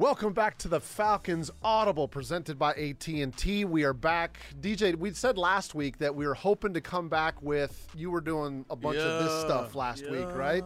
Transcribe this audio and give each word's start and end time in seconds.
Welcome 0.00 0.32
back 0.32 0.56
to 0.60 0.68
the 0.68 0.80
Falcons 0.80 1.50
Audible 1.62 2.08
presented 2.08 2.58
by 2.58 2.72
AT&T. 2.72 3.66
We 3.66 3.84
are 3.84 3.92
back. 3.92 4.38
DJ, 4.58 4.96
we 4.96 5.12
said 5.12 5.36
last 5.36 5.74
week 5.74 5.98
that 5.98 6.14
we 6.14 6.26
were 6.26 6.32
hoping 6.32 6.72
to 6.72 6.80
come 6.80 7.10
back 7.10 7.42
with 7.42 7.86
you 7.94 8.10
were 8.10 8.22
doing 8.22 8.64
a 8.70 8.76
bunch 8.76 8.96
of 8.96 9.22
this 9.22 9.40
stuff 9.42 9.74
last 9.74 10.10
week, 10.10 10.34
right? 10.34 10.64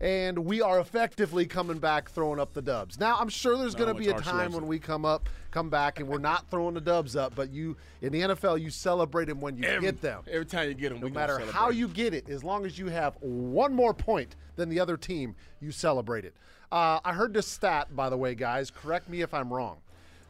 And 0.00 0.46
we 0.46 0.62
are 0.62 0.80
effectively 0.80 1.44
coming 1.44 1.76
back 1.76 2.08
throwing 2.08 2.40
up 2.40 2.54
the 2.54 2.62
dubs. 2.62 2.98
Now, 2.98 3.18
I'm 3.20 3.28
sure 3.28 3.58
there's 3.58 3.74
going 3.74 3.94
to 3.94 4.00
be 4.00 4.08
a 4.08 4.18
time 4.18 4.52
when 4.52 4.66
we 4.66 4.78
come 4.78 5.04
up, 5.04 5.28
come 5.50 5.68
back 5.68 6.00
and 6.00 6.08
we're 6.08 6.16
not 6.16 6.48
throwing 6.50 6.72
the 6.72 6.80
dubs 6.80 7.16
up, 7.16 7.34
but 7.34 7.50
you 7.50 7.76
in 8.00 8.14
the 8.14 8.22
NFL 8.22 8.62
you 8.62 8.70
celebrate 8.70 9.26
them 9.26 9.42
when 9.42 9.58
you 9.58 9.64
Every, 9.64 9.82
get 9.82 10.00
them. 10.00 10.22
Every 10.26 10.46
time 10.46 10.68
you 10.68 10.74
get 10.74 10.88
them, 10.88 11.00
No 11.02 11.10
matter 11.10 11.38
how 11.52 11.68
you 11.68 11.86
get 11.86 12.14
it, 12.14 12.30
as 12.30 12.42
long 12.42 12.64
as 12.64 12.78
you 12.78 12.86
have 12.86 13.18
one 13.20 13.74
more 13.74 13.92
point 13.92 14.36
than 14.56 14.70
the 14.70 14.80
other 14.80 14.96
team, 14.96 15.34
you 15.60 15.70
celebrate 15.70 16.24
it. 16.24 16.34
Uh, 16.72 17.00
I 17.04 17.12
heard 17.12 17.34
this 17.34 17.46
stat, 17.46 17.94
by 17.96 18.08
the 18.10 18.16
way, 18.16 18.34
guys. 18.34 18.70
Correct 18.70 19.08
me 19.08 19.22
if 19.22 19.34
I'm 19.34 19.52
wrong. 19.52 19.78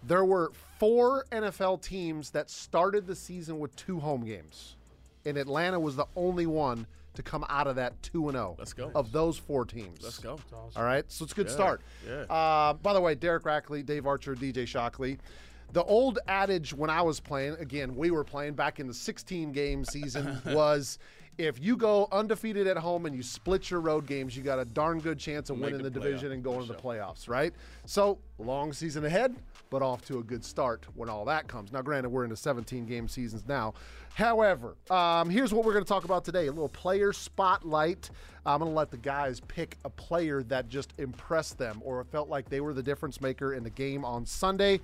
There 0.07 0.25
were 0.25 0.53
four 0.79 1.27
NFL 1.31 1.83
teams 1.83 2.31
that 2.31 2.49
started 2.49 3.07
the 3.07 3.15
season 3.15 3.59
with 3.59 3.77
two 3.77 4.01
home 4.01 4.25
games, 4.25 4.77
and 5.27 5.37
Atlanta 5.37 5.79
was 5.79 5.97
the 5.97 6.07
only 6.17 6.47
one 6.47 6.87
to 7.13 7.23
come 7.23 7.45
out 7.51 7.67
of 7.67 7.77
that 7.77 8.01
two 8.03 8.29
and 8.29 8.37
zero. 8.37 8.57
Let's 8.59 8.73
go. 8.73 8.91
Of 8.95 9.13
those 9.13 9.37
four 9.37 9.67
teams, 9.67 10.03
Let's 10.03 10.19
go. 10.19 10.39
all 10.77 10.83
right, 10.85 11.05
so 11.09 11.25
it's 11.25 11.33
a 11.33 11.37
good 11.37 11.51
start. 11.51 11.83
yeah. 12.09 12.23
Uh, 12.35 12.73
by 12.75 12.95
the 12.95 13.01
way, 13.01 13.15
Derek 13.15 13.43
Rackley, 13.43 13.85
Dave 13.85 14.07
Archer, 14.07 14.35
DJ 14.35 14.67
Shockley. 14.67 15.19
The 15.73 15.85
old 15.85 16.19
adage 16.27 16.73
when 16.73 16.89
I 16.91 17.03
was 17.03 17.21
playing, 17.21 17.55
again, 17.61 17.95
we 17.95 18.11
were 18.11 18.25
playing 18.25 18.55
back 18.55 18.81
in 18.81 18.87
the 18.89 18.95
16 18.95 19.53
game 19.53 19.85
season, 19.85 20.41
was 20.47 20.99
if 21.41 21.59
you 21.59 21.77
go 21.77 22.07
undefeated 22.13 22.67
at 22.67 22.77
home 22.77 23.07
and 23.07 23.17
you 23.17 23.23
split 23.23 23.71
your 23.71 23.81
road 23.81 24.07
games, 24.07 24.37
you 24.37 24.43
got 24.43 24.59
a 24.59 24.65
darn 24.65 25.01
good 25.01 25.19
chance 25.19 25.49
of 25.49 25.57
Make 25.57 25.67
winning 25.67 25.83
the, 25.83 25.91
the 25.91 25.99
division 25.99 26.33
and 26.33 26.45
going 26.45 26.67
to 26.67 26.73
the 26.73 26.79
playoffs, 26.79 27.29
right? 27.29 27.55
So, 27.87 28.19
long 28.39 28.73
season 28.73 29.07
ahead, 29.07 29.35
but 29.71 29.81
off 29.81 30.05
to 30.07 30.19
a 30.19 30.23
good 30.23 30.45
start 30.45 30.85
when 30.95 31.09
all 31.09 31.25
that 31.25 31.49
comes. 31.49 31.73
Now, 31.73 31.81
granted, 31.81 32.11
we're 32.11 32.25
into 32.25 32.37
17 32.37 32.85
game 32.85 33.09
seasons 33.09 33.45
now. 33.49 33.73
However, 34.15 34.77
um, 34.91 35.31
here's 35.31 35.55
what 35.55 35.65
we're 35.65 35.73
going 35.73 35.85
to 35.85 35.89
talk 35.89 36.05
about 36.05 36.25
today 36.25 36.47
a 36.47 36.53
little 36.53 36.69
player 36.69 37.13
spotlight. 37.13 38.11
I'm 38.45 38.59
going 38.61 38.71
to 38.71 38.77
let 38.77 38.91
the 38.91 38.99
guys 38.99 39.41
pick 39.41 39.79
a 39.85 39.91
player 39.91 40.43
that 40.45 40.69
just 40.69 40.93
impressed 40.99 41.59
them 41.59 41.81
or 41.85 42.05
felt 42.05 42.29
like 42.29 42.49
they 42.49 42.61
were 42.61 42.75
the 42.75 42.83
difference 42.83 43.21
maker 43.21 43.55
in 43.55 43.63
the 43.63 43.71
game 43.71 44.05
on 44.05 44.27
Sunday. 44.27 44.81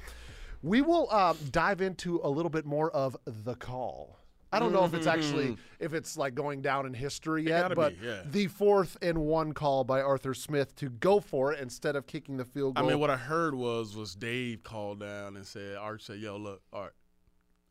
We 0.62 0.82
will 0.82 1.10
um, 1.12 1.36
dive 1.50 1.80
into 1.80 2.20
a 2.24 2.28
little 2.28 2.50
bit 2.50 2.64
more 2.64 2.90
of 2.90 3.16
the 3.26 3.54
call. 3.54 4.15
I 4.56 4.60
don't 4.60 4.72
know 4.72 4.84
if 4.84 4.94
it's 4.94 5.06
actually 5.06 5.46
mm-hmm. 5.46 5.84
if 5.84 5.94
it's 5.94 6.16
like 6.16 6.34
going 6.34 6.62
down 6.62 6.86
in 6.86 6.94
history 6.94 7.44
yet, 7.44 7.74
but 7.74 8.00
be, 8.00 8.06
yeah. 8.06 8.22
the 8.24 8.46
fourth 8.46 8.96
and 9.02 9.18
one 9.18 9.52
call 9.52 9.84
by 9.84 10.00
Arthur 10.00 10.34
Smith 10.34 10.74
to 10.76 10.88
go 10.88 11.20
for 11.20 11.52
it 11.52 11.60
instead 11.60 11.96
of 11.96 12.06
kicking 12.06 12.36
the 12.36 12.44
field 12.44 12.74
goal. 12.74 12.84
I 12.84 12.88
mean, 12.88 12.98
what 12.98 13.10
I 13.10 13.16
heard 13.16 13.54
was 13.54 13.96
was 13.96 14.14
Dave 14.14 14.62
called 14.62 15.00
down 15.00 15.36
and 15.36 15.46
said, 15.46 15.76
Art 15.76 16.02
said, 16.02 16.18
"Yo, 16.18 16.36
look, 16.36 16.62
Art, 16.72 16.94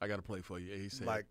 I 0.02 0.08
got 0.08 0.18
to 0.18 0.22
play 0.22 0.42
for 0.42 0.60
you." 0.60 0.74
And 0.74 0.82
he 0.82 0.90
said, 0.90 1.08
Like- 1.08 1.26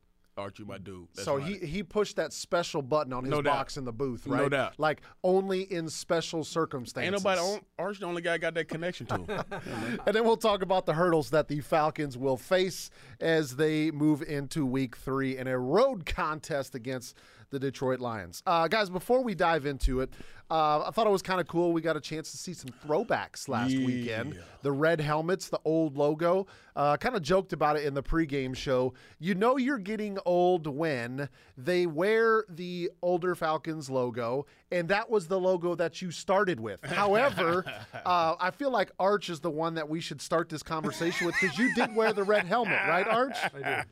You 0.58 0.64
my 0.66 0.78
dude." 0.78 1.06
That's 1.14 1.24
so 1.24 1.36
right. 1.38 1.46
he 1.60 1.66
he 1.66 1.82
pushed 1.82 2.16
that 2.16 2.32
special 2.32 2.82
button 2.82 3.12
on 3.12 3.24
his 3.24 3.30
No 3.30 3.40
doubt. 3.40 3.54
box 3.54 3.76
in 3.76 3.84
the 3.84 3.92
booth, 3.92 4.26
right? 4.26 4.40
No 4.42 4.48
doubt. 4.48 4.74
Like 4.78 5.02
only 5.22 5.62
in 5.62 5.88
special 5.88 6.42
circumstances. 6.44 7.06
ain't 7.14 7.24
nobody 7.24 7.40
on 7.40 7.60
Art's 7.78 8.00
the 8.00 8.06
only 8.06 8.22
guy 8.22 8.38
got 8.38 8.54
that 8.54 8.68
connection 8.68 9.06
to 9.06 9.14
him. 9.18 10.00
And 10.06 10.14
then 10.16 10.24
we'll 10.24 10.36
talk 10.36 10.62
about 10.62 10.86
the 10.86 10.94
hurdles 10.94 11.30
that 11.30 11.48
the 11.48 11.60
Falcons 11.60 12.18
will 12.18 12.36
face 12.36 12.90
as 13.20 13.56
they 13.56 13.90
move 13.90 14.22
into 14.22 14.66
week 14.66 14.96
three 14.96 15.36
in 15.36 15.46
a 15.46 15.58
road 15.58 16.04
contest 16.04 16.74
against 16.74 17.16
the 17.50 17.58
Detroit 17.60 18.00
Lions. 18.00 18.42
Uh, 18.46 18.66
guys, 18.66 18.90
before 18.90 19.22
we 19.22 19.34
dive 19.34 19.64
into 19.66 20.00
it, 20.00 20.12
uh, 20.50 20.84
I 20.86 20.90
thought 20.90 21.06
it 21.06 21.10
was 21.10 21.22
kind 21.22 21.40
of 21.40 21.48
cool. 21.48 21.72
We 21.72 21.80
got 21.80 21.96
a 21.96 22.00
chance 22.00 22.30
to 22.32 22.36
see 22.36 22.52
some 22.52 22.70
throwbacks 22.86 23.48
last 23.48 23.70
Yeah. 23.72 23.86
weekend. 23.86 24.38
The 24.62 24.72
red 24.72 25.00
helmets, 25.00 25.48
the 25.48 25.60
old 25.64 25.96
logo. 25.96 26.46
Uh, 26.76 26.96
kind 26.96 27.14
of 27.14 27.22
joked 27.22 27.52
about 27.52 27.76
it 27.76 27.84
in 27.84 27.94
the 27.94 28.02
pregame 28.02 28.54
show. 28.56 28.94
You 29.18 29.34
know 29.34 29.56
you're 29.56 29.78
getting 29.78 30.18
old 30.26 30.66
when 30.66 31.28
they 31.56 31.86
wear 31.86 32.44
the 32.48 32.90
older 33.00 33.34
Falcons 33.34 33.88
logo, 33.88 34.46
and 34.72 34.88
that 34.88 35.08
was 35.08 35.28
the 35.28 35.38
logo 35.38 35.74
that 35.76 36.02
you 36.02 36.10
started 36.10 36.58
with. 36.60 36.82
However, 36.84 37.64
uh, 38.04 38.34
I 38.40 38.50
feel 38.50 38.70
like 38.70 38.90
Arch 38.98 39.30
is 39.30 39.40
the 39.40 39.50
one 39.50 39.74
that 39.74 39.88
we 39.88 40.00
should 40.00 40.20
start 40.20 40.48
this 40.48 40.62
conversation 40.64 41.26
with 41.26 41.36
because 41.40 41.56
you 41.58 41.72
did 41.74 41.94
wear 41.94 42.12
the 42.12 42.24
red 42.24 42.46
helmet, 42.46 42.80
right, 42.88 43.06
Arch? 43.06 43.36
I 43.44 43.48
did. 43.56 43.64
Yeah. 43.64 43.84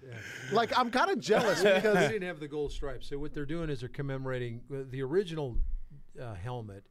Like 0.53 0.77
I'm 0.77 0.91
kind 0.91 1.11
of 1.11 1.21
jealous 1.21 1.59
because 1.63 1.95
they 1.95 2.09
didn't 2.09 2.29
have 2.29 2.41
the 2.41 2.49
gold 2.49 2.73
stripes. 2.73 3.09
So 3.09 3.19
what 3.19 3.33
they're 3.33 3.47
doing 3.47 3.71
is 3.71 3.81
they're 3.81 3.89
commemorating 3.89 4.61
the 4.71 5.03
original 5.03 5.57
uh, 6.21 6.35
helmet. 6.35 6.85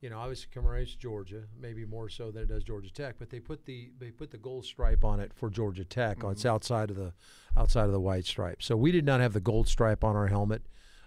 You 0.00 0.08
know, 0.08 0.18
obviously 0.18 0.48
commemorates 0.50 0.94
Georgia, 0.94 1.42
maybe 1.60 1.84
more 1.84 2.08
so 2.08 2.30
than 2.30 2.44
it 2.44 2.48
does 2.48 2.64
Georgia 2.64 2.90
Tech. 2.90 3.16
But 3.18 3.28
they 3.28 3.38
put 3.38 3.66
the 3.66 3.90
they 3.98 4.10
put 4.10 4.30
the 4.30 4.38
gold 4.38 4.64
stripe 4.64 5.04
on 5.04 5.20
it 5.20 5.32
for 5.34 5.50
Georgia 5.50 5.84
Tech. 5.84 6.24
On 6.24 6.32
it's 6.32 6.46
outside 6.46 6.88
of 6.90 6.96
the 6.96 7.12
outside 7.56 7.84
of 7.84 7.92
the 7.92 8.00
white 8.00 8.24
stripe. 8.24 8.62
So 8.62 8.76
we 8.76 8.92
did 8.92 9.04
not 9.04 9.20
have 9.20 9.34
the 9.34 9.40
gold 9.40 9.68
stripe 9.68 10.02
on 10.02 10.16
our 10.16 10.28
helmet. 10.28 10.62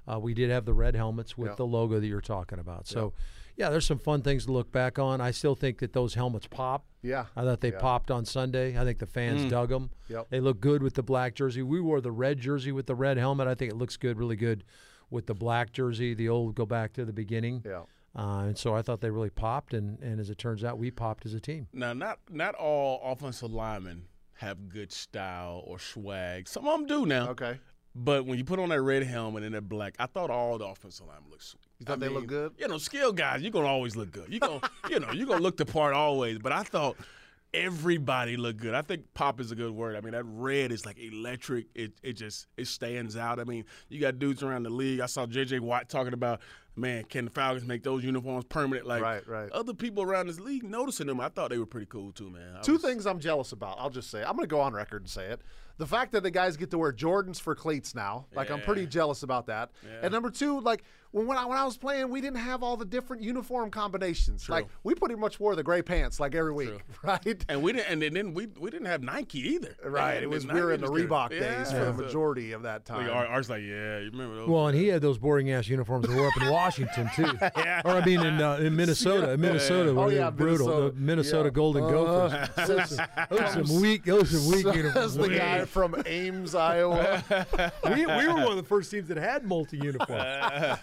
Uh, 0.06 0.20
we 0.20 0.34
did 0.34 0.50
have 0.52 0.66
the 0.66 0.74
red 0.74 0.96
helmets 0.96 1.38
with 1.38 1.56
the 1.56 1.66
logo 1.66 2.00
that 2.00 2.06
you're 2.06 2.20
talking 2.20 2.60
about. 2.60 2.88
So, 2.88 3.14
yeah, 3.56 3.70
there's 3.70 3.86
some 3.86 4.00
fun 4.00 4.22
things 4.22 4.46
to 4.48 4.52
look 4.52 4.70
back 4.70 5.00
on. 5.00 5.22
I 5.22 5.32
still 5.32 5.56
think 5.56 5.80
that 5.80 5.94
those 5.94 6.14
helmets 6.16 6.46
pop. 6.46 6.86
Yeah. 7.02 7.28
I 7.38 7.44
thought 7.44 7.62
they 7.62 7.72
Yeah. 7.72 7.80
popped 7.80 8.12
on 8.12 8.26
Sunday. 8.26 8.78
I 8.78 8.84
think 8.84 9.00
the 9.00 9.06
fans 9.06 9.50
dug 9.50 9.70
them. 9.70 9.92
Yep. 10.10 10.28
They 10.30 10.42
look 10.42 10.60
good 10.60 10.84
with 10.84 10.96
the 10.96 11.04
black 11.04 11.36
jersey. 11.36 11.62
We 11.62 11.80
wore 11.80 12.02
the 12.02 12.12
red 12.12 12.40
jersey 12.40 12.74
with 12.74 12.86
the 12.86 12.96
red 12.96 13.16
helmet. 13.18 13.48
I 13.48 13.56
think 13.56 13.72
it 13.72 13.78
looks 13.78 13.96
good, 13.96 14.18
really 14.18 14.36
good 14.36 14.66
with 15.14 15.28
the 15.28 15.34
black 15.34 15.72
jersey. 15.72 16.14
The 16.14 16.28
old 16.28 16.56
go 16.56 16.66
back 16.66 16.92
to 16.94 17.06
the 17.06 17.14
beginning. 17.14 17.64
Yeah. 17.66 17.84
Uh, 18.16 18.46
and 18.48 18.58
so 18.58 18.76
I 18.76 18.82
thought 18.82 19.02
they 19.02 19.10
really 19.10 19.30
popped, 19.30 19.74
and, 19.74 20.00
and 20.00 20.20
as 20.20 20.30
it 20.30 20.38
turns 20.38 20.64
out, 20.64 20.78
we 20.78 20.92
popped 20.92 21.26
as 21.26 21.34
a 21.34 21.40
team. 21.40 21.68
now, 21.74 21.94
not 21.94 22.20
not 22.30 22.54
all 22.56 23.02
offensive 23.04 23.52
linemen 23.52 24.04
have 24.34 24.70
good 24.70 24.92
style 24.92 25.64
or 25.66 25.80
swag. 25.80 26.48
Some 26.48 26.68
of 26.68 26.78
them 26.80 26.88
do 26.88 27.06
now. 27.06 27.30
okay. 27.30 27.60
But 27.96 28.26
when 28.26 28.40
you 28.40 28.44
put 28.44 28.58
on 28.60 28.70
that 28.70 28.82
red 28.82 29.04
helmet 29.04 29.44
and 29.44 29.54
that 29.54 29.70
black, 29.70 29.96
I 30.00 30.08
thought 30.08 30.32
all 30.32 30.58
the 30.58 30.66
offensive 30.66 31.06
linemen 31.06 31.30
looked 31.30 31.44
sweet. 31.44 31.62
You 31.80 31.86
thought 31.86 31.98
I 31.98 32.08
they 32.08 32.10
looked 32.10 32.28
good? 32.28 32.54
You 32.58 32.68
know, 32.68 32.80
skilled 32.80 33.18
guys, 33.18 33.44
you're 33.44 33.52
gonna 33.52 33.68
always 33.68 33.96
look 33.96 34.12
good. 34.12 34.34
You 34.34 34.40
gonna, 34.40 34.62
you 34.90 35.00
know, 35.00 35.12
you're 35.12 35.28
gonna 35.28 35.44
look 35.44 35.58
the 35.58 35.66
part 35.66 35.94
always. 35.94 36.40
But 36.40 36.52
I 36.52 36.64
thought 36.64 36.98
everybody 37.54 38.36
looked 38.38 38.60
good. 38.60 38.74
I 38.74 38.82
think 38.82 39.14
pop 39.14 39.40
is 39.40 39.52
a 39.52 39.56
good 39.56 39.72
word. 39.72 39.96
I 39.96 40.02
mean, 40.02 40.14
that 40.14 40.24
red 40.26 40.72
is 40.72 40.86
like 40.86 40.98
electric. 40.98 41.68
It 41.76 41.94
it 42.02 42.14
just 42.14 42.48
it 42.58 42.68
stands 42.68 43.16
out. 43.16 43.40
I 43.40 43.44
mean, 43.44 43.66
you 43.90 44.00
got 44.00 44.20
dudes 44.20 44.44
around 44.44 44.64
the 44.64 44.70
league. 44.70 45.00
I 45.00 45.06
saw 45.06 45.26
JJ 45.26 45.60
Watt 45.60 45.90
talking 45.90 46.14
about, 46.14 46.42
man, 46.76 47.04
can 47.06 47.26
the 47.26 47.32
Falcons 47.32 47.66
make 47.68 47.84
those 47.84 48.04
uniforms 48.04 48.46
permanent? 48.46 48.88
Like 48.88 49.02
Right, 49.02 49.28
right. 49.28 49.52
other 49.52 49.74
people 49.74 50.04
around 50.04 50.28
this 50.28 50.40
league 50.40 50.64
noticing 50.64 51.08
them. 51.08 51.20
I 51.20 51.30
thought 51.30 51.50
they 51.50 51.58
were 51.58 51.66
pretty 51.66 51.88
cool 51.88 52.12
too, 52.12 52.30
man. 52.30 52.56
I 52.58 52.62
Two 52.62 52.74
was- 52.74 52.82
things 52.82 53.06
I'm 53.06 53.20
jealous 53.20 53.52
about. 53.52 53.78
I'll 53.80 53.90
just 53.90 54.10
say 54.10 54.20
it. 54.22 54.26
I'm 54.28 54.36
going 54.36 54.48
to 54.48 54.54
go 54.54 54.62
on 54.62 54.74
record 54.74 55.04
and 55.04 55.10
say 55.10 55.26
it. 55.28 55.42
The 55.78 55.88
fact 55.88 56.12
that 56.12 56.22
the 56.22 56.30
guys 56.30 56.56
get 56.56 56.70
to 56.70 56.78
wear 56.78 56.94
Jordans 56.94 57.42
for 57.42 57.56
cleats 57.56 57.96
now, 57.96 58.28
like 58.36 58.52
I'm 58.52 58.62
pretty 58.62 58.86
jealous 58.86 59.24
about 59.24 59.48
that. 59.48 59.72
Yeah. 59.84 60.02
And 60.04 60.12
number 60.14 60.30
two, 60.30 60.60
like 60.60 60.84
when 61.10 61.26
when 61.26 61.36
I, 61.36 61.48
when 61.48 61.58
I 61.58 61.66
was 61.66 61.78
playing, 61.78 62.10
we 62.12 62.22
didn't 62.22 62.38
have 62.42 62.62
all 62.62 62.78
the 62.78 62.86
different 62.86 63.24
uniform 63.24 63.72
combinations. 63.72 64.48
Like 64.48 64.68
we 64.84 64.94
pretty 64.94 65.16
much 65.16 65.40
wore 65.40 65.56
the 65.56 65.64
gray 65.64 65.82
pants 65.82 66.20
like 66.20 66.36
every 66.36 66.54
week, 66.54 66.80
right? 67.04 67.44
And 67.50 67.64
we 67.64 67.74
didn't, 67.74 68.04
and 68.04 68.16
then 68.16 68.36
we 68.36 68.46
we 68.60 68.70
didn't 68.70 68.86
have 68.86 69.02
Nike 69.02 69.40
either. 69.40 69.76
Right. 69.84 70.14
And 70.18 70.24
It 70.26 70.30
was 70.30 70.46
we 70.46 70.62
were 70.62 70.74
in 70.74 70.80
the 70.82 70.92
was 70.92 71.02
good. 71.02 71.10
Reebok 71.10 71.30
days 71.32 71.72
for 71.72 71.78
Yeah. 71.78 71.86
the 71.86 71.94
majority 71.94 72.52
of 72.52 72.62
that 72.62 72.86
time. 72.86 73.10
Ar- 73.10 73.26
Art's 73.26 73.50
like, 73.50 73.64
yeah, 73.64 73.98
you 73.98 74.12
remember 74.12 74.36
those? 74.36 74.50
Well, 74.50 74.68
and 74.68 74.78
he 74.78 74.90
had 74.90 75.02
those 75.02 75.18
boring 75.18 75.50
ass 75.50 75.68
uniforms 75.68 76.08
that 76.08 76.16
were 76.16 76.28
up 76.28 76.38
in 76.40 76.50
Washington 76.52 76.63
too, 76.72 77.26
or 77.86 77.92
I 77.92 78.04
mean 78.06 78.22
in 78.26 78.42
uh, 78.42 78.56
in 78.58 78.76
Minnesota. 78.76 79.32
In 79.34 79.42
Minnesota, 79.42 79.90
Oh, 79.92 79.94
where 79.94 80.10
they 80.10 80.16
yeah, 80.18 80.26
were 80.26 80.32
brutal. 80.32 80.68
Minnesota. 80.68 80.92
The 80.96 81.02
Minnesota 81.02 81.44
Yeah. 81.50 81.54
Golden 81.54 81.84
Uh, 81.84 81.90
Gophers. 81.90 82.68
Those 82.68 83.00
those 83.30 83.54
some 83.70 83.82
weak. 83.82 84.04
Those 84.06 84.34
are 84.34 84.52
weak 84.56 84.76
uniforms. 84.76 85.16
the 85.16 85.30
guy 85.30 85.66
from 85.66 85.96
Ames, 86.06 86.56
Iowa. 86.56 87.24
we, 87.86 88.06
we 88.06 88.28
were 88.28 88.34
one 88.36 88.48
of 88.52 88.56
the 88.58 88.64
first 88.64 88.92
teams 88.92 89.08
that 89.10 89.18
had 89.18 89.46
multi 89.46 89.78
uniforms. 89.78 90.80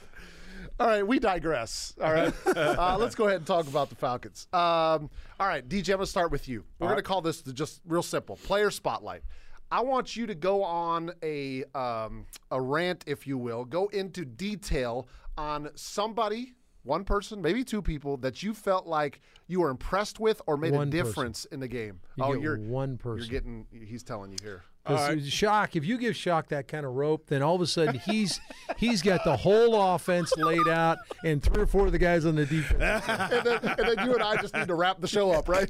All 0.79 0.87
right, 0.87 1.07
we 1.07 1.19
digress. 1.19 1.95
All 2.03 2.11
right, 2.13 2.33
uh, 2.47 2.97
let's 2.99 3.15
go 3.15 3.25
ahead 3.27 3.37
and 3.39 3.47
talk 3.47 3.67
about 3.67 3.91
the 3.91 3.97
Falcons. 3.97 4.47
Um, 4.53 5.11
all 5.39 5.47
right, 5.47 5.67
DJ, 5.69 5.91
I'm 5.91 5.97
going 5.97 6.01
to 6.01 6.07
start 6.07 6.31
with 6.31 6.49
you. 6.49 6.65
We're 6.79 6.87
going 6.89 6.97
to 6.97 7.03
call 7.03 7.21
this 7.21 7.43
the 7.43 7.53
just 7.53 7.83
real 7.87 8.03
simple 8.03 8.37
player 8.37 8.71
spotlight. 8.71 9.23
I 9.71 9.83
want 9.83 10.17
you 10.17 10.27
to 10.27 10.35
go 10.35 10.65
on 10.65 11.13
a 11.23 11.65
um, 11.75 12.25
a 12.51 12.61
rant, 12.61 13.05
if 13.07 13.27
you 13.27 13.37
will, 13.37 13.65
go 13.67 13.89
into 13.89 14.25
detail 14.25 15.07
on 15.41 15.71
somebody, 15.75 16.53
one 16.83 17.05
person, 17.05 17.41
maybe 17.41 17.65
two 17.65 17.81
people 17.83 18.19
that 18.19 18.43
you 18.43 18.53
felt 18.55 18.87
like 18.87 19.21
you 19.49 19.61
were 19.61 19.71
impressed 19.71 20.21
with 20.21 20.41
or 20.47 20.57
made 20.57 20.73
One 20.73 20.89
a 20.89 20.91
person. 20.91 21.07
difference 21.07 21.45
in 21.47 21.61
the 21.61 21.69
game. 21.69 22.01
You 22.17 22.25
oh, 22.25 22.33
get 22.35 22.43
you're 22.43 22.59
one 22.59 22.99
person. 22.99 23.19
You're 23.31 23.41
getting. 23.41 23.67
He's 23.73 24.03
telling 24.03 24.33
you 24.33 24.39
here. 24.43 24.63
'Cause 24.87 25.29
Shock, 25.29 25.77
if 25.77 25.85
you 25.85 25.99
give 25.99 26.17
Shock 26.17 26.49
that 26.49 26.67
kind 26.67 26.87
of 26.87 26.95
rope, 26.95 27.27
then 27.27 27.43
all 27.43 27.55
of 27.55 27.61
a 27.61 27.67
sudden 27.67 28.01
he's 28.07 28.41
he's 28.79 29.03
got 29.03 29.25
the 29.25 29.37
whole 29.37 29.95
offense 29.95 30.35
laid 30.39 30.67
out 30.69 30.97
and 31.23 31.43
three 31.43 31.63
or 31.63 31.67
four 31.67 31.85
of 31.87 31.93
the 31.93 31.99
guys 31.99 32.25
on 32.25 32.35
the 32.35 32.47
defense. 32.47 32.81
and, 33.09 33.47
then, 33.47 33.59
and 33.63 33.79
then 33.99 34.07
you 34.07 34.15
and 34.15 34.23
I 34.23 34.37
just 34.41 34.55
need 34.55 34.69
to 34.69 34.75
wrap 34.75 35.01
the 35.01 35.07
show 35.07 35.31
up, 35.33 35.49
right? 35.51 35.69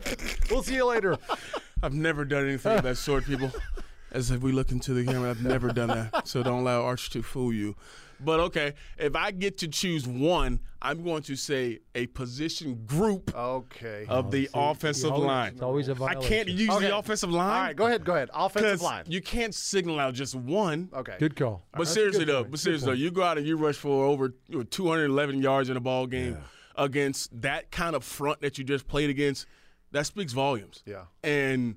We'll 0.49 0.62
see 0.62 0.76
you 0.76 0.84
later. 0.87 1.19
I've 1.82 1.93
never 1.93 2.25
done 2.25 2.46
anything 2.46 2.78
of 2.78 2.84
that 2.84 2.99
sort, 2.99 3.25
people. 3.25 3.50
As 4.12 4.30
if 4.30 4.40
we 4.42 4.52
look 4.52 4.72
into 4.72 4.92
the 4.92 5.04
camera. 5.04 5.30
I've 5.30 5.42
never 5.42 5.68
done 5.72 5.88
that, 5.88 6.26
so 6.26 6.42
don't 6.42 6.60
allow 6.60 6.82
Arch 6.82 7.10
to 7.10 7.22
fool 7.22 7.52
you. 7.52 7.76
But 8.22 8.38
okay, 8.40 8.74
if 8.98 9.16
I 9.16 9.30
get 9.30 9.56
to 9.58 9.68
choose 9.68 10.06
one, 10.06 10.60
I'm 10.82 11.02
going 11.02 11.22
to 11.22 11.36
say 11.36 11.78
a 11.94 12.06
position 12.08 12.84
group 12.84 13.34
Okay. 13.34 14.04
of 14.10 14.30
the 14.30 14.50
offensive 14.52 15.12
always- 15.12 15.26
line. 15.26 15.52
it's 15.54 15.62
always 15.62 15.88
a 15.88 15.92
I 15.92 15.94
violation. 15.94 16.22
I 16.22 16.28
can't 16.28 16.48
use 16.48 16.70
Okay. 16.70 16.86
the 16.88 16.96
offensive 16.98 17.30
line. 17.30 17.50
All 17.50 17.62
right, 17.62 17.76
go 17.76 17.86
ahead. 17.86 18.04
Go 18.04 18.14
ahead. 18.14 18.28
Offensive 18.34 18.82
line. 18.82 19.04
you 19.08 19.22
can't 19.22 19.54
signal 19.54 19.98
out 19.98 20.12
just 20.12 20.34
one. 20.34 20.90
okay. 20.92 21.16
Good 21.18 21.34
call. 21.36 21.64
But 21.72 21.88
seriously 21.88 22.24
though, 22.26 22.44
but 22.44 22.58
seriously 22.58 22.86
though, 22.86 22.92
you 22.92 23.10
go 23.10 23.22
out 23.22 23.38
and 23.38 23.46
you 23.46 23.56
rush 23.56 23.76
for 23.76 24.04
over 24.04 24.34
211 24.70 25.40
yards 25.40 25.70
in 25.70 25.76
a 25.76 25.80
ball 25.80 26.06
game 26.06 26.36
against 26.76 27.40
that 27.40 27.70
kind 27.70 27.94
of 27.96 28.04
front 28.04 28.40
that 28.42 28.58
you 28.58 28.64
just 28.64 28.86
played 28.86 29.08
against. 29.10 29.46
That 29.92 30.06
speaks 30.06 30.32
volumes. 30.32 30.82
Yeah. 30.86 31.04
And 31.24 31.76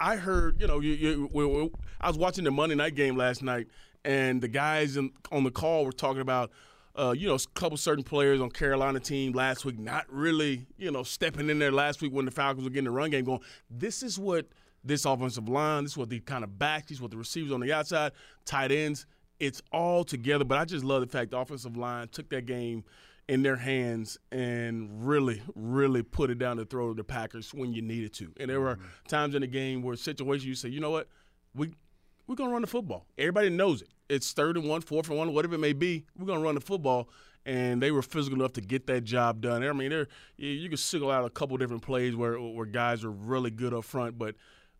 I 0.00 0.16
heard, 0.16 0.60
you 0.60 0.66
know, 0.66 0.80
you, 0.80 0.92
you, 0.92 1.30
we, 1.32 1.46
we- 1.46 1.70
I 2.00 2.08
was 2.08 2.18
watching 2.18 2.44
the 2.44 2.50
Monday 2.50 2.74
night 2.74 2.94
game 2.94 3.16
last 3.16 3.42
night, 3.42 3.68
and 4.04 4.40
the 4.42 4.48
guys 4.48 4.96
in, 4.96 5.10
on 5.32 5.44
the 5.44 5.50
call 5.50 5.84
were 5.84 5.92
talking 5.92 6.20
about, 6.20 6.50
uh, 6.96 7.14
you 7.16 7.26
know, 7.26 7.34
a 7.34 7.38
couple 7.54 7.76
certain 7.76 8.04
players 8.04 8.40
on 8.40 8.50
Carolina 8.50 9.00
team 9.00 9.32
last 9.32 9.64
week 9.64 9.78
not 9.78 10.04
really, 10.08 10.66
you 10.76 10.90
know, 10.90 11.02
stepping 11.02 11.48
in 11.50 11.58
there 11.58 11.72
last 11.72 12.02
week 12.02 12.12
when 12.12 12.24
the 12.24 12.30
Falcons 12.30 12.64
were 12.64 12.70
getting 12.70 12.84
the 12.84 12.90
run 12.90 13.10
game 13.10 13.24
going. 13.24 13.40
This 13.70 14.02
is 14.02 14.18
what 14.18 14.46
this 14.84 15.04
offensive 15.04 15.48
line, 15.48 15.84
this 15.84 15.92
is 15.92 15.98
what 15.98 16.10
the 16.10 16.20
kind 16.20 16.44
of 16.44 16.58
backs, 16.58 16.88
this 16.88 16.98
is 16.98 17.02
what 17.02 17.10
the 17.10 17.16
receivers 17.16 17.52
on 17.52 17.60
the 17.60 17.72
outside, 17.72 18.12
tight 18.44 18.70
ends, 18.70 19.06
it's 19.40 19.62
all 19.72 20.04
together. 20.04 20.44
But 20.44 20.58
I 20.58 20.64
just 20.66 20.84
love 20.84 21.00
the 21.00 21.06
fact 21.08 21.30
the 21.30 21.38
offensive 21.38 21.76
line 21.76 22.08
took 22.08 22.28
that 22.28 22.46
game 22.46 22.84
in 23.28 23.42
their 23.42 23.56
hands 23.56 24.18
and 24.30 25.06
really, 25.06 25.42
really 25.54 26.02
put 26.02 26.30
it 26.30 26.38
down 26.38 26.58
the 26.58 26.64
throat 26.64 26.90
of 26.90 26.96
the 26.96 27.04
Packers 27.04 27.54
when 27.54 27.72
you 27.72 27.80
needed 27.80 28.12
to. 28.14 28.32
And 28.38 28.50
there 28.50 28.60
were 28.60 28.76
mm-hmm. 28.76 29.08
times 29.08 29.34
in 29.34 29.40
the 29.40 29.46
game 29.46 29.82
where 29.82 29.96
situations 29.96 30.44
you 30.44 30.54
say, 30.54 30.68
you 30.68 30.80
know 30.80 30.90
what, 30.90 31.08
we 31.54 31.72
we're 32.26 32.34
gonna 32.34 32.52
run 32.52 32.62
the 32.62 32.66
football. 32.66 33.06
Everybody 33.18 33.50
knows 33.50 33.82
it. 33.82 33.88
It's 34.08 34.32
third 34.32 34.56
and 34.56 34.68
one, 34.68 34.80
fourth 34.80 35.08
and 35.08 35.18
one, 35.18 35.32
whatever 35.32 35.54
it 35.54 35.58
may 35.58 35.72
be. 35.72 36.04
We're 36.18 36.26
gonna 36.26 36.40
run 36.40 36.54
the 36.54 36.60
football. 36.60 37.08
And 37.46 37.82
they 37.82 37.90
were 37.90 38.00
physical 38.00 38.38
enough 38.38 38.54
to 38.54 38.62
get 38.62 38.86
that 38.86 39.04
job 39.04 39.42
done. 39.42 39.62
I 39.62 39.72
mean, 39.74 39.90
there 39.90 40.08
you, 40.38 40.48
you 40.48 40.68
can 40.68 40.78
single 40.78 41.10
out 41.10 41.26
a 41.26 41.30
couple 41.30 41.56
different 41.58 41.82
plays 41.82 42.16
where 42.16 42.40
where 42.40 42.66
guys 42.66 43.04
are 43.04 43.10
really 43.10 43.50
good 43.50 43.74
up 43.74 43.84
front, 43.84 44.18
but 44.18 44.34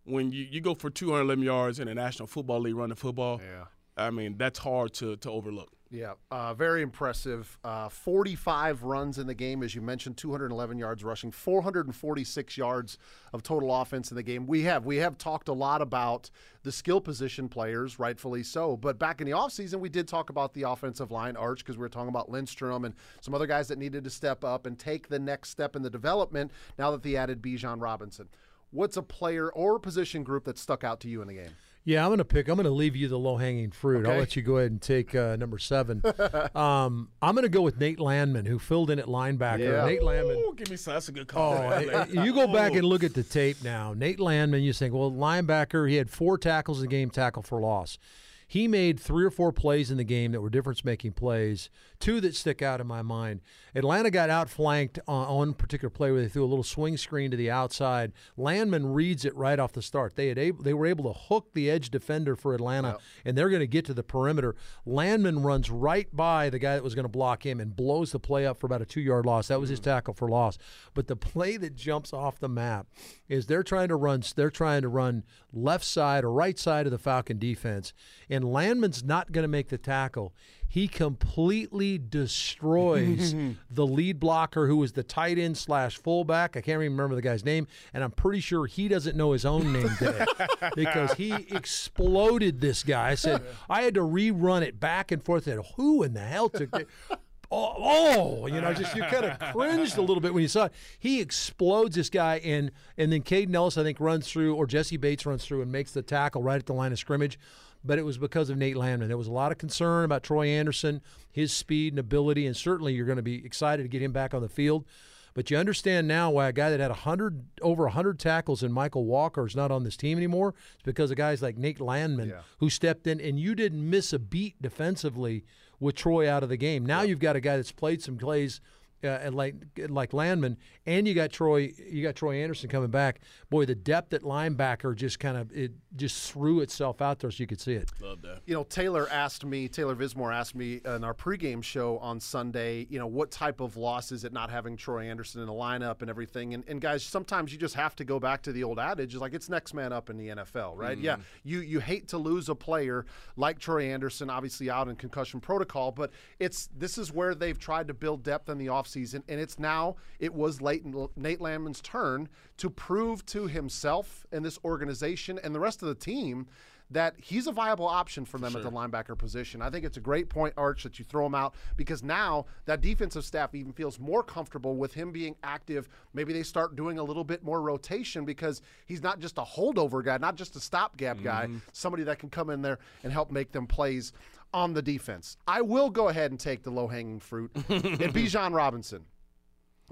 when 0.04 0.32
you, 0.32 0.46
you 0.50 0.60
go 0.60 0.74
for 0.74 0.90
211 0.90 1.42
yards 1.42 1.78
in 1.78 1.88
the 1.88 1.94
National 1.94 2.26
Football 2.26 2.60
League 2.60 2.74
running 2.74 2.96
football, 2.96 3.40
Yeah. 3.42 3.64
I 3.96 4.10
mean 4.10 4.36
that's 4.38 4.58
hard 4.58 4.94
to 4.94 5.16
to 5.16 5.30
overlook. 5.30 5.70
Yeah, 5.90 6.14
uh, 6.30 6.54
very 6.54 6.82
impressive. 6.82 7.56
Uh, 7.62 7.88
45 7.88 8.82
runs 8.82 9.18
in 9.18 9.26
the 9.26 9.34
game, 9.34 9.62
as 9.62 9.74
you 9.74 9.82
mentioned, 9.82 10.16
211 10.16 10.78
yards 10.78 11.04
rushing, 11.04 11.30
446 11.30 12.56
yards 12.56 12.98
of 13.32 13.42
total 13.42 13.72
offense 13.74 14.10
in 14.10 14.16
the 14.16 14.22
game. 14.22 14.46
We 14.46 14.62
have 14.62 14.84
we 14.84 14.96
have 14.96 15.18
talked 15.18 15.48
a 15.48 15.52
lot 15.52 15.82
about 15.82 16.30
the 16.62 16.72
skill 16.72 17.00
position 17.00 17.48
players, 17.48 17.98
rightfully 17.98 18.42
so. 18.42 18.76
But 18.76 18.98
back 18.98 19.20
in 19.20 19.26
the 19.26 19.34
offseason, 19.34 19.78
we 19.78 19.88
did 19.88 20.08
talk 20.08 20.30
about 20.30 20.54
the 20.54 20.62
offensive 20.62 21.10
line 21.10 21.36
arch 21.36 21.58
because 21.58 21.76
we 21.76 21.82
were 21.82 21.88
talking 21.90 22.08
about 22.08 22.30
Lindstrom 22.30 22.84
and 22.84 22.94
some 23.20 23.34
other 23.34 23.46
guys 23.46 23.68
that 23.68 23.78
needed 23.78 24.04
to 24.04 24.10
step 24.10 24.42
up 24.42 24.66
and 24.66 24.78
take 24.78 25.08
the 25.08 25.18
next 25.18 25.50
step 25.50 25.76
in 25.76 25.82
the 25.82 25.90
development. 25.90 26.50
Now 26.78 26.90
that 26.90 27.02
they 27.02 27.14
added 27.14 27.42
Bijan 27.42 27.80
Robinson, 27.80 28.28
what's 28.70 28.96
a 28.96 29.02
player 29.02 29.50
or 29.52 29.78
position 29.78 30.24
group 30.24 30.44
that 30.46 30.58
stuck 30.58 30.82
out 30.82 30.98
to 31.00 31.08
you 31.08 31.20
in 31.20 31.28
the 31.28 31.34
game? 31.34 31.52
Yeah, 31.86 32.02
I'm 32.02 32.08
going 32.08 32.18
to 32.18 32.24
pick. 32.24 32.48
I'm 32.48 32.54
going 32.54 32.64
to 32.64 32.70
leave 32.70 32.96
you 32.96 33.08
the 33.08 33.18
low 33.18 33.36
hanging 33.36 33.70
fruit. 33.70 34.06
I'll 34.06 34.18
let 34.18 34.36
you 34.36 34.42
go 34.42 34.56
ahead 34.56 34.70
and 34.70 34.80
take 34.80 35.14
uh, 35.14 35.36
number 35.36 35.58
seven. 35.58 36.02
um, 36.54 37.10
I'm 37.20 37.34
going 37.34 37.42
to 37.42 37.50
go 37.50 37.60
with 37.60 37.78
Nate 37.78 38.00
Landman, 38.00 38.46
who 38.46 38.58
filled 38.58 38.90
in 38.90 38.98
at 38.98 39.04
linebacker. 39.04 39.58
Yeah. 39.58 39.84
Nate 39.84 40.02
Landman. 40.02 40.36
Ooh, 40.38 40.54
give 40.56 40.70
me 40.70 40.76
some. 40.76 40.94
That's 40.94 41.10
a 41.10 41.12
good 41.12 41.28
call. 41.28 41.54
Oh, 41.54 42.06
you 42.10 42.32
go 42.32 42.50
back 42.50 42.72
and 42.72 42.84
look 42.84 43.04
at 43.04 43.12
the 43.12 43.22
tape 43.22 43.62
now. 43.62 43.92
Nate 43.92 44.18
Landman, 44.18 44.62
you 44.62 44.72
think, 44.72 44.94
well, 44.94 45.12
linebacker, 45.12 45.88
he 45.88 45.96
had 45.96 46.08
four 46.08 46.38
tackles 46.38 46.78
in 46.78 46.84
the 46.84 46.90
game, 46.90 47.10
tackle 47.10 47.42
for 47.42 47.60
loss. 47.60 47.98
He 48.46 48.68
made 48.68 48.98
three 49.00 49.24
or 49.24 49.30
four 49.30 49.52
plays 49.52 49.90
in 49.90 49.96
the 49.96 50.04
game 50.04 50.32
that 50.32 50.40
were 50.40 50.50
difference 50.50 50.84
making 50.84 51.12
plays, 51.12 51.70
two 52.04 52.20
that 52.20 52.36
stick 52.36 52.60
out 52.60 52.82
in 52.82 52.86
my 52.86 53.00
mind. 53.00 53.40
Atlanta 53.74 54.10
got 54.10 54.28
outflanked 54.28 54.98
on 55.08 55.24
on 55.24 55.36
one 55.36 55.54
particular 55.54 55.90
play 55.90 56.12
where 56.12 56.20
they 56.20 56.28
threw 56.28 56.44
a 56.44 56.46
little 56.46 56.62
swing 56.62 56.96
screen 56.96 57.30
to 57.30 57.36
the 57.36 57.50
outside. 57.50 58.12
Landman 58.36 58.92
reads 58.92 59.24
it 59.24 59.34
right 59.34 59.58
off 59.58 59.72
the 59.72 59.80
start. 59.80 60.14
They 60.14 60.28
had 60.28 60.38
able, 60.38 60.62
they 60.62 60.74
were 60.74 60.86
able 60.86 61.04
to 61.12 61.18
hook 61.18 61.48
the 61.54 61.70
edge 61.70 61.90
defender 61.90 62.36
for 62.36 62.54
Atlanta, 62.54 62.98
and 63.24 63.36
they're 63.36 63.48
going 63.48 63.60
to 63.60 63.66
get 63.66 63.86
to 63.86 63.94
the 63.94 64.02
perimeter. 64.02 64.54
Landman 64.84 65.42
runs 65.42 65.70
right 65.70 66.14
by 66.14 66.50
the 66.50 66.58
guy 66.58 66.74
that 66.74 66.84
was 66.84 66.94
going 66.94 67.04
to 67.04 67.08
block 67.08 67.46
him 67.46 67.58
and 67.58 67.74
blows 67.74 68.12
the 68.12 68.20
play 68.20 68.46
up 68.46 68.58
for 68.58 68.66
about 68.66 68.82
a 68.82 68.86
two 68.86 69.00
yard 69.00 69.24
loss. 69.24 69.48
That 69.48 69.60
was 69.60 69.70
his 69.70 69.80
mm. 69.80 69.84
tackle 69.84 70.12
for 70.14 70.28
loss. 70.28 70.58
But 70.92 71.06
the 71.06 71.16
play 71.16 71.56
that 71.56 71.74
jumps 71.74 72.12
off 72.12 72.38
the 72.38 72.48
map 72.48 72.86
is 73.28 73.46
they're 73.46 73.62
trying 73.62 73.88
to 73.88 73.96
run 73.96 74.22
they're 74.36 74.50
trying 74.50 74.82
to 74.82 74.88
run 74.88 75.24
left 75.52 75.84
side 75.84 76.24
or 76.24 76.32
right 76.32 76.58
side 76.58 76.86
of 76.86 76.92
the 76.92 76.98
Falcon 76.98 77.38
defense, 77.38 77.92
and 78.28 78.44
Landman's 78.44 79.02
not 79.02 79.32
going 79.32 79.44
to 79.44 79.48
make 79.48 79.68
the 79.68 79.78
tackle. 79.78 80.34
He 80.74 80.88
completely 80.88 81.98
destroys 81.98 83.32
the 83.70 83.86
lead 83.86 84.18
blocker, 84.18 84.66
who 84.66 84.78
was 84.78 84.94
the 84.94 85.04
tight 85.04 85.38
end 85.38 85.56
slash 85.56 85.98
fullback. 85.98 86.56
I 86.56 86.62
can't 86.62 86.82
even 86.82 86.94
remember 86.94 87.14
the 87.14 87.22
guy's 87.22 87.44
name, 87.44 87.68
and 87.92 88.02
I'm 88.02 88.10
pretty 88.10 88.40
sure 88.40 88.66
he 88.66 88.88
doesn't 88.88 89.16
know 89.16 89.30
his 89.30 89.44
own 89.44 89.72
name 89.72 89.88
today 89.90 90.24
because 90.74 91.12
he 91.12 91.32
exploded 91.32 92.60
this 92.60 92.82
guy. 92.82 93.10
I 93.10 93.14
said 93.14 93.42
I 93.70 93.82
had 93.82 93.94
to 93.94 94.00
rerun 94.00 94.62
it 94.62 94.80
back 94.80 95.12
and 95.12 95.22
forth. 95.22 95.44
Said, 95.44 95.60
who 95.76 96.02
in 96.02 96.12
the 96.12 96.18
hell 96.18 96.48
took 96.48 96.74
it? 96.74 96.88
Oh, 97.50 97.74
oh, 97.78 98.46
you 98.46 98.60
know, 98.60 98.74
just 98.74 98.96
you 98.96 99.02
kind 99.02 99.26
of 99.26 99.38
cringed 99.52 99.96
a 99.96 100.00
little 100.00 100.20
bit 100.20 100.34
when 100.34 100.42
you 100.42 100.48
saw 100.48 100.64
it. 100.64 100.72
He 100.98 101.20
explodes 101.20 101.94
this 101.94 102.10
guy, 102.10 102.36
and 102.38 102.72
and 102.98 103.12
then 103.12 103.22
Kaden 103.22 103.54
Elliss, 103.54 103.78
I 103.78 103.84
think, 103.84 104.00
runs 104.00 104.28
through, 104.28 104.56
or 104.56 104.66
Jessie 104.66 104.96
Bates 104.96 105.24
runs 105.24 105.44
through 105.44 105.62
and 105.62 105.70
makes 105.70 105.92
the 105.92 106.02
tackle 106.02 106.42
right 106.42 106.58
at 106.58 106.66
the 106.66 106.72
line 106.72 106.90
of 106.90 106.98
scrimmage. 106.98 107.38
But 107.84 107.98
it 107.98 108.04
was 108.04 108.16
because 108.16 108.48
of 108.48 108.56
Nate 108.56 108.76
Landman. 108.76 109.08
There 109.08 109.18
was 109.18 109.26
a 109.26 109.32
lot 109.32 109.52
of 109.52 109.58
concern 109.58 110.04
about 110.04 110.22
Troy 110.22 110.46
Anderson, 110.46 111.02
his 111.30 111.52
speed 111.52 111.92
and 111.92 112.00
ability, 112.00 112.46
and 112.46 112.56
certainly 112.56 112.94
you're 112.94 113.06
going 113.06 113.16
to 113.16 113.22
be 113.22 113.44
excited 113.44 113.82
to 113.82 113.88
get 113.88 114.02
him 114.02 114.12
back 114.12 114.32
on 114.32 114.40
the 114.40 114.48
field. 114.48 114.86
But 115.34 115.50
you 115.50 115.56
understand 115.56 116.06
now 116.06 116.30
why 116.30 116.48
a 116.48 116.52
guy 116.52 116.70
that 116.70 116.78
had 116.78 116.90
100 116.90 117.44
over 117.60 117.82
100 117.82 118.18
tackles 118.20 118.62
and 118.62 118.74
Mykal 118.74 119.04
Walker 119.04 119.44
is 119.44 119.56
not 119.56 119.72
on 119.72 119.82
this 119.82 119.96
team 119.96 120.16
anymore. 120.16 120.54
It's 120.74 120.84
because 120.84 121.10
of 121.10 121.16
guys 121.16 121.42
like 121.42 121.58
Nate 121.58 121.80
Landman 121.80 122.34
who 122.58 122.70
stepped 122.70 123.06
in, 123.06 123.20
and 123.20 123.38
you 123.38 123.54
didn't 123.56 123.88
miss 123.88 124.12
a 124.12 124.18
beat 124.18 124.62
defensively 124.62 125.44
with 125.80 125.96
Troy 125.96 126.30
out 126.30 126.44
of 126.44 126.48
the 126.48 126.56
game. 126.56 126.86
Now 126.86 127.02
you've 127.02 127.18
got 127.18 127.36
a 127.36 127.40
guy 127.40 127.56
that's 127.56 127.72
played 127.72 128.00
some 128.00 128.16
plays 128.16 128.60
uh, 129.04 129.18
and 129.22 129.34
like 129.34 129.54
like 129.88 130.12
Landman, 130.12 130.56
and 130.86 131.06
you 131.06 131.14
got 131.14 131.30
Troy 131.30 131.72
you 131.90 132.02
got 132.02 132.14
Troy 132.16 132.42
Anderson 132.42 132.68
coming 132.68 132.90
back. 132.90 133.20
Boy, 133.50 133.64
the 133.64 133.74
depth 133.74 134.12
at 134.12 134.22
linebacker 134.22 134.94
just 134.94 135.18
kind 135.18 135.36
of 135.36 135.52
it 135.52 135.72
just 135.96 136.32
threw 136.32 136.60
itself 136.60 137.00
out 137.00 137.20
there 137.20 137.30
so 137.30 137.42
you 137.42 137.46
could 137.46 137.60
see 137.60 137.74
it. 137.74 137.90
Love 138.00 138.22
that. 138.22 138.40
You 138.46 138.54
know, 138.54 138.64
Taylor 138.64 139.08
asked 139.10 139.44
me, 139.44 139.68
Taylor 139.68 139.94
Vismore 139.94 140.34
asked 140.34 140.54
me 140.54 140.80
in 140.84 141.04
our 141.04 141.14
pregame 141.14 141.62
show 141.62 141.98
on 141.98 142.18
Sunday, 142.18 142.86
you 142.90 142.98
know, 142.98 143.06
what 143.06 143.30
type 143.30 143.60
of 143.60 143.76
loss 143.76 144.10
is 144.12 144.24
it 144.24 144.32
not 144.32 144.50
having 144.50 144.76
Troy 144.76 145.04
Anderson 145.04 145.40
in 145.40 145.46
the 145.46 145.52
lineup 145.52 146.00
and 146.00 146.10
everything? 146.10 146.54
And, 146.54 146.64
and 146.66 146.80
guys, 146.80 147.04
sometimes 147.04 147.52
you 147.52 147.58
just 147.58 147.74
have 147.74 147.94
to 147.96 148.04
go 148.04 148.18
back 148.18 148.42
to 148.42 148.52
the 148.52 148.64
old 148.64 148.78
adage, 148.78 149.14
like 149.14 149.34
it's 149.34 149.48
next 149.48 149.74
man 149.74 149.92
up 149.92 150.10
in 150.10 150.16
the 150.16 150.28
NFL, 150.28 150.76
right? 150.76 150.98
Yeah, 150.98 151.16
you 151.42 151.60
you 151.60 151.80
hate 151.80 152.08
to 152.08 152.18
lose 152.18 152.48
a 152.48 152.54
player 152.54 153.06
like 153.36 153.58
Troy 153.58 153.84
Anderson, 153.84 154.30
obviously 154.30 154.70
out 154.70 154.88
in 154.88 154.96
concussion 154.96 155.40
protocol, 155.40 155.92
but 155.92 156.10
it's 156.38 156.68
this 156.76 156.98
is 156.98 157.12
where 157.12 157.34
they've 157.34 157.58
tried 157.58 157.88
to 157.88 157.94
build 157.94 158.22
depth 158.22 158.48
in 158.48 158.58
the 158.58 158.66
offseason, 158.66 158.93
and 158.96 159.24
it's 159.40 159.58
now 159.58 159.96
it 160.18 160.32
was 160.32 160.60
late 160.60 160.84
Nate 161.16 161.40
Landman's 161.40 161.80
turn 161.80 162.28
to 162.58 162.70
prove 162.70 163.24
to 163.26 163.46
himself 163.46 164.26
and 164.32 164.44
this 164.44 164.58
organization 164.64 165.38
and 165.42 165.54
the 165.54 165.60
rest 165.60 165.82
of 165.82 165.88
the 165.88 165.94
team 165.94 166.46
that 166.90 167.14
he's 167.16 167.46
a 167.46 167.52
viable 167.52 167.86
option 167.86 168.24
for 168.24 168.38
them 168.38 168.54
at 168.54 168.62
the 168.62 168.70
linebacker 168.70 169.16
position. 169.16 169.62
I 169.62 169.70
think 169.70 169.84
it's 169.84 169.96
a 169.96 170.00
great 170.00 170.28
point, 170.28 170.54
Arch, 170.56 170.82
that 170.82 170.98
you 170.98 171.04
throw 171.04 171.24
him 171.26 171.34
out 171.34 171.54
because 171.76 172.02
now 172.02 172.46
that 172.66 172.82
defensive 172.82 173.24
staff 173.24 173.54
even 173.54 173.72
feels 173.72 173.98
more 173.98 174.22
comfortable 174.22 174.76
with 174.76 174.92
him 174.92 175.10
being 175.10 175.34
active. 175.42 175.88
Maybe 176.12 176.32
they 176.32 176.42
start 176.42 176.76
doing 176.76 176.98
a 176.98 177.02
little 177.02 177.24
bit 177.24 177.42
more 177.42 177.62
rotation 177.62 178.24
because 178.24 178.60
he's 178.86 179.02
not 179.02 179.18
just 179.18 179.38
a 179.38 179.42
holdover 179.42 180.04
guy, 180.04 180.18
not 180.18 180.36
just 180.36 180.56
a 180.56 180.60
stopgap 180.60 181.22
guy, 181.22 181.46
mm-hmm. 181.46 181.58
somebody 181.72 182.04
that 182.04 182.18
can 182.18 182.28
come 182.28 182.50
in 182.50 182.60
there 182.60 182.78
and 183.02 183.12
help 183.12 183.30
make 183.30 183.50
them 183.50 183.66
plays 183.66 184.12
on 184.54 184.72
the 184.72 184.80
defense. 184.80 185.36
I 185.46 185.60
will 185.60 185.90
go 185.90 186.08
ahead 186.08 186.30
and 186.30 186.40
take 186.40 186.62
the 186.62 186.70
low 186.70 186.88
hanging 186.88 187.20
fruit 187.20 187.50
and 187.54 187.64
Bijan 187.68 188.54
Robinson 188.54 189.04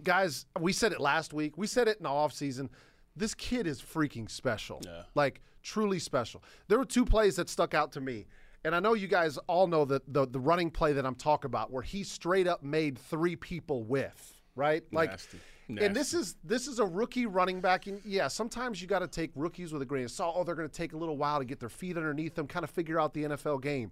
guys, 0.03 0.47
we 0.61 0.73
said 0.73 0.93
it 0.93 1.01
last 1.01 1.33
week. 1.33 1.57
We 1.57 1.67
said 1.67 1.89
it 1.89 1.99
in 1.99 2.05
the 2.05 2.09
offseason. 2.09 2.69
This 3.17 3.35
kid 3.35 3.67
is 3.67 3.81
freaking 3.81 4.31
special. 4.31 4.81
Like 5.15 5.41
truly 5.63 5.99
special. 5.99 6.43
There 6.69 6.79
were 6.79 6.85
two 6.85 7.05
plays 7.05 7.37
that 7.37 7.49
stuck 7.49 7.75
out 7.75 7.93
to 7.93 8.01
me. 8.01 8.27
And 8.65 8.75
I 8.75 8.81
know 8.81 8.95
you 8.95 9.09
guys 9.09 9.39
all 9.49 9.67
know 9.67 9.85
that 9.87 10.13
the 10.13 10.27
the 10.27 10.39
running 10.39 10.71
play 10.71 10.93
that 10.93 11.05
I'm 11.05 11.17
talking 11.17 11.49
about 11.49 11.73
where 11.73 11.83
he 11.83 12.05
straight 12.05 12.47
up 12.47 12.63
made 12.63 12.97
three 12.97 13.35
people 13.35 13.83
with, 13.83 14.41
right? 14.55 14.85
Like 14.93 15.11
Nasty. 15.11 15.39
and 15.69 15.97
this 15.97 16.15
is 16.15 16.37
this 16.45 16.69
is 16.69 16.79
a 16.79 16.87
rookie 16.87 17.27
running 17.27 17.61
back. 17.61 17.89
And 17.89 18.01
yeah, 18.05 18.29
sometimes 18.29 18.81
you 18.81 18.87
got 18.87 19.01
to 19.01 19.09
take 19.09 19.33
rookies 19.35 19.73
with 19.73 19.83
a 19.83 19.85
grain 19.85 20.05
of 20.05 20.13
salt. 20.13 20.37
Oh, 20.39 20.45
they're 20.45 20.55
going 20.55 20.69
to 20.69 20.75
take 20.75 20.93
a 20.93 20.97
little 20.97 21.17
while 21.17 21.41
to 21.41 21.45
get 21.45 21.59
their 21.59 21.69
feet 21.69 21.97
underneath 21.97 22.37
them, 22.37 22.47
kind 22.47 22.63
of 22.63 22.71
figure 22.71 23.01
out 23.01 23.15
the 23.15 23.25
NFL 23.25 23.63
game. 23.63 23.91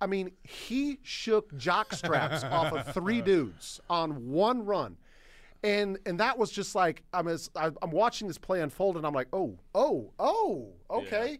I 0.00 0.06
mean, 0.06 0.32
he 0.42 0.98
shook 1.02 1.56
jock 1.56 1.92
straps 1.92 2.42
off 2.44 2.72
of 2.72 2.94
three 2.94 3.20
dudes 3.22 3.80
on 3.90 4.30
one 4.30 4.64
run. 4.64 4.96
And 5.62 5.98
and 6.06 6.18
that 6.20 6.38
was 6.38 6.50
just 6.50 6.74
like 6.74 7.02
I'm 7.12 7.28
as 7.28 7.50
I'm 7.54 7.90
watching 7.90 8.26
this 8.26 8.38
play 8.38 8.62
unfold, 8.62 8.96
and 8.96 9.06
I'm 9.06 9.12
like, 9.12 9.28
oh, 9.32 9.58
oh, 9.74 10.10
oh, 10.18 10.72
okay. 10.90 11.38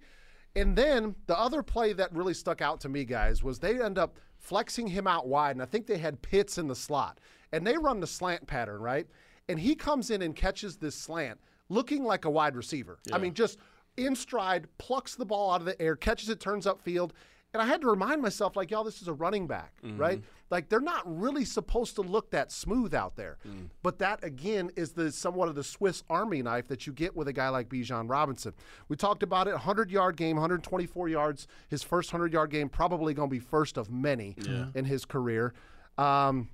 And 0.56 0.76
then 0.76 1.14
the 1.26 1.38
other 1.38 1.62
play 1.62 1.92
that 1.94 2.12
really 2.14 2.34
stuck 2.34 2.60
out 2.60 2.80
to 2.80 2.88
me, 2.88 3.04
guys, 3.04 3.42
was 3.42 3.58
they 3.58 3.80
end 3.80 3.98
up 3.98 4.18
flexing 4.36 4.88
him 4.88 5.06
out 5.06 5.26
wide, 5.26 5.52
and 5.52 5.62
I 5.62 5.66
think 5.66 5.86
they 5.86 5.98
had 5.98 6.20
Pitts 6.22 6.58
in 6.58 6.66
the 6.66 6.74
slot, 6.74 7.18
and 7.52 7.66
they 7.66 7.78
run 7.78 8.00
the 8.00 8.06
slant 8.06 8.46
pattern, 8.46 8.80
right? 8.80 9.06
And 9.48 9.58
he 9.58 9.74
comes 9.74 10.10
in 10.10 10.22
and 10.22 10.34
catches 10.34 10.76
this 10.76 10.94
slant, 10.94 11.38
looking 11.68 12.04
like 12.04 12.24
a 12.24 12.30
wide 12.30 12.56
receiver. 12.56 12.98
I 13.12 13.18
mean, 13.18 13.34
just 13.34 13.58
in 13.96 14.14
stride, 14.16 14.66
plucks 14.78 15.14
the 15.14 15.24
ball 15.24 15.52
out 15.52 15.60
of 15.60 15.66
the 15.66 15.80
air, 15.80 15.96
catches 15.96 16.28
it, 16.28 16.40
turns 16.40 16.66
upfield. 16.66 17.12
And 17.52 17.60
I 17.60 17.66
had 17.66 17.80
to 17.80 17.88
remind 17.88 18.22
myself, 18.22 18.54
like, 18.54 18.70
y'all, 18.70 18.84
this 18.84 19.02
is 19.02 19.08
a 19.08 19.12
running 19.12 19.48
back, 19.48 19.72
right? 19.96 20.22
Like, 20.50 20.68
they're 20.68 20.80
not 20.80 21.02
really 21.04 21.44
supposed 21.44 21.96
to 21.96 22.02
look 22.02 22.30
that 22.30 22.52
smooth 22.52 22.94
out 22.94 23.16
there. 23.16 23.38
But 23.82 23.98
that, 23.98 24.22
again, 24.22 24.70
is 24.76 24.92
the 24.92 25.10
somewhat 25.10 25.48
of 25.48 25.56
the 25.56 25.64
Swiss 25.64 26.04
Army 26.08 26.42
knife 26.42 26.68
that 26.68 26.86
you 26.86 26.92
get 26.92 27.16
with 27.16 27.26
a 27.26 27.32
guy 27.32 27.48
like 27.48 27.68
Bijan 27.68 28.08
Robinson. 28.08 28.54
We 28.88 28.96
talked 28.96 29.24
about 29.24 29.48
it 29.48 29.52
100 29.52 29.90
yard 29.90 30.16
game, 30.16 30.36
124 30.36 31.08
yards. 31.08 31.48
His 31.68 31.82
first 31.82 32.12
100 32.12 32.32
yard 32.32 32.50
game, 32.50 32.68
probably 32.68 33.14
going 33.14 33.28
to 33.28 33.34
be 33.34 33.40
first 33.40 33.76
of 33.76 33.90
many 33.90 34.36
in 34.76 34.84
his 34.84 35.04
career. 35.04 35.52
Um, 35.98 36.50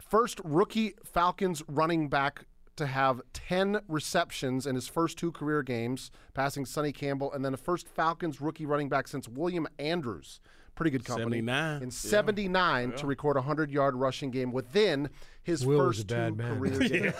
first 0.00 0.40
rookie 0.42 0.94
Falcons 1.04 1.62
running 1.68 2.08
back 2.08 2.44
to 2.78 2.86
have 2.86 3.20
10 3.34 3.80
receptions 3.88 4.66
in 4.66 4.74
his 4.74 4.88
first 4.88 5.18
two 5.18 5.30
career 5.30 5.62
games, 5.62 6.10
passing 6.34 6.64
Sonny 6.64 6.92
Campbell, 6.92 7.32
and 7.32 7.44
then 7.44 7.52
the 7.52 7.58
first 7.58 7.86
Falcons 7.86 8.40
rookie 8.40 8.66
running 8.66 8.88
back 8.88 9.06
since 9.08 9.28
William 9.28 9.66
Andrews. 9.78 10.40
Pretty 10.74 10.90
good 10.92 11.04
company. 11.04 11.38
79. 11.38 11.82
In 11.82 11.90
79 11.90 12.92
to 12.92 13.06
record 13.08 13.36
a 13.36 13.40
100 13.40 13.68
yard 13.70 13.96
rushing 13.96 14.30
game 14.30 14.52
within 14.52 15.08
his 15.42 15.66
Will 15.66 15.78
first 15.80 16.02
a 16.02 16.06
bad 16.06 16.28
two 16.28 16.34
man. 16.36 16.56
career 16.58 16.78
games. 16.88 17.14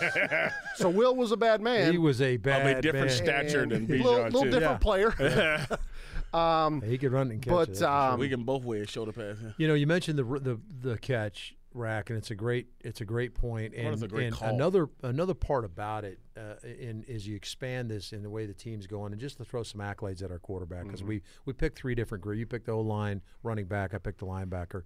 so 0.75 0.89
Will 0.89 1.13
was 1.13 1.33
a 1.33 1.37
bad 1.37 1.59
man. 1.59 1.91
He 1.91 1.97
was 1.97 2.21
a 2.21 2.37
bad 2.37 2.65
Of 2.65 2.77
a 2.77 2.81
different 2.81 3.07
man. 3.07 3.15
stature 3.15 3.65
than 3.65 3.83
a 3.83 3.87
little, 4.03 4.23
little 4.23 4.43
too. 4.43 4.51
different 4.51 4.79
player. 4.81 5.11
He 6.85 6.97
could 6.99 7.11
run 7.11 7.31
and 7.31 7.41
catch 7.41 7.51
But, 7.51 7.69
it, 7.69 7.81
um, 7.81 8.11
sure. 8.11 8.17
we 8.19 8.29
can 8.29 8.43
both 8.43 8.63
wear 8.63 8.83
a 8.83 8.87
shoulder 8.87 9.11
pads. 9.11 9.39
Yeah. 9.43 9.49
You 9.57 9.67
know, 9.67 9.73
you 9.73 9.87
mentioned 9.87 10.19
the 10.19 10.23
the 10.23 10.59
the 10.81 10.97
catch 10.99 11.55
rack, 11.79 12.09
and 12.09 12.17
it's 12.17 12.29
a 12.31 12.35
great 12.35 12.67
it's 12.81 13.01
a 13.01 13.05
great 13.05 13.33
point. 13.33 13.73
And, 13.73 14.03
a 14.03 14.07
great 14.07 14.27
and 14.27 14.41
another 14.41 14.89
another 15.01 15.33
part 15.33 15.65
about 15.65 16.03
it, 16.05 16.19
uh, 16.37 16.55
in 16.63 17.03
is 17.07 17.27
you 17.27 17.35
expand 17.35 17.89
this 17.89 18.13
in 18.13 18.21
the 18.21 18.29
way 18.29 18.45
the 18.45 18.53
team's 18.53 18.85
going, 18.85 19.11
and 19.13 19.19
just 19.19 19.37
to 19.37 19.45
throw 19.45 19.63
some 19.63 19.81
accolades 19.81 20.21
at 20.23 20.29
our 20.31 20.39
quarterback 20.39 20.83
because 20.83 20.99
Mm-hmm. 21.01 21.09
we 21.09 21.21
we 21.45 21.53
picked 21.53 21.77
three 21.79 21.95
different 21.95 22.23
groups. 22.23 22.37
You 22.39 22.45
picked 22.45 22.65
the 22.67 22.73
O 22.73 22.81
line, 22.81 23.21
running 23.41 23.65
back. 23.65 23.93
I 23.93 23.97
picked 23.97 24.19
the 24.19 24.25
linebacker. 24.27 24.83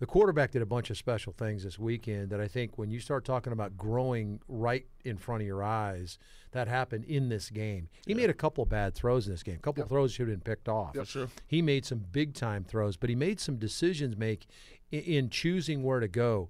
The 0.00 0.06
quarterback 0.06 0.52
did 0.52 0.62
a 0.62 0.66
bunch 0.66 0.90
of 0.90 0.96
special 0.96 1.32
things 1.32 1.64
this 1.64 1.76
weekend 1.76 2.30
that 2.30 2.40
I 2.40 2.46
think 2.46 2.78
when 2.78 2.88
you 2.88 3.00
start 3.00 3.24
talking 3.24 3.52
about 3.52 3.76
growing 3.76 4.38
right 4.46 4.86
in 5.04 5.16
front 5.18 5.40
of 5.42 5.46
your 5.48 5.60
eyes, 5.64 6.20
that 6.52 6.68
happened 6.68 7.04
in 7.06 7.28
this 7.30 7.50
game. 7.50 7.88
He 8.06 8.14
made 8.14 8.30
a 8.30 8.34
couple 8.34 8.62
of 8.62 8.68
bad 8.68 8.94
throws 8.94 9.26
in 9.26 9.32
this 9.32 9.42
game. 9.42 9.56
A 9.56 9.58
couple 9.58 9.82
of 9.82 9.88
throws 9.88 10.12
should 10.12 10.28
have 10.28 10.36
been 10.44 10.52
picked 10.54 10.68
off. 10.68 10.94
sure. 11.04 11.26
He 11.48 11.62
made 11.62 11.84
some 11.84 11.98
big 12.12 12.34
time 12.34 12.62
throws, 12.62 12.96
but 12.96 13.10
he 13.10 13.16
made 13.16 13.40
some 13.40 13.56
decisions 13.56 14.16
make 14.16 14.46
in, 14.90 15.00
in 15.00 15.30
choosing 15.30 15.82
where 15.82 16.00
to 16.00 16.08
go. 16.08 16.48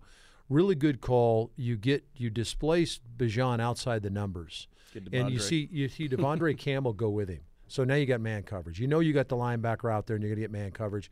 Really 0.49 0.75
good 0.75 1.01
call. 1.01 1.51
You 1.57 1.77
get 1.77 2.05
you 2.15 2.31
displace 2.31 3.01
Bijan 3.17 3.61
outside 3.61 4.03
the 4.03 4.11
numbers, 4.11 4.69
and 5.13 5.31
you 5.31 5.39
see 5.39 5.69
you 5.71 5.89
see 5.89 6.09
Devondre 6.09 6.57
Campbell 6.59 6.95
go 6.95 7.11
with 7.11 7.29
him. 7.29 7.41
So 7.67 7.85
now 7.85 7.95
you 7.95 8.07
got 8.07 8.21
man 8.21 8.43
coverage. 8.45 8.81
You 8.81 8.87
know 8.87 9.01
you 9.01 9.13
got 9.13 9.29
the 9.29 9.37
linebacker 9.37 9.93
out 9.93 10.07
there, 10.07 10.17
and 10.17 10.23
you're 10.23 10.31
going 10.31 10.41
to 10.41 10.41
get 10.41 10.51
man 10.51 10.71
coverage. 10.71 11.11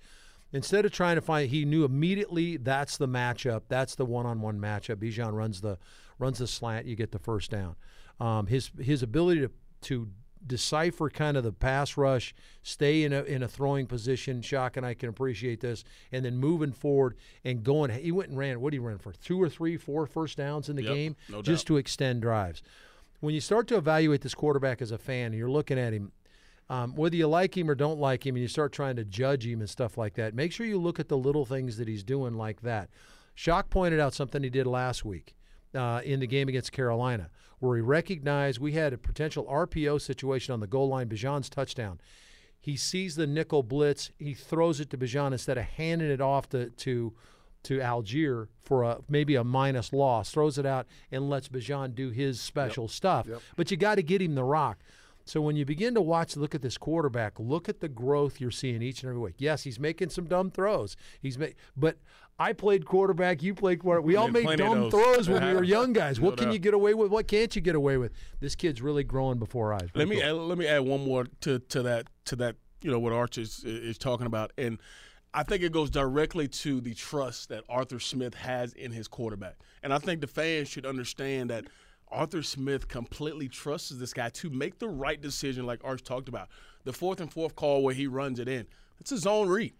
Instead 0.53 0.87
of 0.87 0.93
trying 0.93 1.17
to 1.17 1.21
find, 1.21 1.51
he 1.51 1.65
knew 1.65 1.85
immediately 1.85 2.57
that's 2.57 2.97
the 2.97 3.09
matchup. 3.09 3.63
That's 3.69 3.95
the 3.95 4.07
one-on-one 4.07 4.59
matchup. 4.59 4.97
Bijan 4.97 5.35
runs 5.35 5.61
the 5.61 5.77
runs 6.19 6.39
the 6.39 6.47
slant. 6.47 6.87
You 6.87 6.97
get 6.97 7.13
the 7.13 7.19
first 7.19 7.51
down. 7.51 7.77
Um, 8.21 8.47
his 8.47 8.71
his 8.81 9.03
ability 9.03 9.41
to 9.43 9.51
to 9.83 10.09
decipher 10.47 11.11
kind 11.11 11.37
of 11.37 11.45
the 11.45 11.53
pass 11.53 11.97
rush, 11.97 12.35
stay 12.63 13.05
in 13.05 13.13
a 13.13 13.23
in 13.23 13.43
a 13.43 13.49
throwing 13.49 13.87
position. 13.87 14.43
Shock 14.43 14.77
and 14.77 14.87
I 14.87 14.95
can 14.95 15.09
appreciate 15.09 15.61
this, 15.61 15.85
and 16.13 16.25
then 16.25 16.37
moving 16.37 16.73
forward 16.73 17.17
and 17.45 17.63
going. 17.63 17.91
He 17.91 18.13
went 18.13 18.31
and 18.31 18.39
ran. 18.39 18.61
What 18.61 18.71
did 18.71 18.77
he 18.77 18.87
run 18.87 18.99
for? 18.99 19.13
Two 19.13 19.41
or 19.41 19.49
three, 19.49 19.77
four 19.77 20.07
first 20.07 20.37
downs 20.37 20.69
in 20.69 20.77
the 20.77 20.83
Yep, 20.83 20.95
game, 20.95 21.17
no 21.29 21.43
just 21.43 21.67
to 21.69 21.77
extend 21.77 22.23
drives. 22.23 22.63
When 23.21 23.35
you 23.35 23.41
start 23.41 23.67
to 23.69 23.77
evaluate 23.77 24.21
this 24.21 24.35
quarterback 24.35 24.83
as 24.83 24.91
a 24.93 24.99
fan, 24.99 25.27
and 25.27 25.35
you're 25.35 25.51
looking 25.51 25.79
at 25.79 25.93
him, 25.93 26.13
um, 26.69 26.95
whether 26.95 27.17
you 27.17 27.27
like 27.27 27.57
him 27.57 27.71
or 27.71 27.75
don't 27.75 27.99
like 27.99 28.27
him, 28.27 28.35
and 28.37 28.43
you 28.43 28.49
start 28.49 28.73
trying 28.73 28.97
to 28.97 29.05
judge 29.05 29.47
him 29.47 29.61
and 29.61 29.71
stuff 29.71 29.97
like 29.97 30.15
that, 30.15 30.35
make 30.35 30.53
sure 30.53 30.67
you 30.67 30.79
look 30.79 31.01
at 31.01 31.09
the 31.09 31.17
little 31.17 31.45
things 31.45 31.77
that 31.79 31.89
he's 31.89 32.05
doing 32.05 32.35
like 32.35 32.61
that. 32.63 32.91
Shock 33.35 33.71
pointed 33.71 34.01
out 34.01 34.15
something 34.15 34.43
he 34.43 34.51
did 34.51 34.67
last 34.67 35.05
week 35.05 35.35
uh, 35.75 36.01
in 36.05 36.21
the 36.21 36.27
game 36.27 36.49
against 36.49 36.73
Carolina, 36.73 37.31
where 37.59 37.77
he 37.77 37.83
recognized 37.83 38.59
we 38.59 38.73
had 38.73 38.93
a 38.93 38.99
potential 38.99 39.45
RPO 39.45 40.01
situation 40.01 40.53
on 40.53 40.61
the 40.61 40.67
goal 40.67 40.89
line, 40.89 41.09
Bijan's 41.09 41.49
touchdown. 41.49 42.01
He 42.61 42.77
sees 42.77 43.17
the 43.17 43.27
nickel 43.27 43.63
blitz, 43.63 44.11
he 44.19 44.35
throws 44.35 44.81
it 44.81 44.91
to 44.91 44.99
Bijan 44.99 45.33
instead 45.33 45.57
of 45.59 45.65
handing 45.65 46.11
it 46.11 46.21
off 46.21 46.49
to 46.51 46.71
to 46.71 47.15
to 47.65 47.79
Allgeier 47.79 48.47
for 48.63 48.85
a 48.85 48.99
maybe 49.09 49.35
a 49.35 49.43
minus 49.45 49.93
loss, 49.93 50.31
throws 50.31 50.57
it 50.57 50.67
out 50.67 50.87
and 51.11 51.29
lets 51.29 51.49
Bijan 51.49 51.95
do 51.95 52.11
his 52.11 52.41
special 52.41 52.87
stuff. 52.89 53.27
But 53.57 53.71
you 53.71 53.77
got 53.77 53.97
to 53.97 54.03
get 54.03 54.23
him 54.23 54.35
the 54.35 54.45
rock. 54.45 54.79
So 55.25 55.41
when 55.41 55.57
you 55.57 55.65
begin 55.65 55.93
to 55.95 56.01
watch, 56.01 56.37
look 56.37 56.55
at 56.55 56.63
this 56.63 56.79
quarterback, 56.79 57.41
look 57.41 57.69
at 57.69 57.81
the 57.81 57.89
growth 57.89 58.41
you're 58.41 58.53
seeing 58.53 58.81
each 58.81 59.03
and 59.03 59.11
every 59.11 59.21
week. 59.21 59.35
Yes, 59.39 59.65
he's 59.65 59.81
making 59.81 60.11
some 60.11 60.27
dumb 60.27 60.53
throws. 60.53 60.97
He's 61.21 61.37
ma- 61.37 61.47
but 61.77 61.97
I 62.39 62.53
played 62.53 62.85
quarterback, 62.85 63.43
you 63.43 63.55
played 63.55 63.81
quarterback. 63.81 64.07
We 64.07 64.17
all 64.17 64.27
Made 64.29 64.33
make 64.35 64.45
plenty 64.45 64.63
of 64.65 64.73
dumb 64.73 64.91
throws 64.91 65.29
when 65.29 65.45
we 65.45 65.55
were 65.55 65.65
young 65.65 65.93
guys. 65.93 66.21
What 66.21 66.37
can 66.37 66.53
you 66.53 66.59
get 66.59 66.75
away 66.75 66.93
with? 66.95 67.11
What 67.11 67.29
can't 67.29 67.55
you 67.57 67.63
get 67.63 67.75
away 67.75 67.97
with? 67.97 68.13
This 68.41 68.55
kid's 68.55 68.83
really 68.83 69.05
growing 69.05 69.39
before 69.39 69.73
our 69.73 69.81
eyes. 69.81 69.89
Let 69.95 70.09
me 70.09 70.23
add, 70.23 70.33
let 70.33 70.59
me 70.59 70.67
add 70.67 70.81
one 70.81 71.05
more 71.05 71.27
to 71.43 71.59
to 71.59 71.83
that 71.83 72.09
to 72.27 72.37
that 72.37 72.57
you 72.83 72.91
know 72.91 72.99
what 72.99 73.13
Arch 73.13 73.39
is 73.39 73.65
is 73.65 73.97
talking 73.97 74.27
about, 74.27 74.53
and 74.59 74.79
I 75.33 75.43
think 75.43 75.63
it 75.63 75.73
goes 75.73 75.91
directly 75.91 76.47
to 76.49 76.81
the 76.81 76.95
trust 76.95 77.49
that 77.49 77.65
Arthur 77.69 77.99
Smith 77.99 78.35
has 78.35 78.73
in 78.75 78.93
his 78.93 79.09
quarterback, 79.09 79.57
and 79.83 79.93
I 79.93 79.99
think 79.99 80.21
the 80.21 80.27
fans 80.27 80.69
should 80.69 80.85
understand 80.85 81.51
that 81.51 81.65
Arthur 82.09 82.43
Smith 82.43 82.87
completely 82.87 83.49
trusts 83.49 83.91
this 83.91 84.13
guy 84.13 84.29
to 84.29 84.51
make 84.51 84.79
the 84.79 84.89
right 84.89 85.21
decision, 85.21 85.67
like 85.67 85.81
Arch 85.85 86.03
talked 86.05 86.29
about. 86.29 86.49
The 86.85 86.93
fourth 86.93 87.21
and 87.21 87.33
fourth 87.33 87.57
call 87.57 87.83
where 87.83 87.95
he 87.95 88.07
runs 88.07 88.39
it 88.39 88.47
in, 88.47 88.67
it's 89.01 89.11
his 89.11 89.27
own 89.27 89.49
read. 89.49 89.73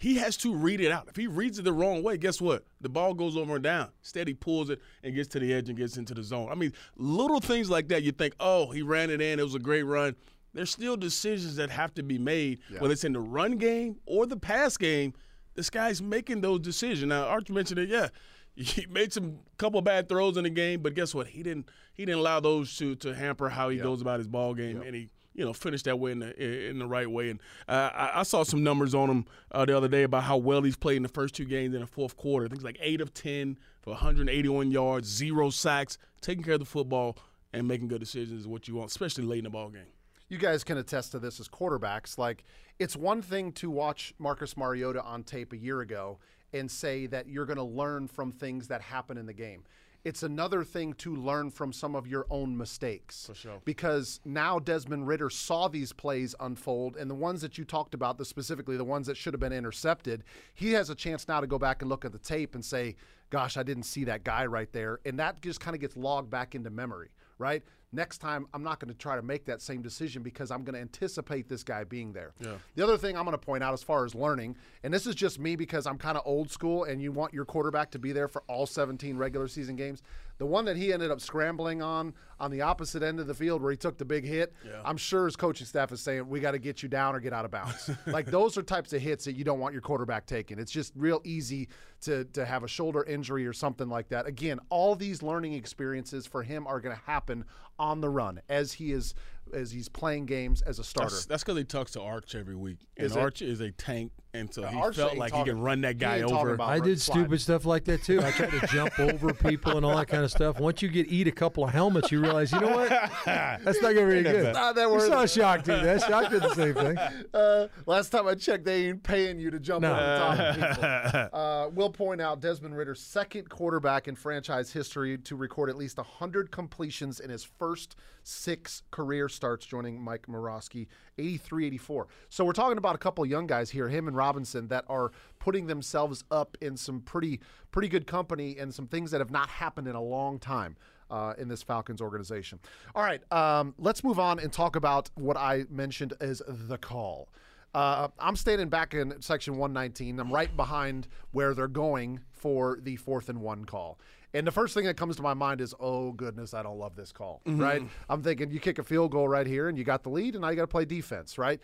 He 0.00 0.14
has 0.16 0.38
to 0.38 0.54
read 0.54 0.80
it 0.80 0.90
out. 0.90 1.08
If 1.08 1.16
he 1.16 1.26
reads 1.26 1.58
it 1.58 1.62
the 1.62 1.74
wrong 1.74 2.02
way, 2.02 2.16
guess 2.16 2.40
what? 2.40 2.64
The 2.80 2.88
ball 2.88 3.12
goes 3.12 3.36
over 3.36 3.56
and 3.56 3.62
down. 3.62 3.90
Instead, 4.00 4.28
he 4.28 4.32
pulls 4.32 4.70
it 4.70 4.80
and 5.04 5.14
gets 5.14 5.28
to 5.28 5.38
the 5.38 5.52
edge 5.52 5.68
and 5.68 5.76
gets 5.76 5.98
into 5.98 6.14
the 6.14 6.22
zone. 6.22 6.48
I 6.50 6.54
mean, 6.54 6.72
little 6.96 7.38
things 7.38 7.68
like 7.68 7.88
that. 7.88 8.02
You 8.02 8.10
think, 8.10 8.34
oh, 8.40 8.70
he 8.70 8.80
ran 8.80 9.10
it 9.10 9.20
in. 9.20 9.38
It 9.38 9.42
was 9.42 9.54
a 9.54 9.58
great 9.58 9.82
run. 9.82 10.16
There's 10.54 10.70
still 10.70 10.96
decisions 10.96 11.56
that 11.56 11.68
have 11.68 11.92
to 11.94 12.02
be 12.02 12.18
made, 12.18 12.60
whether 12.78 12.92
it's 12.92 13.04
in 13.04 13.12
the 13.12 13.20
run 13.20 13.58
game 13.58 13.96
or 14.06 14.24
the 14.24 14.38
pass 14.38 14.78
game. 14.78 15.12
This 15.54 15.68
guy's 15.68 16.00
making 16.00 16.40
those 16.40 16.60
decisions. 16.60 17.06
Now, 17.06 17.26
Arch 17.26 17.50
mentioned 17.50 17.80
it. 17.80 17.90
Yeah, 17.90 18.08
he 18.56 18.86
made 18.86 19.12
some 19.12 19.40
couple 19.58 19.82
bad 19.82 20.08
throws 20.08 20.38
in 20.38 20.44
the 20.44 20.50
game, 20.50 20.80
but 20.80 20.94
guess 20.94 21.14
what? 21.14 21.26
He 21.26 21.42
didn't. 21.42 21.68
He 21.92 22.06
didn't 22.06 22.20
allow 22.20 22.40
those 22.40 22.74
to 22.78 22.94
to 22.96 23.14
hamper 23.14 23.50
how 23.50 23.68
he 23.68 23.76
goes 23.76 24.00
about 24.00 24.18
his 24.18 24.28
ball 24.28 24.54
game, 24.54 24.80
and 24.80 24.94
he 24.94 25.10
you 25.34 25.44
know, 25.44 25.52
finish 25.52 25.82
that 25.84 25.98
way 25.98 26.12
in 26.12 26.18
the 26.18 26.68
in 26.68 26.78
the 26.78 26.86
right 26.86 27.10
way. 27.10 27.30
And 27.30 27.40
uh, 27.68 28.10
I, 28.14 28.22
saw 28.24 28.42
some 28.42 28.62
numbers 28.62 28.94
on 28.94 29.08
him 29.08 29.24
uh, 29.52 29.64
the 29.64 29.76
other 29.76 29.88
day 29.88 30.02
about 30.02 30.24
how 30.24 30.36
well 30.36 30.62
he's 30.62 30.76
played 30.76 30.96
in 30.96 31.02
the 31.02 31.08
first 31.08 31.34
two 31.34 31.44
games 31.44 31.74
in 31.74 31.80
the 31.80 31.86
fourth 31.86 32.16
quarter. 32.16 32.46
It's 32.46 32.64
like 32.64 32.78
eight 32.80 33.00
of 33.00 33.14
ten 33.14 33.58
for 33.80 33.90
181 33.90 34.70
yards, 34.70 35.08
zero 35.08 35.50
sacks, 35.50 35.98
taking 36.20 36.42
care 36.44 36.54
of 36.54 36.60
the 36.60 36.66
football 36.66 37.16
and 37.52 37.66
making 37.66 37.88
good 37.88 38.00
decisions 38.00 38.40
is 38.40 38.46
what 38.46 38.68
you 38.68 38.74
want, 38.76 38.90
especially 38.90 39.24
late 39.24 39.38
in 39.38 39.44
the 39.44 39.50
ball 39.50 39.68
game. 39.68 39.86
you 40.28 40.38
guys 40.38 40.62
can 40.62 40.78
attest 40.78 41.12
to 41.12 41.18
this 41.18 41.40
as 41.40 41.48
quarterbacks. 41.48 42.16
Like, 42.16 42.44
it's 42.78 42.96
one 42.96 43.22
thing 43.22 43.52
to 43.54 43.70
watch 43.70 44.14
Marcus 44.18 44.56
Mariota 44.56 45.02
on 45.02 45.24
tape 45.24 45.52
a 45.52 45.56
year 45.56 45.80
ago 45.80 46.18
and 46.52 46.70
say 46.70 47.06
that 47.06 47.28
you're 47.28 47.46
going 47.46 47.56
to 47.56 47.62
learn 47.62 48.06
from 48.06 48.32
things 48.32 48.68
that 48.68 48.80
happen 48.80 49.18
in 49.18 49.26
the 49.26 49.32
game. 49.32 49.64
It's 50.02 50.22
another 50.22 50.64
thing 50.64 50.94
to 50.94 51.14
learn 51.14 51.50
from 51.50 51.72
some 51.72 51.94
of 51.94 52.06
your 52.06 52.26
own 52.30 52.56
mistakes. 52.56 53.26
For 53.26 53.34
sure. 53.34 53.60
Because 53.64 54.20
now 54.24 54.58
Desmond 54.58 55.06
Ridder 55.06 55.28
saw 55.28 55.68
these 55.68 55.92
plays 55.92 56.34
unfold, 56.40 56.96
and 56.96 57.10
the 57.10 57.14
ones 57.14 57.42
that 57.42 57.58
you 57.58 57.64
talked 57.64 57.92
about, 57.92 58.16
the 58.16 58.24
specifically 58.24 58.76
the 58.78 58.84
ones 58.84 59.06
that 59.08 59.16
should 59.16 59.34
have 59.34 59.40
been 59.40 59.52
intercepted, 59.52 60.24
he 60.54 60.72
has 60.72 60.88
a 60.88 60.94
chance 60.94 61.28
now 61.28 61.40
to 61.40 61.46
go 61.46 61.58
back 61.58 61.82
and 61.82 61.88
look 61.90 62.04
at 62.04 62.12
the 62.12 62.18
tape 62.18 62.54
and 62.54 62.64
say, 62.64 62.96
"Gosh, 63.28 63.56
I 63.56 63.62
didn't 63.62 63.82
see 63.82 64.04
that 64.04 64.24
guy 64.24 64.46
right 64.46 64.72
there," 64.72 65.00
and 65.04 65.18
that 65.18 65.42
just 65.42 65.60
kind 65.60 65.74
of 65.74 65.80
gets 65.80 65.96
logged 65.96 66.30
back 66.30 66.54
into 66.54 66.70
memory, 66.70 67.10
right? 67.40 67.64
Next 67.92 68.18
time, 68.18 68.46
I'm 68.54 68.62
not 68.62 68.78
going 68.78 68.92
to 68.92 68.96
try 68.96 69.16
to 69.16 69.22
make 69.22 69.46
that 69.46 69.60
same 69.60 69.82
decision 69.82 70.22
because 70.22 70.52
I'm 70.52 70.62
going 70.62 70.74
to 70.74 70.80
anticipate 70.80 71.48
this 71.48 71.64
guy 71.64 71.82
being 71.82 72.12
there. 72.12 72.32
The 72.76 72.84
other 72.84 72.96
thing 72.96 73.16
I'm 73.16 73.24
going 73.24 73.32
to 73.32 73.38
point 73.44 73.64
out 73.64 73.72
as 73.72 73.82
far 73.82 74.04
as 74.04 74.14
learning, 74.14 74.54
and 74.84 74.94
this 74.94 75.08
is 75.08 75.16
just 75.16 75.40
me 75.40 75.56
because 75.56 75.86
I'm 75.86 75.98
kind 75.98 76.16
of 76.16 76.22
old 76.24 76.52
school 76.52 76.84
and 76.84 77.02
you 77.02 77.10
want 77.10 77.34
your 77.34 77.44
quarterback 77.44 77.90
to 77.92 77.98
be 77.98 78.12
there 78.12 78.28
for 78.28 78.44
all 78.46 78.64
17 78.64 79.16
regular 79.16 79.48
season 79.48 79.74
games. 79.74 80.02
The 80.40 80.46
one 80.46 80.64
that 80.64 80.76
he 80.78 80.90
ended 80.90 81.10
up 81.10 81.20
scrambling 81.20 81.82
on 81.82 82.14
on 82.40 82.50
the 82.50 82.62
opposite 82.62 83.02
end 83.02 83.20
of 83.20 83.26
the 83.26 83.34
field 83.34 83.60
where 83.60 83.70
he 83.70 83.76
took 83.76 83.98
the 83.98 84.06
big 84.06 84.24
hit, 84.24 84.54
I'm 84.86 84.96
sure 84.96 85.26
his 85.26 85.36
coaching 85.36 85.66
staff 85.66 85.92
is 85.92 86.00
saying, 86.00 86.26
we 86.26 86.40
got 86.40 86.52
to 86.52 86.58
get 86.58 86.82
you 86.82 86.88
down 86.88 87.14
or 87.14 87.20
get 87.20 87.34
out 87.34 87.44
of 87.44 87.50
bounds. 87.50 87.90
like 88.06 88.24
those 88.24 88.56
are 88.56 88.62
types 88.62 88.94
of 88.94 89.02
hits 89.02 89.26
that 89.26 89.34
you 89.34 89.44
don't 89.44 89.60
want 89.60 89.74
your 89.74 89.82
quarterback 89.82 90.24
taking. 90.24 90.58
It's 90.58 90.72
just 90.72 90.94
real 90.96 91.20
easy 91.24 91.68
to, 92.00 92.24
to 92.24 92.46
have 92.46 92.64
a 92.64 92.68
shoulder 92.68 93.04
injury 93.04 93.46
or 93.46 93.52
something 93.52 93.90
like 93.90 94.08
that. 94.08 94.26
Again, 94.26 94.60
all 94.70 94.96
these 94.96 95.22
learning 95.22 95.52
experiences 95.52 96.26
for 96.26 96.42
him 96.42 96.66
are 96.66 96.80
going 96.80 96.96
to 96.96 97.02
happen 97.02 97.44
on 97.78 98.00
the 98.00 98.08
run 98.08 98.40
as 98.48 98.72
he 98.72 98.92
is 98.92 99.14
as 99.52 99.72
he's 99.72 99.88
playing 99.88 100.26
games 100.26 100.62
as 100.62 100.78
a 100.78 100.84
starter. 100.84 101.16
That's 101.28 101.42
because 101.42 101.58
he 101.58 101.64
talks 101.64 101.92
to 101.92 102.00
Arch 102.00 102.34
every 102.34 102.54
week, 102.54 102.78
and 102.96 103.06
Is 103.06 103.16
it? 103.16 103.18
Arch 103.18 103.42
is 103.42 103.60
a 103.60 103.72
tank, 103.72 104.12
and 104.32 104.52
so 104.52 104.64
he 104.66 104.76
Arch 104.76 104.96
felt 104.96 105.16
like 105.16 105.32
talking- 105.32 105.46
he 105.46 105.50
can 105.52 105.60
run 105.62 105.80
that 105.80 105.98
guy 105.98 106.22
over. 106.22 106.60
I 106.60 106.78
did 106.78 107.00
sliding. 107.00 107.24
stupid 107.24 107.40
stuff 107.40 107.64
like 107.64 107.84
that 107.86 108.02
too. 108.04 108.22
I 108.22 108.30
tried 108.30 108.50
to 108.52 108.66
jump 108.68 108.98
over 109.00 109.34
people 109.48 109.76
and 109.76 109.84
all 109.84 109.96
that 109.96 110.06
kind 110.08 110.22
of 110.24 110.30
stuff. 110.30 110.60
Once 110.60 110.82
you 110.82 110.88
get 110.88 111.08
eat 111.08 111.26
a 111.26 111.32
couple 111.32 111.64
of 111.64 111.70
helmets, 111.70 112.12
you 112.12 112.20
realize, 112.20 112.52
you 112.52 112.60
know 112.60 112.68
what? 112.76 112.88
That's 113.24 113.82
not 113.82 113.94
gonna 113.94 114.06
be 114.06 114.22
good. 114.22 114.54
Not 114.54 114.74
that 114.76 114.88
You 114.88 115.00
saw 115.00 115.22
it. 115.22 115.30
Shock 115.30 115.64
do 115.64 115.72
that. 115.72 116.02
Shock 116.02 116.30
did 116.30 116.42
the 116.42 116.54
same 116.54 116.74
thing. 116.74 116.96
Uh, 117.34 117.68
last 117.86 118.10
time 118.10 118.26
I 118.26 118.34
checked, 118.34 118.64
they 118.64 118.86
ain't 118.88 119.02
paying 119.02 119.38
you 119.38 119.50
to 119.50 119.58
jump 119.60 119.82
No. 119.82 119.92
over 119.92 120.00
the 120.00 120.18
top 120.18 120.38
of 120.38 120.54
people. 121.30 121.38
Uh, 121.40 121.68
we'll 121.70 121.90
point 121.90 122.20
out 122.20 122.40
Desmond 122.40 122.76
Ridder's 122.76 123.00
second 123.00 123.48
quarterback 123.48 124.08
in 124.08 124.14
franchise 124.16 124.72
history 124.72 125.16
to 125.18 125.36
record 125.36 125.70
at 125.70 125.76
least 125.76 125.96
100 125.96 126.50
completions 126.50 127.20
in 127.20 127.30
his 127.30 127.44
first 127.44 127.96
six 128.22 128.82
career 128.90 129.28
starts, 129.28 129.64
joining 129.66 130.00
Mike 130.00 130.26
Morosky, 130.28 130.86
83 131.20 131.66
84. 131.66 132.08
So 132.28 132.44
we're 132.44 132.52
talking 132.52 132.78
about 132.78 132.94
a 132.94 132.98
couple 132.98 133.24
young 133.26 133.46
guys 133.46 133.70
here, 133.70 133.88
him 133.88 134.08
and 134.08 134.16
Robinson, 134.16 134.68
that 134.68 134.84
are 134.88 135.12
putting 135.38 135.66
themselves 135.66 136.24
up 136.30 136.56
in 136.60 136.76
some 136.76 137.00
pretty, 137.00 137.40
pretty 137.70 137.88
good 137.88 138.06
company 138.06 138.56
and 138.58 138.74
some 138.74 138.86
things 138.86 139.10
that 139.10 139.20
have 139.20 139.30
not 139.30 139.48
happened 139.48 139.88
in 139.88 139.94
a 139.94 140.02
long 140.02 140.38
time. 140.38 140.76
Uh, 141.10 141.34
in 141.38 141.48
this 141.48 141.60
Falcons 141.60 142.00
organization. 142.00 142.60
All 142.94 143.02
right, 143.02 143.20
um, 143.32 143.74
let's 143.78 144.04
move 144.04 144.20
on 144.20 144.38
and 144.38 144.52
talk 144.52 144.76
about 144.76 145.10
what 145.16 145.36
I 145.36 145.64
mentioned 145.68 146.12
as 146.20 146.40
the 146.46 146.78
call. 146.78 147.28
Uh, 147.74 148.08
I'm 148.18 148.36
standing 148.36 148.68
back 148.68 148.94
in 148.94 149.20
section 149.20 149.56
119. 149.56 150.18
I'm 150.18 150.32
right 150.32 150.54
behind 150.56 151.06
where 151.32 151.54
they're 151.54 151.68
going 151.68 152.20
for 152.32 152.78
the 152.82 152.96
fourth 152.96 153.28
and 153.28 153.40
one 153.40 153.64
call. 153.64 153.98
And 154.32 154.46
the 154.46 154.52
first 154.52 154.74
thing 154.74 154.84
that 154.84 154.96
comes 154.96 155.16
to 155.16 155.22
my 155.22 155.34
mind 155.34 155.60
is, 155.60 155.74
oh, 155.80 156.12
goodness, 156.12 156.54
I 156.54 156.62
don't 156.62 156.78
love 156.78 156.94
this 156.94 157.10
call, 157.10 157.42
mm-hmm. 157.46 157.60
right? 157.60 157.82
I'm 158.08 158.22
thinking 158.22 158.50
you 158.50 158.60
kick 158.60 158.78
a 158.78 158.84
field 158.84 159.10
goal 159.10 159.28
right 159.28 159.46
here 159.46 159.68
and 159.68 159.76
you 159.76 159.82
got 159.82 160.02
the 160.04 160.08
lead, 160.08 160.34
and 160.34 160.42
now 160.42 160.50
you 160.50 160.56
got 160.56 160.62
to 160.62 160.68
play 160.68 160.84
defense, 160.84 161.36
right? 161.36 161.60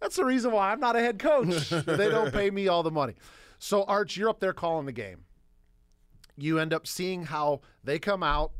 That's 0.00 0.16
the 0.16 0.24
reason 0.24 0.52
why 0.52 0.72
I'm 0.72 0.80
not 0.80 0.96
a 0.96 1.00
head 1.00 1.18
coach. 1.18 1.68
they 1.70 2.08
don't 2.08 2.32
pay 2.32 2.50
me 2.50 2.68
all 2.68 2.82
the 2.82 2.90
money. 2.90 3.14
So, 3.58 3.84
Arch, 3.84 4.16
you're 4.16 4.28
up 4.28 4.40
there 4.40 4.52
calling 4.52 4.84
the 4.84 4.92
game. 4.92 5.24
You 6.36 6.58
end 6.58 6.74
up 6.74 6.86
seeing 6.86 7.24
how 7.24 7.60
they 7.84 7.98
come 7.98 8.22
out 8.22 8.52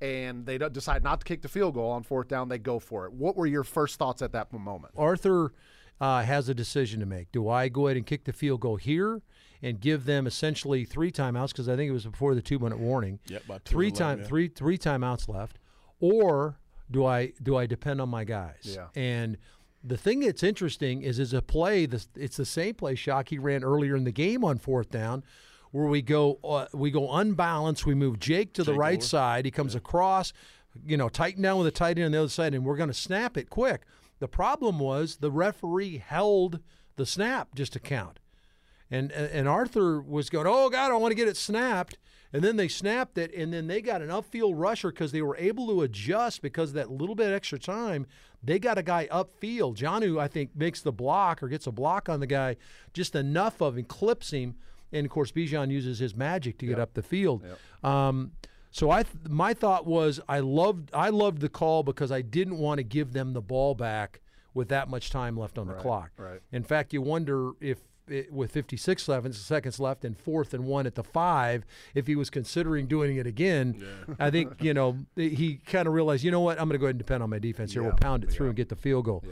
and 0.00 0.44
they 0.46 0.58
decide 0.58 1.02
not 1.04 1.20
to 1.20 1.24
kick 1.24 1.42
the 1.42 1.48
field 1.48 1.74
goal 1.74 1.90
on 1.90 2.02
fourth 2.02 2.28
down. 2.28 2.48
They 2.48 2.58
go 2.58 2.78
for 2.78 3.06
it. 3.06 3.12
What 3.12 3.36
were 3.36 3.46
your 3.46 3.64
first 3.64 3.98
thoughts 3.98 4.22
at 4.22 4.32
that 4.32 4.52
moment? 4.52 4.94
Arthur 4.96 5.52
uh, 6.00 6.22
has 6.22 6.48
a 6.48 6.54
decision 6.54 7.00
to 7.00 7.06
make. 7.06 7.30
Do 7.32 7.48
I 7.48 7.68
go 7.68 7.86
ahead 7.86 7.96
and 7.96 8.06
kick 8.06 8.24
the 8.24 8.32
field 8.32 8.60
goal 8.60 8.76
here 8.76 9.22
and 9.62 9.80
give 9.80 10.04
them 10.06 10.26
essentially 10.26 10.84
three 10.84 11.12
timeouts 11.12 11.48
because 11.48 11.68
I 11.68 11.76
think 11.76 11.90
it 11.90 11.92
was 11.92 12.06
before 12.06 12.34
the 12.34 12.42
two 12.42 12.58
minute 12.58 12.78
warning. 12.78 13.18
Yep, 13.26 13.44
about 13.44 13.64
two 13.64 13.72
three 13.72 13.90
time 13.90 14.06
eleven, 14.06 14.22
yeah. 14.22 14.28
three 14.28 14.48
three 14.48 14.78
timeouts 14.78 15.28
left, 15.28 15.58
or 16.00 16.58
do 16.90 17.04
I 17.04 17.32
do 17.42 17.56
I 17.56 17.66
depend 17.66 18.00
on 18.00 18.08
my 18.08 18.24
guys? 18.24 18.62
Yeah. 18.76 18.86
And 18.94 19.36
the 19.82 19.96
thing 19.96 20.20
that's 20.20 20.42
interesting 20.42 21.02
is 21.02 21.18
is 21.18 21.32
a 21.32 21.42
play. 21.42 21.86
This 21.86 22.08
it's 22.16 22.36
the 22.36 22.46
same 22.46 22.74
play 22.74 22.94
Shockey 22.94 23.38
ran 23.40 23.64
earlier 23.64 23.96
in 23.96 24.04
the 24.04 24.12
game 24.12 24.44
on 24.44 24.58
fourth 24.58 24.90
down, 24.90 25.22
where 25.70 25.86
we 25.86 26.02
go 26.02 26.38
uh, 26.42 26.66
we 26.72 26.90
go 26.90 27.12
unbalanced. 27.12 27.86
We 27.86 27.94
move 27.94 28.18
Jake 28.18 28.52
to 28.54 28.64
the 28.64 28.74
right 28.74 28.98
over. 28.98 29.06
side. 29.06 29.44
He 29.44 29.50
comes 29.50 29.74
across, 29.74 30.32
you 30.86 30.96
know, 30.96 31.08
tighten 31.08 31.42
down 31.42 31.58
with 31.58 31.66
a 31.66 31.72
tight 31.72 31.98
end 31.98 32.06
on 32.06 32.12
the 32.12 32.18
other 32.18 32.28
side, 32.28 32.54
and 32.54 32.64
we're 32.64 32.76
going 32.76 32.88
to 32.88 32.94
snap 32.94 33.36
it 33.36 33.50
quick. 33.50 33.82
The 34.20 34.28
problem 34.28 34.78
was 34.78 35.16
the 35.16 35.30
referee 35.30 35.98
held 35.98 36.60
the 36.96 37.06
snap 37.06 37.54
just 37.54 37.72
to 37.72 37.80
count. 37.80 38.20
And, 38.90 39.12
and 39.12 39.48
Arthur 39.48 40.00
was 40.00 40.30
going, 40.30 40.46
oh 40.48 40.68
God, 40.68 40.92
I 40.92 40.96
want 40.96 41.12
to 41.12 41.16
get 41.16 41.28
it 41.28 41.36
snapped. 41.36 41.98
And 42.32 42.44
then 42.44 42.56
they 42.56 42.68
snapped 42.68 43.18
it, 43.18 43.34
and 43.34 43.52
then 43.52 43.66
they 43.66 43.82
got 43.82 44.02
an 44.02 44.08
upfield 44.08 44.52
rusher 44.54 44.90
because 44.90 45.10
they 45.10 45.22
were 45.22 45.36
able 45.36 45.66
to 45.66 45.82
adjust 45.82 46.42
because 46.42 46.70
of 46.70 46.74
that 46.74 46.88
little 46.88 47.16
bit 47.16 47.32
extra 47.32 47.58
time. 47.58 48.06
They 48.40 48.60
got 48.60 48.78
a 48.78 48.84
guy 48.84 49.08
upfield. 49.10 49.76
Jonnu, 49.76 50.20
I 50.20 50.28
think, 50.28 50.54
makes 50.54 50.80
the 50.80 50.92
block 50.92 51.42
or 51.42 51.48
gets 51.48 51.66
a 51.66 51.72
block 51.72 52.08
on 52.08 52.20
the 52.20 52.28
guy 52.28 52.56
just 52.92 53.16
enough 53.16 53.60
of 53.60 53.76
him, 53.76 53.84
clips 53.84 54.30
him. 54.30 54.54
And 54.92 55.04
of 55.04 55.10
course, 55.10 55.32
Bijan 55.32 55.70
uses 55.70 55.98
his 55.98 56.14
magic 56.14 56.58
to 56.58 56.66
get 56.66 56.78
up 56.78 56.94
the 56.94 57.02
field. 57.02 57.44
Um, 57.82 58.32
so 58.70 58.90
I, 58.90 59.02
th- 59.02 59.14
my 59.28 59.54
thought 59.54 59.86
was, 59.86 60.20
I 60.28 60.40
loved, 60.40 60.90
I 60.94 61.08
loved 61.10 61.40
the 61.40 61.48
call 61.48 61.82
because 61.82 62.10
I 62.12 62.22
didn't 62.22 62.58
want 62.58 62.78
to 62.78 62.84
give 62.84 63.12
them 63.12 63.32
the 63.32 63.40
ball 63.42 63.74
back 63.74 64.20
with 64.54 64.68
that 64.68 64.88
much 64.88 65.10
time 65.10 65.36
left 65.36 65.58
on 65.58 65.66
the 65.68 65.74
clock. 65.74 66.10
right. 66.16 66.40
In 66.52 66.62
fact, 66.62 66.92
you 66.92 67.00
wonder 67.02 67.52
if 67.60 67.78
it, 68.08 68.32
with 68.32 68.50
56 68.50 69.00
seconds, 69.02 69.38
seconds 69.40 69.78
left 69.78 70.04
and 70.04 70.18
fourth 70.18 70.52
and 70.52 70.64
one 70.64 70.84
at 70.86 70.96
the 70.96 71.04
five, 71.04 71.64
if 71.94 72.08
he 72.08 72.16
was 72.16 72.28
considering 72.30 72.86
doing 72.86 73.16
it 73.16 73.26
again. 73.26 73.76
yeah. 74.08 74.14
I 74.18 74.30
think 74.30 74.62
you 74.62 74.74
know 74.74 74.98
he 75.14 75.60
kind 75.66 75.86
of 75.86 75.94
realized, 75.94 76.24
you 76.24 76.32
know 76.32 76.40
what, 76.40 76.58
I'm 76.60 76.66
going 76.66 76.72
to 76.74 76.78
go 76.78 76.86
ahead 76.86 76.94
and 76.96 76.98
depend 76.98 77.22
on 77.22 77.30
my 77.30 77.38
defense 77.38 77.72
here. 77.72 77.82
We'll 77.82 77.92
pound 77.92 78.24
it 78.24 78.30
through 78.32 78.48
and 78.48 78.56
get 78.56 78.68
the 78.68 78.74
field 78.76 79.04
goal. 79.04 79.22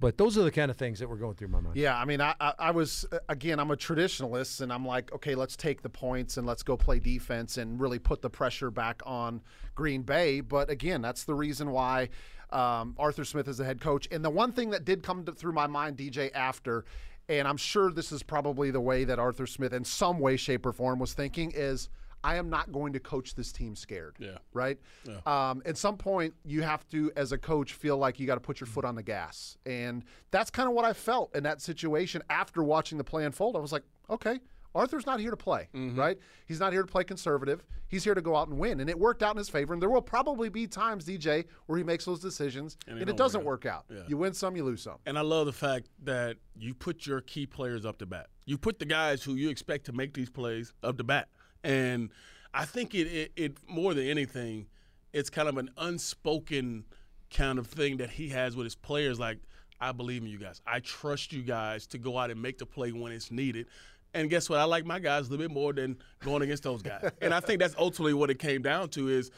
But 0.00 0.18
those 0.18 0.36
are 0.36 0.42
the 0.42 0.50
kind 0.50 0.70
of 0.70 0.76
things 0.76 0.98
that 0.98 1.08
were 1.08 1.16
going 1.16 1.34
through 1.34 1.48
my 1.48 1.60
mind. 1.60 1.76
Yeah, 1.76 1.96
I 1.96 2.04
mean, 2.04 2.20
I, 2.20 2.34
I, 2.40 2.72
was 2.72 3.06
uh, 3.12 3.18
again, 3.28 3.60
I'm 3.60 3.70
a 3.70 3.76
traditionalist, 3.76 4.60
and 4.60 4.72
I'm 4.72 4.84
like, 4.84 5.12
okay, 5.12 5.34
let's 5.34 5.56
take 5.56 5.82
the 5.82 5.88
points 5.88 6.36
and 6.36 6.46
let's 6.46 6.62
go 6.62 6.76
play 6.76 6.98
defense 6.98 7.58
and 7.58 7.80
really 7.80 7.98
put 7.98 8.20
the 8.20 8.28
pressure 8.28 8.70
back 8.70 9.02
on 9.06 9.40
Green 9.74 10.02
Bay. 10.02 10.40
But 10.40 10.68
again, 10.68 11.00
that's 11.00 11.24
the 11.24 11.34
reason 11.34 11.70
why 11.70 12.08
um, 12.50 12.94
Arthur 12.98 13.24
Smith 13.24 13.48
is 13.48 13.58
the 13.58 13.64
head 13.64 13.80
coach. 13.80 14.08
And 14.10 14.24
the 14.24 14.30
one 14.30 14.52
thing 14.52 14.70
that 14.70 14.84
did 14.84 15.02
come 15.02 15.24
to, 15.24 15.32
through 15.32 15.52
my 15.52 15.66
mind, 15.66 15.96
DJ, 15.96 16.30
after, 16.34 16.84
and 17.28 17.46
I'm 17.46 17.56
sure 17.56 17.90
this 17.90 18.12
is 18.12 18.22
probably 18.22 18.70
the 18.70 18.80
way 18.80 19.04
that 19.04 19.18
Arthur 19.18 19.46
Smith, 19.46 19.72
in 19.72 19.84
some 19.84 20.18
way, 20.18 20.36
shape, 20.36 20.66
or 20.66 20.72
form, 20.72 20.98
was 20.98 21.14
thinking, 21.14 21.52
is 21.54 21.88
I 22.24 22.36
am 22.36 22.48
not 22.48 22.72
going 22.72 22.94
to 22.94 23.00
coach 23.00 23.34
this 23.34 23.52
team 23.52 23.76
scared. 23.76 24.16
Yeah. 24.18 24.38
Right. 24.52 24.78
Um, 25.26 25.62
at 25.66 25.76
some 25.76 25.96
point, 25.96 26.34
you 26.44 26.62
have 26.62 26.88
to, 26.88 27.12
as 27.16 27.32
a 27.32 27.38
coach, 27.38 27.74
feel 27.74 27.98
like 27.98 28.18
you 28.18 28.26
got 28.26 28.36
to 28.36 28.40
put 28.40 28.58
your 28.60 28.66
foot 28.66 28.84
on 28.84 28.94
the 28.94 29.02
gas, 29.02 29.56
and 29.66 30.02
that's 30.30 30.50
kind 30.50 30.68
of 30.68 30.74
what 30.74 30.84
I 30.84 30.94
felt 30.94 31.36
in 31.36 31.42
that 31.44 31.60
situation 31.60 32.22
after 32.30 32.62
watching 32.62 32.98
the 32.98 33.04
play 33.04 33.24
unfold. 33.24 33.56
I 33.56 33.60
was 33.60 33.72
like, 33.72 33.84
okay. 34.08 34.40
Arthur's 34.76 35.06
not 35.06 35.20
here 35.20 35.30
to 35.30 35.36
play, 35.36 35.68
right? 35.72 36.18
He's 36.46 36.58
not 36.58 36.72
here 36.72 36.82
to 36.82 36.88
play 36.88 37.04
conservative. 37.04 37.62
He's 37.86 38.02
here 38.02 38.14
to 38.14 38.20
go 38.20 38.34
out 38.34 38.48
and 38.48 38.58
win. 38.58 38.80
And 38.80 38.90
it 38.90 38.98
worked 38.98 39.22
out 39.22 39.30
in 39.30 39.38
his 39.38 39.48
favor. 39.48 39.72
And 39.72 39.80
there 39.80 39.88
will 39.88 40.02
probably 40.02 40.48
be 40.48 40.66
times, 40.66 41.04
DJ, 41.06 41.44
where 41.66 41.78
he 41.78 41.84
makes 41.84 42.04
those 42.06 42.18
decisions 42.18 42.76
and, 42.88 42.98
they 42.98 43.02
it 43.02 43.16
doesn't 43.16 43.44
work 43.44 43.64
work 43.64 43.72
out. 43.72 43.84
You 44.08 44.16
win 44.16 44.34
some, 44.34 44.56
you 44.56 44.64
lose 44.64 44.82
some. 44.82 44.96
And 45.06 45.16
I 45.16 45.20
love 45.20 45.46
the 45.46 45.52
fact 45.52 45.90
that 46.02 46.38
you 46.56 46.74
put 46.74 47.06
your 47.06 47.20
key 47.20 47.46
players 47.46 47.86
up 47.86 47.98
to 47.98 48.06
bat. 48.06 48.26
You 48.46 48.58
put 48.58 48.80
the 48.80 48.84
guys 48.84 49.22
who 49.22 49.36
you 49.36 49.48
expect 49.48 49.86
to 49.86 49.92
make 49.92 50.12
these 50.12 50.28
plays 50.28 50.72
up 50.82 50.98
to 50.98 51.04
bat. 51.04 51.28
And 51.64 52.10
I 52.52 52.66
think 52.66 52.94
it, 52.94 53.06
it, 53.08 53.32
it 53.34 53.56
more 53.66 53.94
than 53.94 54.06
anything, 54.06 54.66
it's 55.12 55.30
kind 55.30 55.48
of 55.48 55.56
an 55.56 55.70
unspoken 55.78 56.84
kind 57.32 57.58
of 57.58 57.66
thing 57.66 57.96
that 57.96 58.10
he 58.10 58.28
has 58.28 58.54
with 58.54 58.64
his 58.64 58.76
players. 58.76 59.18
Like, 59.18 59.38
I 59.80 59.92
believe 59.92 60.22
in 60.22 60.28
you 60.28 60.38
guys. 60.38 60.60
I 60.66 60.80
trust 60.80 61.32
you 61.32 61.42
guys 61.42 61.86
to 61.88 61.98
go 61.98 62.18
out 62.18 62.30
and 62.30 62.40
make 62.40 62.58
the 62.58 62.66
play 62.66 62.92
when 62.92 63.12
it's 63.12 63.30
needed. 63.30 63.66
And 64.12 64.30
guess 64.30 64.48
what? 64.48 64.60
I 64.60 64.64
like 64.64 64.86
my 64.86 65.00
guys 65.00 65.26
a 65.26 65.30
little 65.30 65.44
bit 65.44 65.52
more 65.52 65.72
than 65.72 65.96
going 66.20 66.42
against 66.42 66.62
those 66.62 66.82
guys. 66.82 67.10
and 67.20 67.34
I 67.34 67.40
think 67.40 67.60
that's 67.60 67.74
ultimately 67.76 68.14
what 68.14 68.30
it 68.30 68.38
came 68.38 68.62
down 68.62 68.90
to 68.90 69.08
is 69.08 69.30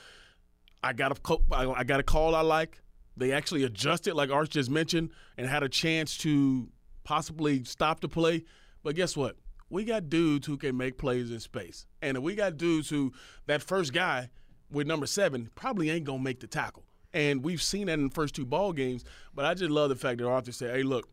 I 0.82 0.92
got 0.92 1.18
a 1.18 1.38
I 1.52 1.84
got 1.84 2.00
a 2.00 2.02
call 2.02 2.34
I 2.34 2.42
like. 2.42 2.82
They 3.16 3.32
actually 3.32 3.64
adjusted, 3.64 4.14
like 4.14 4.30
Arch 4.30 4.50
just 4.50 4.68
mentioned, 4.68 5.10
and 5.38 5.48
had 5.48 5.62
a 5.62 5.70
chance 5.70 6.18
to 6.18 6.68
possibly 7.04 7.64
stop 7.64 8.00
the 8.00 8.08
play. 8.08 8.44
But 8.82 8.94
guess 8.94 9.16
what? 9.16 9.36
We 9.68 9.84
got 9.84 10.08
dudes 10.08 10.46
who 10.46 10.56
can 10.56 10.76
make 10.76 10.96
plays 10.96 11.30
in 11.30 11.40
space, 11.40 11.86
and 12.00 12.22
we 12.22 12.34
got 12.34 12.56
dudes 12.56 12.88
who 12.88 13.12
that 13.46 13.62
first 13.62 13.92
guy 13.92 14.30
with 14.70 14.86
number 14.86 15.06
seven 15.06 15.50
probably 15.54 15.90
ain't 15.90 16.04
gonna 16.04 16.22
make 16.22 16.40
the 16.40 16.46
tackle. 16.46 16.84
And 17.12 17.42
we've 17.42 17.62
seen 17.62 17.86
that 17.86 17.94
in 17.94 18.08
the 18.08 18.14
first 18.14 18.34
two 18.34 18.44
ball 18.44 18.72
games. 18.72 19.04
But 19.34 19.44
I 19.44 19.54
just 19.54 19.70
love 19.70 19.88
the 19.88 19.96
fact 19.96 20.18
that 20.18 20.26
Arthur 20.26 20.52
said, 20.52 20.74
"Hey, 20.74 20.82
look, 20.82 21.08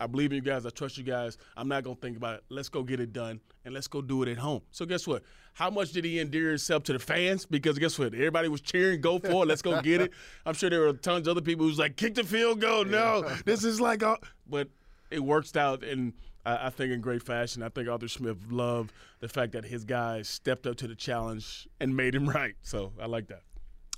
I 0.00 0.06
believe 0.06 0.32
in 0.32 0.36
you 0.36 0.42
guys. 0.42 0.66
I 0.66 0.70
trust 0.70 0.98
you 0.98 1.04
guys. 1.04 1.38
I'm 1.56 1.68
not 1.68 1.84
gonna 1.84 1.96
think 1.96 2.16
about 2.16 2.36
it. 2.36 2.44
Let's 2.48 2.68
go 2.68 2.82
get 2.82 3.00
it 3.00 3.12
done, 3.12 3.40
and 3.64 3.72
let's 3.72 3.86
go 3.86 4.02
do 4.02 4.22
it 4.22 4.28
at 4.28 4.38
home." 4.38 4.62
So 4.70 4.84
guess 4.84 5.06
what? 5.06 5.22
How 5.54 5.70
much 5.70 5.92
did 5.92 6.04
he 6.04 6.18
endear 6.18 6.50
himself 6.50 6.82
to 6.84 6.92
the 6.92 6.98
fans? 6.98 7.46
Because 7.46 7.78
guess 7.78 7.98
what? 7.98 8.12
Everybody 8.12 8.48
was 8.48 8.60
cheering, 8.60 9.00
"Go 9.00 9.18
for 9.18 9.44
it! 9.44 9.46
Let's 9.46 9.62
go 9.62 9.80
get 9.80 10.00
it." 10.00 10.12
I'm 10.46 10.54
sure 10.54 10.68
there 10.68 10.80
were 10.80 10.92
tons 10.92 11.26
of 11.26 11.32
other 11.32 11.40
people 11.40 11.64
who's 11.66 11.78
like, 11.78 11.96
"Kick 11.96 12.16
the 12.16 12.24
field 12.24 12.60
goal!" 12.60 12.84
No, 12.84 13.22
this 13.44 13.64
is 13.64 13.80
like, 13.80 14.02
a, 14.02 14.18
but 14.46 14.68
it 15.10 15.20
works 15.20 15.54
out, 15.56 15.84
and 15.84 16.12
I, 16.44 16.66
I 16.66 16.70
think 16.70 16.92
in 16.92 17.00
great 17.00 17.22
fashion. 17.22 17.62
I 17.62 17.68
think 17.68 17.88
Arthur 17.88 18.08
Smith 18.08 18.38
loved 18.50 18.92
the 19.20 19.28
fact 19.28 19.52
that 19.52 19.64
his 19.64 19.84
guys 19.84 20.28
stepped 20.28 20.66
up 20.66 20.76
to 20.76 20.86
the 20.86 20.94
challenge 20.94 21.68
and 21.80 21.96
made 21.96 22.14
him 22.14 22.28
right. 22.28 22.54
So 22.62 22.92
I 23.00 23.06
like 23.06 23.28
that. 23.28 23.42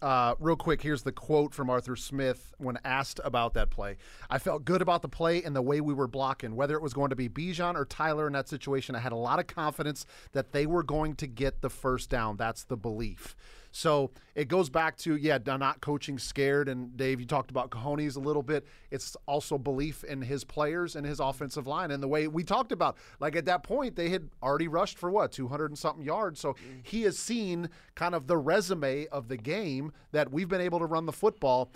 Uh, 0.03 0.35
real 0.41 0.57
quick, 0.57 0.83
here's 0.83 1.03
the 1.03 1.13
quote 1.13 1.55
from 1.55 1.71
Arthur 1.71 1.97
Smith 1.97 2.53
when 2.59 2.79
asked 2.85 3.19
about 3.25 3.55
that 3.55 3.71
play. 3.71 3.97
I 4.29 4.39
felt 4.39 4.65
good 4.65 4.83
about 4.83 5.01
the 5.01 5.09
play 5.09 5.43
and 5.43 5.57
the 5.57 5.63
way 5.63 5.81
we 5.81 5.95
were 5.95 6.07
blocking. 6.07 6.55
Whether 6.55 6.75
it 6.75 6.83
was 6.83 6.93
going 6.93 7.09
to 7.11 7.17
be 7.17 7.31
Bijan 7.31 7.77
or 7.77 7.87
Tyler 7.87 8.27
in 8.27 8.35
that 8.35 8.47
situation, 8.47 8.95
I 8.95 8.99
had 8.99 9.13
a 9.13 9.17
lot 9.17 9.39
of 9.39 9.47
confidence 9.47 10.05
that 10.33 10.53
they 10.53 10.67
were 10.67 10.83
going 10.83 11.15
to 11.17 11.27
get 11.27 11.63
the 11.63 11.71
first 11.71 12.11
down. 12.11 12.37
That's 12.37 12.65
the 12.65 12.77
belief. 12.77 13.35
So 13.77 14.11
it 14.35 14.49
goes 14.49 14.71
back 14.71 14.97
to, 14.99 15.17
yeah, 15.17 15.37
not 15.45 15.83
coaching 15.83 16.19
scared. 16.19 16.71
And 16.71 16.97
Dave, 16.97 17.21
you 17.21 17.27
talked 17.27 17.51
about 17.51 17.71
cojones 17.71 18.17
a 18.17 18.21
little 18.21 18.43
bit. 18.43 18.67
It's 18.91 19.19
also 19.27 19.59
belief 19.59 20.03
in 20.03 20.23
his 20.23 20.45
players 20.45 20.97
and 20.97 21.05
his 21.05 21.21
offensive 21.21 21.67
line 21.67 21.91
and 21.91 22.03
the 22.03 22.09
way 22.09 22.27
we 22.27 22.43
talked 22.43 22.73
about. 22.73 22.97
Like 23.21 23.37
at 23.37 23.45
that 23.45 23.65
point, 23.65 23.95
they 23.95 24.09
had 24.09 24.31
already 24.43 24.67
rushed 24.67 24.99
for 24.99 25.11
what, 25.11 25.31
200 25.31 25.67
and 25.67 25.79
something 25.79 26.03
yards. 26.03 26.41
So 26.41 26.57
he 26.85 27.03
has 27.03 27.19
seen 27.19 27.69
kind 27.95 28.15
of 28.15 28.29
the 28.29 28.39
resume 28.39 29.09
of 29.09 29.29
the 29.29 29.37
game 29.37 29.93
that 30.11 30.33
we've 30.33 30.49
been 30.49 30.63
able 30.63 30.79
to 30.79 30.87
run 30.87 31.05
the 31.05 31.13
football 31.13 31.71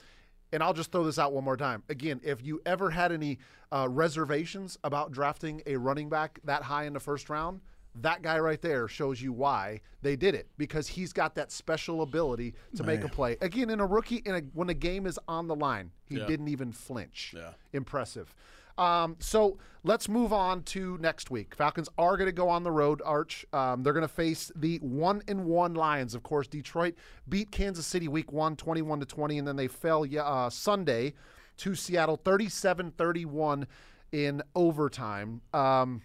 and 0.53 0.65
I'll 0.65 0.75
just 0.75 0.91
throw 0.91 1.05
this 1.05 1.19
out 1.19 1.33
one 1.33 1.45
more 1.45 1.57
time. 1.57 1.85
Again, 1.89 2.21
if 2.25 2.43
you 2.43 2.61
ever 2.67 2.91
had 2.91 3.13
any 3.13 3.39
uh, 3.71 3.87
reservations 3.89 4.79
about 4.83 5.13
drafting 5.13 5.63
a 5.67 5.77
running 5.77 6.09
back 6.09 6.41
that 6.43 6.63
high 6.63 6.87
in 6.87 6.93
the 6.93 6.99
first 6.99 7.31
round, 7.31 7.61
that 7.97 8.23
guy 8.23 8.39
right 8.39 8.61
there 8.63 8.87
shows 8.89 9.21
you 9.21 9.33
why 9.33 9.81
they 10.03 10.17
did 10.17 10.35
it 10.35 10.49
because 10.57 10.87
he's 10.87 11.13
got 11.13 11.35
that 11.35 11.51
special 11.51 12.03
ability 12.03 12.55
to 12.77 12.85
make 12.85 13.03
a 13.03 13.09
play. 13.09 13.37
Again, 13.41 13.69
in 13.71 13.81
a 13.81 13.87
rookie, 13.87 14.23
in 14.25 14.35
a, 14.37 14.41
when 14.55 14.71
a 14.71 14.75
game 14.75 15.07
is 15.07 15.19
on 15.27 15.49
the 15.49 15.57
line, 15.57 15.91
he 16.07 16.17
Yeah. 16.19 16.27
didn't 16.27 16.49
even 16.49 16.73
flinch. 16.73 17.35
Yeah. 17.37 17.51
Impressive. 17.73 18.35
Um, 18.79 19.17
so 19.19 19.59
let's 19.83 20.09
move 20.09 20.33
on 20.33 20.63
to 20.63 20.97
next 20.99 21.31
week. 21.31 21.55
Falcons 21.55 21.89
are 21.99 22.17
going 22.17 22.29
to 22.29 22.33
go 22.33 22.49
on 22.49 22.63
the 22.63 22.71
road. 22.71 23.03
Arch, 23.05 23.45
um, 23.53 23.83
they're 23.83 23.93
going 23.93 24.03
to 24.03 24.09
face 24.09 24.51
the 24.57 24.79
one 24.79 25.21
and 25.29 25.45
one 25.45 25.75
Lions. 25.75 26.15
Of 26.15 26.23
course, 26.23 26.47
Detroit 26.47 26.95
beat 27.29 27.51
Kansas 27.51 27.87
City 27.87 28.09
week 28.09 28.33
one, 28.33 28.57
21 28.57 29.01
to 29.01 29.07
20, 29.07 29.39
and 29.39 29.47
then 29.49 29.57
they 29.57 29.69
fell 29.69 30.07
uh, 30.19 30.49
Sunday 30.49 31.13
to 31.59 31.75
Seattle 31.75 32.17
37 32.17 32.93
31 32.93 33.67
in 34.13 34.43
overtime. 34.55 35.43
Um, 35.53 36.01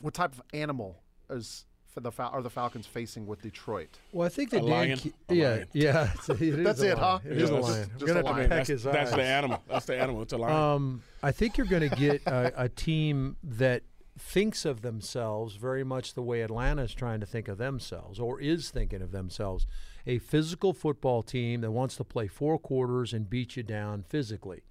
what 0.00 0.14
type 0.14 0.32
of 0.32 0.42
animal 0.52 1.02
is 1.30 1.64
for 1.88 2.00
the 2.00 2.12
Fal- 2.12 2.30
are 2.32 2.42
the 2.42 2.50
Falcons 2.50 2.86
facing 2.86 3.26
with 3.26 3.40
Detroit? 3.40 3.98
Well, 4.12 4.26
I 4.26 4.28
think 4.28 4.50
that 4.50 4.58
A 4.58 4.60
Dan 4.60 4.70
lion? 4.70 4.98
Ke- 4.98 5.14
yeah, 5.30 5.48
lion. 5.50 5.68
yeah. 5.72 6.10
it's 6.14 6.28
a- 6.28 6.32
it 6.34 6.42
is 6.42 6.64
That's 6.64 6.80
a 6.82 6.90
it, 6.90 6.98
lion. 6.98 6.98
huh? 6.98 7.18
It 7.30 7.36
Yeah, 7.38 7.42
is 7.44 7.50
a 7.50 7.54
lion. 7.54 7.90
just 7.98 8.02
I'm 8.02 8.06
gonna 8.06 8.20
a 8.20 8.22
lion. 8.24 8.36
peck 8.48 8.48
That's, 8.50 8.68
his 8.68 8.82
that's 8.84 9.10
the 9.12 9.22
animal. 9.22 9.62
That's 9.68 9.86
the 9.86 9.96
animal. 9.98 10.22
It's 10.22 10.32
a 10.32 10.36
lion. 10.36 10.54
Um, 10.54 11.02
I 11.22 11.32
think 11.32 11.56
you're 11.56 11.66
going 11.66 11.88
to 11.88 11.96
get 11.96 12.22
a, 12.26 12.64
a 12.64 12.68
team 12.68 13.36
that 13.42 13.82
thinks 14.18 14.64
of 14.64 14.80
themselves 14.82 15.56
very 15.56 15.84
much 15.84 16.14
the 16.14 16.22
way 16.22 16.40
Atlanta 16.42 16.82
is 16.82 16.94
trying 16.94 17.20
to 17.20 17.26
think 17.26 17.48
of 17.48 17.58
themselves 17.58 18.18
or 18.18 18.40
is 18.40 18.70
thinking 18.70 19.02
of 19.02 19.12
themselves. 19.12 19.66
A 20.06 20.18
physical 20.18 20.72
football 20.72 21.22
team 21.22 21.60
that 21.62 21.70
wants 21.70 21.96
to 21.96 22.04
play 22.04 22.26
four 22.26 22.58
quarters 22.58 23.12
and 23.12 23.28
beat 23.28 23.56
you 23.56 23.62
down 23.62 24.02
physically. 24.08 24.62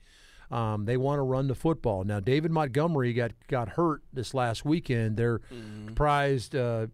Um, 0.52 0.86
they 0.86 0.98
want 0.98 1.20
to 1.20 1.24
run 1.24 1.48
the 1.48 1.56
football. 1.56 2.04
Now, 2.04 2.20
David 2.20 2.52
Montgomery 2.52 3.14
got, 3.14 3.32
got 3.48 3.70
hurt 3.70 4.02
this 4.14 4.34
last 4.34 4.64
weekend. 4.64 5.18
Their 5.18 5.42
prized 5.96 6.56
uh, 6.56 6.88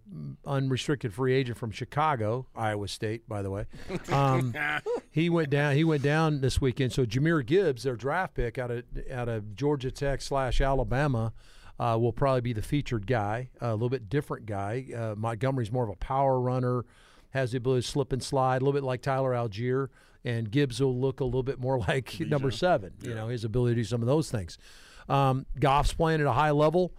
unrestricted 0.46 1.14
free 1.14 1.34
agent 1.34 1.58
from 1.58 1.72
Chicago, 1.72 2.48
Iowa 2.56 2.88
State, 2.88 3.28
by 3.28 3.42
the 3.42 3.50
way. 3.50 3.66
Um, 4.12 4.54
he 5.12 5.30
went 5.30 5.50
down. 5.50 5.76
He 5.76 5.84
went 5.84 6.04
down 6.04 6.42
this 6.42 6.60
weekend. 6.60 6.92
So 6.92 7.06
Jahmyr 7.06 7.46
Gibbs, 7.46 7.84
their 7.84 7.96
draft 7.96 8.34
pick 8.36 8.58
out 8.58 8.72
of 8.72 8.84
out 9.12 9.30
of 9.30 9.56
Georgia 9.56 9.92
Tech 9.92 10.22
slash 10.22 10.60
Alabama, 10.60 11.34
uh, 11.80 11.98
will 12.00 12.14
probably 12.14 12.42
be 12.42 12.54
the 12.54 12.62
featured 12.62 13.08
guy. 13.08 13.50
a 13.60 13.72
little 13.74 13.90
bit 13.90 14.10
different 14.10 14.46
guy. 14.46 14.86
Uh, 14.96 15.16
Montgomery's 15.18 15.72
more 15.72 15.84
of 15.84 15.90
a 15.90 15.96
power 15.96 16.40
runner, 16.40 16.86
has 17.32 17.52
the 17.52 17.58
ability 17.58 17.82
to 17.82 17.88
slip 17.88 18.14
and 18.14 18.24
slide, 18.24 18.62
a 18.62 18.66
little 18.66 18.74
bit 18.74 18.84
like 18.84 19.02
Tyler 19.02 19.32
Allgeier. 19.32 19.90
And 20.24 20.52
Gibbs 20.52 20.80
will 20.80 20.96
look 20.96 21.20
a 21.20 21.26
little 21.26 21.44
bit 21.44 21.60
more 21.60 21.80
like 21.88 22.20
number 22.20 22.52
seven. 22.52 22.94
You 23.02 23.16
know 23.16 23.28
his 23.28 23.44
ability 23.44 23.76
to 23.76 23.82
do 23.82 23.86
some 23.86 24.02
of 24.02 24.08
those 24.08 24.30
things. 24.30 24.58
Um, 25.10 25.46
Goff's 25.60 25.94
playing 25.94 26.22
at 26.22 26.28
a 26.28 26.34
high 26.34 26.52
level. 26.52 26.94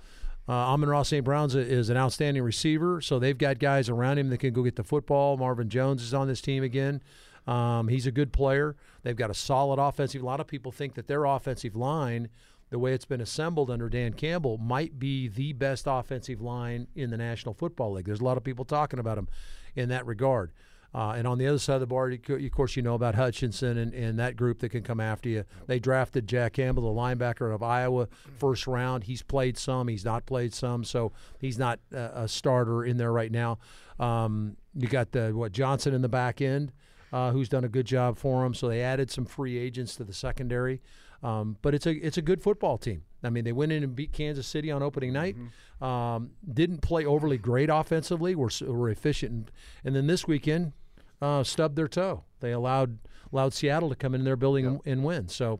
Uh, 0.49 0.53
Amon-Ra 0.53 1.05
St. 1.05 1.25
Brown's 1.25 1.55
a, 1.55 1.61
is 1.61 1.89
an 1.89 1.97
outstanding 1.97 2.43
receiver, 2.43 3.01
so 3.01 3.21
they've 3.21 3.39
got 3.39 3.61
guys 3.61 3.89
around 3.89 4.19
him 4.19 4.29
that 4.31 4.39
can 4.39 4.53
go 4.53 4.65
get 4.65 4.75
the 4.75 4.83
football. 4.83 5.37
Marvin 5.37 5.69
Jones 5.69 6.03
is 6.03 6.13
on 6.13 6.27
this 6.27 6.41
team 6.41 6.65
again. 6.65 7.01
Um, 7.47 7.89
he's 7.89 8.07
a 8.07 8.13
good 8.13 8.33
player. 8.33 8.77
They've 9.03 9.17
got 9.17 9.31
a 9.31 9.35
solid 9.35 9.79
offensive. 9.81 10.23
A 10.23 10.27
lot 10.27 10.41
of 10.41 10.49
people 10.49 10.73
think 10.73 10.95
that 10.95 11.07
their 11.07 11.25
offensive 11.25 11.77
line, 11.77 12.29
the 12.71 12.79
way 12.79 12.93
it's 12.93 13.05
been 13.05 13.21
assembled 13.21 13.71
under 13.71 13.89
Dan 13.89 14.15
Campbell, 14.15 14.59
might 14.59 14.99
be 14.99 15.29
the 15.29 15.53
best 15.53 15.85
offensive 15.87 16.41
line 16.41 16.89
in 16.97 17.11
the 17.11 17.17
National 17.17 17.55
Football 17.55 17.93
League. 17.93 18.07
There's 18.07 18.21
a 18.21 18.25
lot 18.25 18.37
of 18.37 18.45
people 18.45 18.65
talking 18.65 18.99
about 18.99 19.19
him 19.19 19.29
in 19.75 19.89
that 19.89 20.07
regard. 20.07 20.53
Uh, 20.95 21.15
and 21.17 21.27
on 21.27 21.39
the 21.39 21.47
other 21.47 21.59
side 21.59 21.75
of 21.75 21.81
the 21.81 21.87
bar, 21.87 22.11
of 22.11 22.51
course, 22.53 22.77
you 22.77 22.83
know 22.83 22.95
about 22.95 23.15
Hutchinson 23.15 23.79
and, 23.79 23.95
and 23.95 24.19
that 24.19 24.37
group 24.37 24.59
that 24.59 24.69
can 24.69 24.83
come 24.83 25.01
after 25.01 25.29
you. 25.29 25.45
They 25.67 25.79
drafted 25.79 26.27
Jack 26.27 26.55
Campbell, 26.55 26.83
the 26.95 27.01
linebacker 27.01 27.55
of 27.55 27.63
Iowa, 27.63 28.09
first 28.37 28.67
round. 28.67 29.05
He's 29.05 29.23
played 29.23 29.57
some, 29.57 29.89
he's 29.89 30.05
not 30.05 30.27
played 30.27 30.53
some, 30.53 30.85
so 30.85 31.13
he's 31.39 31.59
not 31.59 31.81
uh, 31.95 32.11
a 32.15 32.29
starter 32.29 32.85
in 32.85 32.99
there 32.99 33.13
right 33.13 33.33
now. 33.33 33.59
Um, 33.99 34.57
you 34.77 34.87
got 34.87 35.13
the 35.13 35.31
what 35.31 35.53
Johnson 35.53 35.95
in 35.95 36.03
the 36.03 36.11
back 36.11 36.43
end, 36.43 36.73
uh, 37.11 37.31
who's 37.31 37.49
done 37.49 37.65
a 37.65 37.69
good 37.69 37.87
job 37.87 38.19
for 38.19 38.45
him. 38.45 38.53
So 38.53 38.69
they 38.69 38.83
added 38.83 39.11
some 39.11 39.25
free 39.25 39.57
agents 39.57 39.97
to 39.97 40.05
the 40.05 40.13
secondary. 40.13 40.83
Um, 41.23 41.57
but 41.63 41.75
it's 41.75 41.87
a 41.87 41.93
it's 41.93 42.19
a 42.19 42.23
good 42.23 42.43
football 42.43 42.79
team. 42.79 43.05
I 43.23 43.31
mean, 43.31 43.45
they 43.45 43.53
went 43.53 43.71
in 43.71 43.85
and 43.85 43.95
beat 43.95 44.13
Kansas 44.13 44.47
City 44.47 44.71
on 44.73 44.83
opening 44.83 45.13
night. 45.13 45.37
Um, 45.83 46.31
didn't 46.49 46.79
play 46.79 47.05
overly 47.05 47.39
great 47.39 47.69
offensively. 47.69 48.37
Were 48.37 48.51
were 48.61 48.89
efficient, 48.89 49.33
and, 49.33 49.51
and 49.85 49.97
then 49.97 50.07
this 50.07 50.29
weekend 50.29 50.75
uh, 51.21 51.43
stubbed 51.43 51.75
their 51.75 51.89
toe. 51.89 52.23
They 52.39 52.53
allowed 52.53 52.99
allowed 53.33 53.53
Seattle 53.53 53.89
to 53.89 53.97
come 53.97 54.15
in 54.15 54.23
their 54.23 54.37
building 54.37 54.65
and, 54.65 54.81
and 54.85 55.03
win. 55.03 55.29
So 55.29 55.59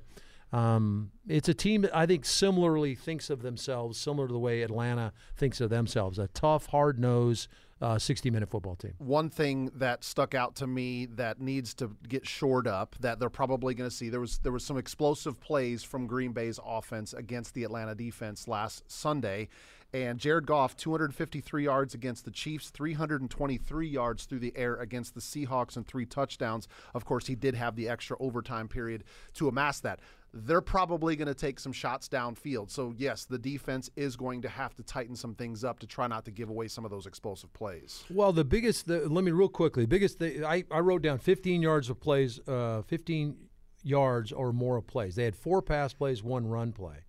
um, 0.53 1.11
it's 1.27 1.49
a 1.49 1.55
team 1.55 1.83
that 1.83 1.97
I 1.97 2.07
think 2.07 2.25
similarly 2.25 2.95
thinks 2.95 3.31
of 3.31 3.43
themselves, 3.43 3.99
similar 3.99 4.29
to 4.29 4.33
the 4.33 4.39
way 4.39 4.63
Atlanta 4.63 5.13
thinks 5.37 5.61
of 5.61 5.71
themselves. 5.71 6.19
A 6.19 6.29
tough, 6.29 6.67
hard 6.67 7.01
nosed, 7.01 7.49
uh, 7.83 7.99
60 7.99 8.31
minute 8.31 8.49
football 8.49 8.77
team. 8.77 8.95
one 8.99 9.29
thing 9.29 9.71
that 9.75 10.05
stuck 10.05 10.35
out 10.35 10.55
to 10.55 10.67
me 10.67 11.07
that 11.07 11.41
needs 11.41 11.75
to 11.75 11.91
get 12.09 12.27
shored 12.27 12.69
up 12.69 12.95
that 13.01 13.19
they're 13.19 13.29
probably 13.29 13.75
going 13.75 13.91
to 13.91 13.95
see 13.95 14.09
there 14.09 14.21
was 14.21 14.39
there 14.39 14.53
was 14.53 14.65
some 14.65 14.79
explosive 14.79 15.41
plays 15.41 15.83
from 15.83 16.07
Green 16.07 16.33
Bay's 16.33 16.61
offense 16.65 17.13
against 17.13 17.55
the 17.55 17.65
Atlanta 17.65 17.95
defense 17.95 18.47
last 18.47 18.91
Sunday. 18.91 19.49
And 19.95 20.19
Jared 20.19 20.47
Goff 20.47 20.75
253 20.77 21.65
yards 21.65 21.93
against 21.93 22.25
the 22.25 22.31
Chiefs 22.31 22.71
323 22.71 23.87
yards 23.87 24.25
through 24.25 24.39
the 24.39 24.55
air 24.57 24.77
against 24.77 25.15
the 25.15 25.21
Seahawks 25.21 25.77
and 25.77 25.87
three 25.87 26.07
touchdowns. 26.07 26.67
Of 26.95 27.05
course 27.05 27.27
he 27.27 27.35
did 27.35 27.55
have 27.57 27.77
the 27.77 27.91
extra 27.91 28.17
overtime 28.19 28.69
period 28.69 29.05
to 29.35 29.49
amass 29.49 29.81
that 29.81 30.01
they're 30.35 30.63
probably 30.63 31.15
going 31.15 31.29
to 31.29 31.35
take 31.35 31.61
some 31.61 31.73
shots 31.73 32.09
downfield. 32.09 32.71
So, 32.71 32.95
yes, 32.97 33.25
the 33.25 33.39
defense 33.39 33.91
is 33.97 34.17
going 34.17 34.43
to 34.43 34.49
have 34.49 34.75
to 34.77 34.83
tighten 34.83 35.15
some 35.15 35.35
things 35.35 35.63
up 35.63 35.79
to 35.81 35.87
try 35.87 36.07
not 36.07 36.25
to 36.25 36.31
give 36.31 36.49
away 36.49 36.69
some 36.69 36.85
of 36.85 36.91
those 36.91 37.07
explosive 37.07 37.53
plays. 37.53 38.05
Well, 38.09 38.33
the 38.33 38.45
biggest, 38.45 38.87
the, 38.87 39.09
let 39.09 39.25
me 39.25 39.31
real 39.31 39.49
quickly, 39.49 39.85
biggest, 39.85 40.23
I, 40.23 40.65
I 40.71 40.81
wrote 40.81 41.03
down 41.03 41.19
15 41.19 41.61
yards 41.61 41.91
of 41.91 42.01
plays, 42.01 42.41
uh, 42.49 42.83
15 42.83 43.37
yards 43.83 44.33
or 44.33 44.53
more 44.53 44.77
of 44.79 44.87
plays. 44.87 45.17
They 45.17 45.25
had 45.25 45.37
four 45.37 45.61
pass 45.61 45.93
plays, 45.93 46.23
one 46.23 46.47
run 46.47 46.73
play. 46.73 47.05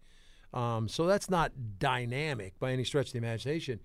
Um, 0.53 0.87
so 0.87 1.05
that's 1.07 1.29
not 1.29 1.51
dynamic 1.79 2.59
by 2.59 2.71
any 2.73 2.83
stretch 2.83 3.07
of 3.07 3.13
the 3.13 3.19
imagination. 3.19 3.79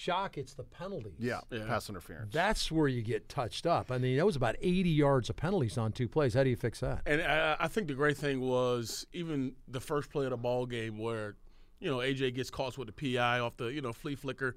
Shock, 0.00 0.38
it's 0.38 0.54
the 0.54 0.62
penalties. 0.62 1.12
Yeah, 1.18 1.40
pass 1.66 1.90
interference. 1.90 2.32
That's 2.32 2.72
where 2.72 2.88
you 2.88 3.02
get 3.02 3.28
touched 3.28 3.66
up. 3.66 3.92
I 3.92 3.98
mean, 3.98 4.16
that 4.16 4.24
was 4.24 4.34
about 4.34 4.56
80 4.62 4.88
yards 4.88 5.28
of 5.28 5.36
penalties 5.36 5.76
on 5.76 5.92
two 5.92 6.08
plays. 6.08 6.32
How 6.32 6.42
do 6.42 6.48
you 6.48 6.56
fix 6.56 6.80
that? 6.80 7.02
And 7.04 7.20
I, 7.20 7.56
I 7.60 7.68
think 7.68 7.86
the 7.86 7.92
great 7.92 8.16
thing 8.16 8.40
was 8.40 9.06
even 9.12 9.56
the 9.68 9.78
first 9.78 10.10
play 10.10 10.24
of 10.24 10.30
the 10.30 10.38
ball 10.38 10.64
game 10.64 10.96
where, 10.96 11.36
you 11.80 11.90
know, 11.90 11.98
AJ 11.98 12.34
gets 12.34 12.48
caught 12.48 12.78
with 12.78 12.94
the 12.94 13.14
PI 13.14 13.40
off 13.40 13.58
the, 13.58 13.66
you 13.66 13.82
know, 13.82 13.92
flea 13.92 14.14
flicker. 14.14 14.56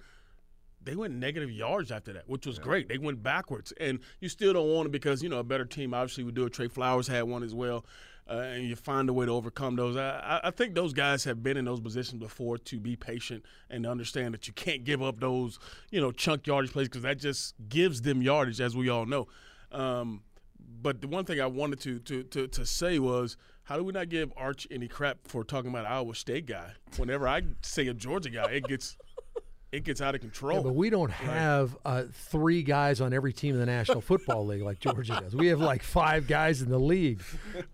They 0.81 0.95
went 0.95 1.13
negative 1.13 1.51
yards 1.51 1.91
after 1.91 2.13
that, 2.13 2.29
which 2.29 2.47
was 2.47 2.57
great. 2.57 2.87
They 2.87 2.97
went 2.97 3.21
backwards, 3.21 3.73
and 3.81 3.99
you 4.21 4.29
still 4.29 4.53
don't 4.53 4.69
want 4.73 4.85
it 4.85 4.91
because 4.91 5.21
you 5.21 5.29
know 5.29 5.39
a 5.39 5.43
better 5.43 5.63
team 5.65 5.93
obviously 5.93 6.23
would 6.23 6.35
do 6.35 6.45
it. 6.45 6.53
Trey 6.53 6.67
Flowers 6.67 7.07
had 7.07 7.23
one 7.23 7.41
as 7.41 7.53
well, 7.53 7.85
uh, 8.29 8.33
and 8.33 8.63
you 8.67 8.75
find 8.75 9.09
a 9.09 9.13
way 9.13 9.25
to 9.25 9.31
overcome 9.31 9.75
those. 9.75 9.97
I, 9.97 10.39
I- 10.43 10.51
think 10.51 10.75
those 10.75 10.93
guys 10.93 11.23
have 11.25 11.43
been 11.43 11.57
in 11.57 11.65
those 11.65 11.79
positions 11.79 12.21
before 12.21 12.57
to 12.59 12.79
be 12.79 12.95
patient 12.95 13.43
and 13.69 13.85
understand 13.85 14.33
that 14.33 14.47
you 14.47 14.53
can't 14.53 14.83
give 14.83 15.01
up 15.01 15.19
those 15.19 15.59
you 15.91 15.99
know 15.99 16.11
chunk 16.11 16.47
yardage 16.47 16.71
plays 16.71 16.87
because 16.87 17.01
that 17.03 17.17
just 17.19 17.55
gives 17.69 18.01
them 18.01 18.21
yardage, 18.21 18.61
as 18.61 18.75
we 18.75 18.89
all 18.89 19.05
know. 19.05 19.27
Um, 19.71 20.21
but 20.81 21.01
the 21.01 21.07
one 21.07 21.25
thing 21.25 21.39
I 21.41 21.45
wanted 21.47 21.79
to, 21.81 21.99
to 21.99 22.23
to 22.23 22.47
to 22.47 22.65
say 22.65 22.99
was, 22.99 23.35
how 23.63 23.77
do 23.77 23.83
we 23.83 23.91
not 23.93 24.09
give 24.09 24.31
Arch 24.37 24.67
any 24.71 24.87
crap 24.87 25.17
for 25.27 25.43
talking 25.43 25.69
about 25.69 25.85
Iowa 25.85 26.13
State 26.15 26.45
guy? 26.45 26.73
Whenever 26.97 27.27
I 27.27 27.41
say 27.61 27.87
a 27.87 27.93
Georgia 27.93 28.29
guy, 28.29 28.49
it 28.51 28.65
gets 28.65 28.95
it 29.73 29.83
gets 29.83 30.01
out 30.01 30.13
of 30.13 30.21
control. 30.21 30.57
Yeah, 30.57 30.63
but 30.63 30.75
we 30.75 30.91
don't 30.91 31.09
have 31.09 31.75
uh, 31.83 32.03
three 32.11 32.61
guys 32.61 33.01
on 33.01 33.11
every 33.11 33.33
team 33.33 33.55
in 33.55 33.59
the 33.59 33.65
National 33.65 34.01
Football 34.11 34.45
League 34.45 34.61
like 34.61 34.79
Georgia 34.79 35.19
does. 35.19 35.35
We 35.35 35.47
have 35.47 35.59
like 35.59 35.81
five 35.81 36.27
guys 36.27 36.61
in 36.61 36.69
the 36.69 36.77
league. 36.77 37.21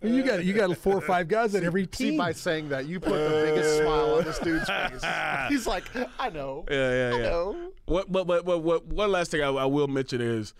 You 0.01 0.23
got 0.23 0.45
you 0.45 0.53
got 0.53 0.75
four 0.77 0.95
or 0.95 1.01
five 1.01 1.27
guys 1.27 1.53
on 1.55 1.65
every 1.65 1.85
team. 1.85 1.97
See, 1.97 2.09
team. 2.11 2.17
by 2.17 2.31
saying 2.31 2.69
that, 2.69 2.87
you 2.87 3.01
put 3.01 3.11
the 3.11 3.43
biggest 3.45 3.79
smile 3.79 4.15
on 4.15 4.23
this 4.23 4.39
dude's 4.39 4.65
face. 4.69 5.03
He's 5.49 5.67
like, 5.67 5.83
I 6.17 6.29
know. 6.29 6.65
yeah, 6.71 6.89
yeah, 6.89 7.17
yeah. 7.17 7.23
know. 7.23 7.71
What, 7.85 8.09
but, 8.09 8.25
but, 8.25 8.45
but, 8.45 8.59
what, 8.59 8.85
one 8.85 9.11
last 9.11 9.31
thing 9.31 9.41
I, 9.41 9.49
I 9.49 9.65
will 9.65 9.87
mention 9.89 10.21
is 10.21 10.53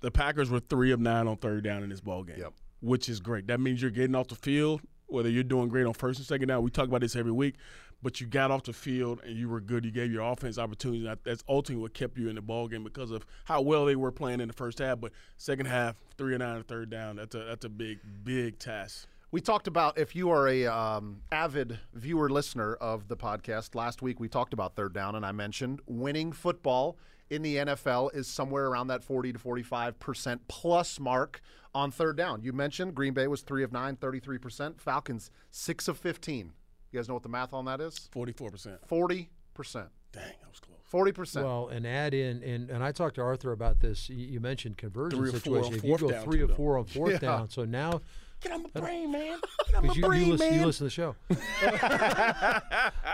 the 0.00 0.10
Packers 0.10 0.50
were 0.50 0.58
three 0.60 0.90
of 0.90 0.98
nine 0.98 1.28
on 1.28 1.36
third 1.36 1.62
down 1.62 1.84
in 1.84 1.90
this 1.90 2.00
ball 2.00 2.24
game, 2.24 2.38
Yep. 2.40 2.52
which 2.80 3.08
is 3.08 3.20
great. 3.20 3.46
That 3.46 3.60
means 3.60 3.80
you're 3.80 3.92
getting 3.92 4.16
off 4.16 4.26
the 4.28 4.34
field, 4.34 4.80
whether 5.06 5.28
you're 5.28 5.44
doing 5.44 5.68
great 5.68 5.86
on 5.86 5.92
first 5.94 6.18
and 6.18 6.26
second 6.26 6.48
down. 6.48 6.64
We 6.64 6.70
talk 6.70 6.88
about 6.88 7.02
this 7.02 7.14
every 7.14 7.30
week, 7.30 7.54
but 8.02 8.20
you 8.20 8.26
got 8.26 8.50
off 8.50 8.64
the 8.64 8.72
field 8.72 9.20
and 9.24 9.36
you 9.36 9.48
were 9.48 9.60
good. 9.60 9.84
You 9.84 9.90
gave 9.90 10.12
your 10.12 10.22
offense 10.22 10.58
opportunities. 10.58 11.08
That's 11.24 11.42
ultimately 11.48 11.82
what 11.82 11.94
kept 11.94 12.18
you 12.18 12.28
in 12.28 12.36
the 12.36 12.42
ball 12.42 12.68
game 12.68 12.84
because 12.84 13.10
of 13.10 13.26
how 13.44 13.62
well 13.62 13.84
they 13.86 13.96
were 13.96 14.12
playing 14.12 14.40
in 14.40 14.48
the 14.48 14.54
first 14.54 14.78
half. 14.78 15.00
But 15.00 15.12
second 15.38 15.66
half, 15.66 15.96
three 16.16 16.34
and 16.34 16.40
nine 16.40 16.62
third 16.64 16.90
down. 16.90 17.16
That's 17.16 17.34
a 17.34 17.44
that's 17.44 17.64
a 17.64 17.68
big 17.68 17.98
big 18.24 18.58
task. 18.58 19.08
We 19.32 19.40
talked 19.40 19.66
about 19.66 19.98
if 19.98 20.14
you 20.14 20.30
are 20.30 20.48
a 20.48 20.66
um, 20.66 21.22
avid 21.32 21.78
viewer 21.94 22.30
listener 22.30 22.74
of 22.74 23.08
the 23.08 23.16
podcast. 23.16 23.74
Last 23.74 24.00
week 24.02 24.20
we 24.20 24.28
talked 24.28 24.52
about 24.52 24.76
third 24.76 24.92
down, 24.92 25.16
and 25.16 25.26
I 25.26 25.32
mentioned 25.32 25.80
winning 25.86 26.32
football 26.32 26.96
in 27.28 27.42
the 27.42 27.56
NFL 27.56 28.14
is 28.14 28.28
somewhere 28.28 28.66
around 28.66 28.86
that 28.86 29.02
40 29.02 29.32
to 29.32 29.38
45 29.38 29.98
percent 29.98 30.46
plus 30.48 31.00
mark 31.00 31.40
on 31.74 31.90
third 31.90 32.16
down. 32.16 32.42
You 32.42 32.52
mentioned 32.52 32.94
Green 32.94 33.14
Bay 33.14 33.26
was 33.26 33.42
three 33.42 33.64
of 33.64 33.72
nine, 33.72 33.96
33 33.96 34.38
percent. 34.38 34.80
Falcons 34.80 35.30
six 35.50 35.88
of 35.88 35.98
15. 35.98 36.52
You 36.96 37.02
guys 37.02 37.08
know 37.08 37.14
what 37.14 37.24
the 37.24 37.28
math 37.28 37.52
on 37.52 37.66
that 37.66 37.78
is? 37.82 37.98
Forty-four 38.10 38.50
percent. 38.50 38.78
40 38.86 39.28
percent. 39.52 39.88
Dang, 40.12 40.22
that 40.40 40.48
was 40.48 40.60
close. 40.60 40.78
40 40.84 41.12
percent. 41.12 41.44
Well, 41.44 41.68
and 41.68 41.86
add 41.86 42.14
in, 42.14 42.42
and, 42.42 42.70
and 42.70 42.82
I 42.82 42.90
talked 42.90 43.16
to 43.16 43.20
Arthur 43.22 43.52
about 43.52 43.80
this. 43.80 44.08
You, 44.08 44.16
you 44.26 44.40
mentioned 44.40 44.78
conversion 44.78 45.18
Three 45.18 45.28
or 45.28 45.32
four 45.32 45.40
situation. 45.40 45.72
on 45.74 45.78
If 45.78 45.84
you 45.84 45.90
fourth 45.90 46.00
go 46.00 46.08
down, 46.10 46.24
three 46.24 46.38
too, 46.38 46.44
or 46.44 46.46
though. 46.46 46.54
four 46.54 46.78
on 46.78 46.84
fourth 46.86 47.12
Yeah. 47.12 47.18
down, 47.18 47.50
so 47.50 47.66
now 47.66 48.00
Get 48.42 48.52
on 48.52 48.62
my 48.62 48.80
brain, 48.80 49.12
man. 49.12 49.38
Get 49.66 49.74
on 49.76 49.82
my 49.86 49.92
because 49.92 49.96
you, 49.96 50.06
brain, 50.06 50.26
you, 50.26 50.32
listen, 50.32 50.54
you 50.54 50.64
listen 50.66 50.78
to 50.78 50.84
the 50.84 50.90
show. 50.90 51.16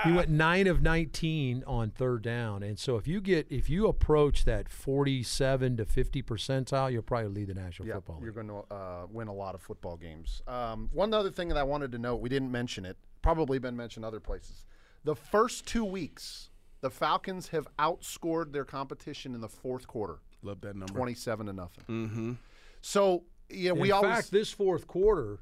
you 0.08 0.14
went 0.14 0.28
nine 0.28 0.66
of 0.68 0.80
nineteen 0.80 1.64
on 1.66 1.90
third 1.90 2.22
down, 2.22 2.62
and 2.62 2.78
so 2.78 2.96
if 2.98 3.08
you 3.08 3.20
get 3.20 3.46
if 3.50 3.68
you 3.68 3.88
approach 3.88 4.44
that 4.44 4.68
forty-seven 4.68 5.76
to 5.78 5.84
fifty 5.84 6.22
percentile, 6.22 6.92
you'll 6.92 7.02
probably 7.02 7.28
lead 7.30 7.48
the 7.48 7.54
National 7.54 7.88
Yeah, 7.88 7.94
Football 7.94 8.16
League. 8.16 8.24
you're 8.24 8.32
going 8.32 8.48
to 8.48 8.74
uh, 8.74 9.06
win 9.10 9.26
a 9.28 9.32
lot 9.34 9.54
of 9.56 9.60
football 9.62 9.96
games. 9.96 10.40
Um, 10.46 10.88
one 10.92 11.12
other 11.14 11.30
thing 11.30 11.48
that 11.48 11.56
I 11.56 11.62
wanted 11.64 11.90
to 11.92 11.98
note, 11.98 12.16
we 12.20 12.28
didn't 12.28 12.50
mention 12.52 12.84
it, 12.84 12.96
probably 13.22 13.58
been 13.58 13.76
mentioned 13.76 14.04
other 14.04 14.20
places. 14.20 14.66
The 15.04 15.14
first 15.16 15.66
two 15.66 15.84
weeks, 15.84 16.50
the 16.80 16.90
Falcons 16.90 17.48
have 17.48 17.66
outscored 17.78 18.52
their 18.52 18.64
competition 18.64 19.34
in 19.34 19.40
the 19.40 19.48
fourth 19.48 19.86
quarter, 19.86 20.18
Love 20.42 20.60
that 20.62 20.76
number. 20.76 20.92
27 20.94 21.46
to 21.46 21.52
nothing. 21.52 21.84
Mm-hmm. 21.88 22.32
So, 22.80 23.24
yeah, 23.48 23.72
we 23.72 23.88
In 23.88 23.94
always 23.94 24.12
fact, 24.14 24.30
this 24.32 24.50
fourth 24.52 24.86
quarter, 24.86 25.38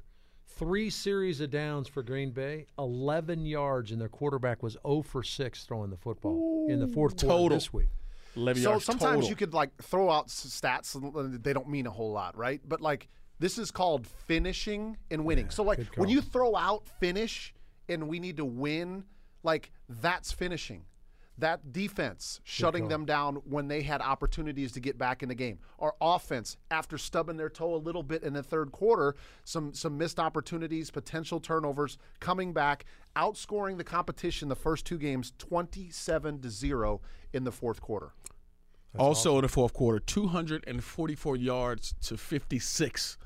three 0.47 0.89
series 0.89 1.41
of 1.41 1.49
downs 1.49 1.87
for 1.87 2.03
Green 2.03 2.31
Bay, 2.31 2.67
11 2.77 3.45
yards, 3.45 3.91
and 3.91 3.99
their 3.99 4.09
quarterback 4.09 4.61
was 4.61 4.77
0 4.85 5.01
for 5.01 5.23
6 5.23 5.63
throwing 5.63 5.89
the 5.89 5.97
football 5.97 6.67
in 6.69 6.79
the 6.79 6.87
fourth 6.87 7.15
quarter 7.17 7.27
Total. 7.27 7.57
this 7.57 7.73
week. 7.73 7.89
Eleven 8.35 8.61
So 8.63 8.69
yards 8.69 8.85
sometimes 8.85 9.15
total. 9.15 9.29
you 9.29 9.35
could 9.35 9.53
like 9.53 9.75
throw 9.81 10.09
out 10.09 10.27
stats 10.29 10.95
and 10.95 11.43
they 11.43 11.51
don't 11.51 11.67
mean 11.67 11.85
a 11.85 11.91
whole 11.91 12.11
lot, 12.13 12.37
right? 12.37 12.61
But 12.65 12.79
like 12.79 13.09
this 13.39 13.57
is 13.57 13.71
called 13.71 14.07
finishing 14.07 14.95
and 15.09 15.25
winning. 15.25 15.49
so 15.49 15.63
like 15.63 15.79
when 15.97 16.07
you 16.07 16.21
throw 16.21 16.55
out 16.55 16.87
finish 17.01 17.53
and 17.91 18.07
we 18.07 18.19
need 18.19 18.37
to 18.37 18.45
win, 18.45 19.03
like 19.43 19.71
that's 19.87 20.31
finishing. 20.31 20.85
That 21.37 21.71
defense 21.73 22.39
shutting 22.43 22.87
them 22.87 23.05
down 23.05 23.37
when 23.45 23.67
they 23.67 23.81
had 23.81 23.99
opportunities 24.01 24.73
to 24.73 24.79
get 24.79 24.99
back 24.99 25.23
in 25.23 25.29
the 25.29 25.33
game. 25.33 25.57
Our 25.79 25.95
offense, 25.99 26.57
after 26.69 26.99
stubbing 26.99 27.37
their 27.37 27.49
toe 27.49 27.73
a 27.73 27.77
little 27.77 28.03
bit 28.03 28.21
in 28.21 28.33
the 28.33 28.43
third 28.43 28.71
quarter, 28.71 29.15
some 29.43 29.73
some 29.73 29.97
missed 29.97 30.19
opportunities, 30.19 30.91
potential 30.91 31.39
turnovers, 31.39 31.97
coming 32.19 32.53
back, 32.53 32.85
outscoring 33.15 33.77
the 33.77 33.83
competition 33.83 34.49
the 34.49 34.55
first 34.55 34.85
two 34.85 34.99
games 34.99 35.33
27 35.39 36.41
to 36.41 36.49
0 36.49 37.01
in 37.33 37.43
the 37.43 37.51
fourth 37.51 37.81
quarter. 37.81 38.11
also 38.99 39.37
in 39.37 39.41
the 39.41 39.49
fourth 39.49 39.73
quarter, 39.73 39.99
244 39.99 41.35
yards 41.37 41.95
to 42.01 42.17
56 42.17 43.17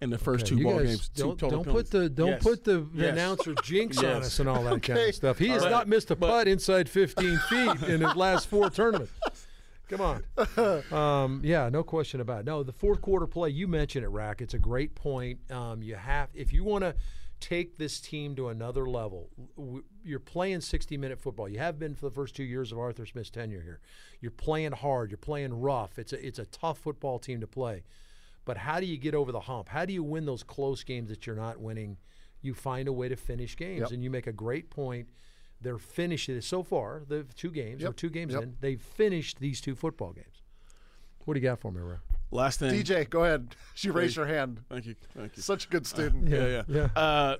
in 0.00 0.10
the 0.10 0.18
first 0.18 0.46
two 0.46 0.56
you 0.56 0.64
ball 0.64 0.82
games. 0.82 1.08
Don't, 1.10 1.38
total 1.38 1.62
don't 1.62 1.72
put 1.72 1.90
the 1.90 2.08
don't 2.08 2.28
Yes. 2.28 2.42
put 2.42 2.64
the, 2.64 2.78
the 2.80 3.02
Yes. 3.02 3.12
announcer 3.12 3.54
jinx 3.62 3.98
on 3.98 4.04
us 4.04 4.38
and 4.40 4.48
all 4.48 4.62
that 4.64 4.82
kind 4.82 4.98
of 4.98 5.14
stuff. 5.14 5.38
He 5.38 5.48
has 5.48 5.62
All 5.62 5.68
right. 5.70 5.76
not 5.76 5.88
missed 5.88 6.10
a 6.10 6.16
But- 6.16 6.28
putt 6.28 6.48
inside 6.48 6.88
15 6.88 7.38
feet 7.48 7.82
in 7.84 8.00
his 8.00 8.14
last 8.16 8.48
four 8.48 8.70
tournaments. 8.70 9.12
Come 9.88 10.00
on. 10.00 10.24
Um, 10.92 11.40
yeah, 11.44 11.68
no 11.68 11.82
question 11.82 12.20
about 12.20 12.40
it. 12.40 12.46
No, 12.46 12.62
the 12.62 12.72
fourth 12.72 13.00
quarter 13.00 13.26
play, 13.26 13.50
you 13.50 13.68
mentioned 13.68 14.04
it, 14.04 14.08
Rack. 14.08 14.40
It's 14.40 14.54
a 14.54 14.58
great 14.58 14.94
point. 14.94 15.38
Um, 15.50 15.82
you 15.82 15.94
have, 15.94 16.28
if 16.34 16.52
you 16.52 16.64
want 16.64 16.82
to 16.84 16.94
take 17.40 17.76
this 17.76 18.00
team 18.00 18.34
to 18.36 18.48
another 18.48 18.86
level, 18.88 19.28
you're 20.02 20.18
playing 20.20 20.60
60 20.62 20.96
minute 20.96 21.20
football. 21.20 21.48
You 21.48 21.58
have 21.58 21.78
been 21.78 21.94
for 21.94 22.06
the 22.08 22.14
first 22.14 22.34
two 22.34 22.44
years 22.44 22.72
of 22.72 22.78
Arthur 22.78 23.04
Smith's 23.04 23.30
tenure 23.30 23.60
here. 23.60 23.80
You're 24.20 24.30
playing 24.30 24.72
hard. 24.72 25.10
You're 25.10 25.18
playing 25.18 25.60
rough. 25.60 25.98
It's 25.98 26.12
a, 26.14 26.26
it's 26.26 26.38
a 26.38 26.46
tough 26.46 26.78
football 26.78 27.18
team 27.18 27.40
to 27.40 27.46
play. 27.46 27.84
But 28.44 28.56
how 28.58 28.80
do 28.80 28.86
you 28.86 28.96
get 28.98 29.14
over 29.14 29.32
the 29.32 29.40
hump? 29.40 29.68
How 29.68 29.84
do 29.84 29.92
you 29.92 30.02
win 30.02 30.26
those 30.26 30.42
close 30.42 30.84
games 30.84 31.08
that 31.10 31.26
you're 31.26 31.36
not 31.36 31.58
winning? 31.60 31.96
You 32.42 32.52
find 32.54 32.88
a 32.88 32.92
way 32.92 33.08
to 33.08 33.16
finish 33.16 33.56
games. 33.56 33.80
Yep. 33.80 33.90
And 33.92 34.04
you 34.04 34.10
make 34.10 34.26
a 34.26 34.32
great 34.32 34.68
point. 34.70 35.08
They're 35.60 35.78
finished 35.78 36.28
so 36.42 36.62
far, 36.62 37.02
the 37.08 37.24
two 37.36 37.50
games, 37.50 37.82
or 37.82 37.92
two 37.94 38.10
games 38.10 38.34
Yep. 38.34 38.42
in, 38.42 38.56
they've 38.60 38.80
finished 38.82 39.38
these 39.40 39.62
two 39.62 39.74
football 39.74 40.12
games. 40.12 40.42
What 41.24 41.34
do 41.34 41.40
you 41.40 41.44
got 41.48 41.58
for 41.58 41.72
me, 41.72 41.80
Ray? 41.80 41.96
Last 42.30 42.58
thing. 42.58 42.72
DJ, 42.74 43.08
go 43.08 43.24
ahead. 43.24 43.54
She 43.74 43.88
raised 43.90 44.16
her 44.16 44.26
hand. 44.26 44.60
Thank 44.68 44.84
you. 44.86 44.94
Thank 45.16 45.36
you. 45.36 45.42
Such 45.42 45.64
a 45.66 45.68
good 45.68 45.86
student. 45.86 46.28
Yeah, 46.28 46.46
yeah. 46.46 46.62
Yeah. 46.68 46.88
Uh, 47.00 47.36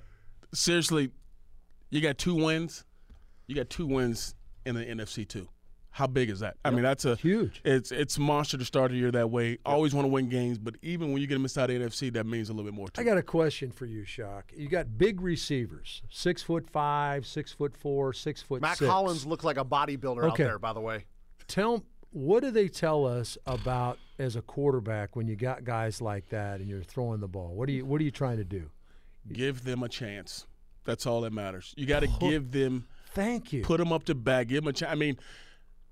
seriously, 0.53 1.11
you 1.91 2.01
got 2.01 2.17
two 2.17 2.33
wins. 2.33 2.83
You 3.45 3.55
got 3.55 3.69
two 3.69 3.85
wins 3.85 4.33
in 4.65 4.73
the 4.73 4.83
NFC 4.83 5.27
too. 5.27 5.47
How 5.95 6.07
big 6.07 6.29
is 6.29 6.41
that? 6.41 6.57
I 6.65 6.71
mean, 6.71 6.83
that's 6.83 7.05
a 7.05 7.15
Huge. 7.15 7.61
It's 7.63 7.89
it's 7.89 8.19
monster 8.19 8.57
to 8.57 8.65
start 8.65 8.91
the 8.91 8.97
year 8.97 9.11
that 9.11 9.31
way. 9.31 9.59
Always 9.65 9.95
want 9.95 10.03
to 10.03 10.09
win 10.09 10.27
games, 10.27 10.57
but 10.57 10.75
even 10.81 11.13
when 11.13 11.21
you 11.21 11.27
get 11.27 11.35
them 11.35 11.45
inside 11.45 11.67
the 11.67 11.79
NFC, 11.79 12.11
that 12.11 12.25
means 12.25 12.49
a 12.49 12.51
little 12.51 12.69
bit 12.69 12.75
more. 12.75 12.89
To 12.89 12.99
I 12.99 13.05
got 13.05 13.17
a 13.17 13.23
question 13.23 13.71
for 13.71 13.85
you, 13.85 14.03
Shock. 14.03 14.51
You 14.53 14.67
got 14.67 14.97
big 14.97 15.21
receivers, 15.21 16.01
six 16.09 16.43
foot 16.43 16.69
five, 16.69 17.25
six 17.25 17.53
foot 17.53 17.77
four, 17.77 18.11
six 18.11 18.41
foot 18.41 18.61
Mack 18.61 18.75
six. 18.75 18.91
Hollins 18.91 19.25
looked 19.25 19.45
like 19.45 19.55
a 19.55 19.63
bodybuilder 19.63 20.29
out 20.29 20.35
there, 20.35 20.59
by 20.59 20.73
the 20.73 20.81
way. 20.81 21.05
Tell 21.47 21.81
what 22.11 22.43
do 22.43 22.51
they 22.51 22.67
tell 22.67 23.05
us 23.05 23.37
about 23.45 23.97
as 24.19 24.35
a 24.35 24.41
quarterback 24.41 25.15
when 25.15 25.29
you 25.29 25.37
got 25.37 25.63
guys 25.63 26.01
like 26.01 26.27
that 26.27 26.59
and 26.59 26.67
you're 26.67 26.83
throwing 26.83 27.21
the 27.21 27.29
ball? 27.29 27.55
What 27.55 27.69
are 27.69 27.71
you 27.71 27.85
What 27.85 28.01
are 28.01 28.03
you 28.03 28.11
trying 28.11 28.35
to 28.35 28.43
do? 28.43 28.69
give 29.31 29.63
them 29.63 29.81
a 29.81 29.87
chance. 29.87 30.45
That's 30.83 31.05
all 31.05 31.21
that 31.21 31.31
matters. 31.31 31.73
You 31.77 31.85
got 31.85 32.01
to 32.01 32.07
give 32.19 32.51
them, 32.51 32.85
Thank 33.13 33.53
you. 33.53 33.63
put 33.63 33.77
them 33.77 33.93
up 33.93 34.03
to 34.05 34.13
bat, 34.13 34.49
give 34.49 34.63
them 34.63 34.67
a 34.67 34.73
chance. 34.73 34.91
I 34.91 34.95
mean, 34.95 35.17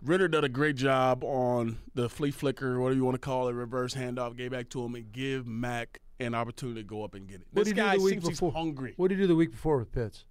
Ridder 0.03 0.27
did 0.27 0.43
a 0.43 0.49
great 0.49 0.75
job 0.75 1.23
on 1.23 1.77
the 1.95 2.09
flea 2.09 2.31
flicker, 2.31 2.79
whatever 2.79 2.97
you 2.97 3.05
want 3.05 3.15
to 3.15 3.19
call 3.19 3.47
it, 3.47 3.53
reverse 3.53 3.93
handoff, 3.95 4.35
gave 4.35 4.51
back 4.51 4.69
to 4.69 4.83
him, 4.83 4.95
and 4.95 5.11
give 5.11 5.47
Mack 5.47 5.99
an 6.19 6.35
opportunity 6.35 6.81
to 6.81 6.87
go 6.87 7.03
up 7.03 7.15
and 7.15 7.27
get 7.27 7.41
it. 7.41 7.47
What 7.51 7.63
This 7.65 7.73
did 7.73 7.77
he 7.77 7.81
do 7.81 7.87
guy 7.87 7.97
the 7.97 8.03
week 8.03 8.13
seems 8.13 8.27
he's 8.27 8.37
before? 8.37 8.51
hungry. 8.51 8.93
What 8.97 9.07
did 9.09 9.15
he 9.17 9.23
do 9.23 9.27
the 9.27 9.35
week 9.35 9.51
before 9.51 9.77
with 9.77 9.91
Pitts? 9.91 10.25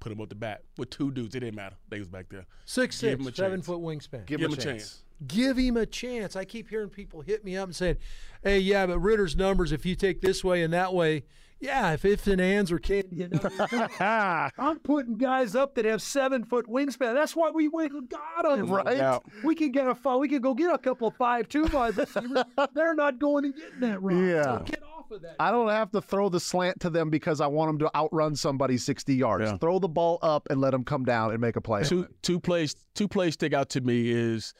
Put 0.00 0.12
him 0.12 0.20
up 0.20 0.28
the 0.28 0.34
bat 0.34 0.62
with 0.78 0.90
two 0.90 1.10
dudes. 1.12 1.34
It 1.34 1.40
didn't 1.40 1.56
matter. 1.56 1.76
They 1.88 1.98
was 1.98 2.08
back 2.08 2.26
there. 2.30 2.46
Six 2.64 3.00
Give 3.00 3.10
six, 3.10 3.20
him 3.20 3.26
a 3.26 3.34
seven 3.34 3.58
chance. 3.58 3.66
foot 3.66 3.80
wingspan. 3.80 4.26
Give, 4.26 4.40
him 4.40 4.52
a 4.52 4.56
chance. 4.56 5.02
Give 5.26 5.56
him 5.58 5.76
a 5.76 5.84
chance. 5.86 6.36
I 6.36 6.44
keep 6.44 6.68
hearing 6.70 6.88
people 6.88 7.20
hit 7.20 7.44
me 7.44 7.56
up 7.56 7.66
and 7.68 7.76
saying, 7.76 7.96
"Hey, 8.42 8.58
yeah, 8.60 8.86
but 8.86 8.98
Ridder's 8.98 9.36
numbers. 9.36 9.72
If 9.72 9.84
you 9.84 9.94
take 9.94 10.22
this 10.22 10.42
way 10.42 10.62
and 10.62 10.72
that 10.72 10.94
way, 10.94 11.24
yeah, 11.60 11.92
if 11.92 12.04
ifs 12.04 12.26
and 12.26 12.40
ands 12.40 12.72
are 12.72 12.78
can, 12.78 13.04
you 13.10 13.28
know." 13.28 13.90
I'm 14.58 14.78
putting 14.80 15.16
guys 15.16 15.54
up 15.54 15.74
that 15.74 15.84
have 15.84 16.02
seven 16.02 16.44
foot 16.44 16.66
wingspan. 16.66 17.14
That's 17.14 17.36
why 17.36 17.50
we 17.50 17.68
went 17.68 17.92
and 17.92 18.08
got 18.08 18.42
them. 18.44 18.66
Right? 18.66 18.98
doubt. 18.98 19.24
We 19.44 19.54
can 19.54 19.70
get 19.72 19.86
a 19.86 19.94
five, 19.94 20.18
we 20.18 20.28
can 20.28 20.40
go 20.40 20.54
get 20.54 20.72
a 20.72 20.78
couple 20.78 21.08
of 21.08 21.16
five 21.16 21.48
two 21.48 21.64
wide 21.64 21.96
receivers. 21.96 22.44
They're 22.74 22.94
not 22.94 23.18
going 23.18 23.44
and 23.46 23.54
getting 23.54 23.80
that 23.80 24.02
right. 24.02 24.16
Yeah. 24.16 24.42
So 24.42 24.64
get 24.64 24.82
off 24.82 25.10
of 25.10 25.22
that. 25.22 25.36
I 25.38 25.50
don't 25.50 25.68
have 25.68 25.90
to 25.92 26.00
throw 26.00 26.28
the 26.28 26.40
slant 26.40 26.80
to 26.80 26.90
them 26.90 27.10
because 27.10 27.40
I 27.40 27.46
want 27.46 27.68
them 27.68 27.78
to 27.80 27.96
outrun 27.96 28.36
somebody 28.36 28.76
60 28.76 29.14
yards. 29.14 29.50
Yeah. 29.50 29.58
Throw 29.58 29.78
the 29.78 29.88
ball 29.88 30.18
up 30.22 30.46
and 30.50 30.60
let 30.60 30.70
them 30.70 30.84
come 30.84 31.04
down 31.04 31.32
and 31.32 31.40
make 31.40 31.56
a 31.56 31.60
play. 31.60 31.84
Two 31.84 32.08
two 32.22 32.40
plays 32.40 32.74
two 32.94 33.08
plays 33.08 33.34
stick 33.34 33.52
out 33.52 33.70
to 33.70 33.80
me 33.80 34.10
is 34.10 34.54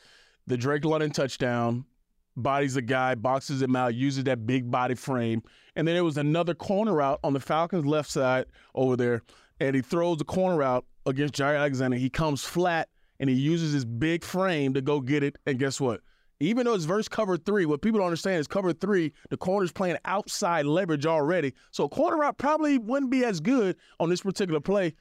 the 0.46 0.56
Drake 0.56 0.84
London 0.84 1.10
touchdown, 1.10 1.84
bodies 2.36 2.76
a 2.76 2.82
guy, 2.82 3.14
boxes 3.14 3.62
him 3.62 3.76
out, 3.76 3.94
uses 3.94 4.24
that 4.24 4.46
big 4.46 4.70
body 4.70 4.94
frame, 4.94 5.42
and 5.76 5.86
then 5.86 5.94
there 5.94 6.04
was 6.04 6.16
another 6.16 6.54
corner 6.54 7.00
out 7.02 7.20
on 7.24 7.32
the 7.32 7.40
Falcons' 7.40 7.86
left 7.86 8.10
side 8.10 8.46
over 8.74 8.96
there, 8.96 9.22
and 9.60 9.76
he 9.76 9.82
throws 9.82 10.18
the 10.18 10.24
corner 10.24 10.62
out 10.62 10.84
against 11.06 11.34
Jaire 11.34 11.58
Alexander. 11.58 11.96
He 11.96 12.10
comes 12.10 12.44
flat 12.44 12.88
and 13.18 13.28
he 13.28 13.36
uses 13.36 13.72
his 13.72 13.84
big 13.84 14.24
frame 14.24 14.72
to 14.74 14.80
go 14.80 15.00
get 15.00 15.22
it, 15.22 15.36
and 15.46 15.58
guess 15.58 15.80
what? 15.80 16.00
Even 16.42 16.64
though 16.64 16.72
it's 16.72 16.84
verse 16.84 17.06
cover 17.06 17.36
three, 17.36 17.66
what 17.66 17.82
people 17.82 17.98
don't 17.98 18.06
understand 18.06 18.40
is 18.40 18.46
cover 18.46 18.72
three, 18.72 19.12
the 19.28 19.36
corner's 19.36 19.72
playing 19.72 19.98
outside 20.06 20.64
leverage 20.64 21.04
already. 21.04 21.52
So 21.70 21.84
a 21.84 21.88
corner 21.90 22.24
out 22.24 22.38
probably 22.38 22.78
wouldn't 22.78 23.10
be 23.10 23.26
as 23.26 23.40
good 23.40 23.76
on 23.98 24.08
this 24.08 24.22
particular 24.22 24.60
play. 24.60 24.94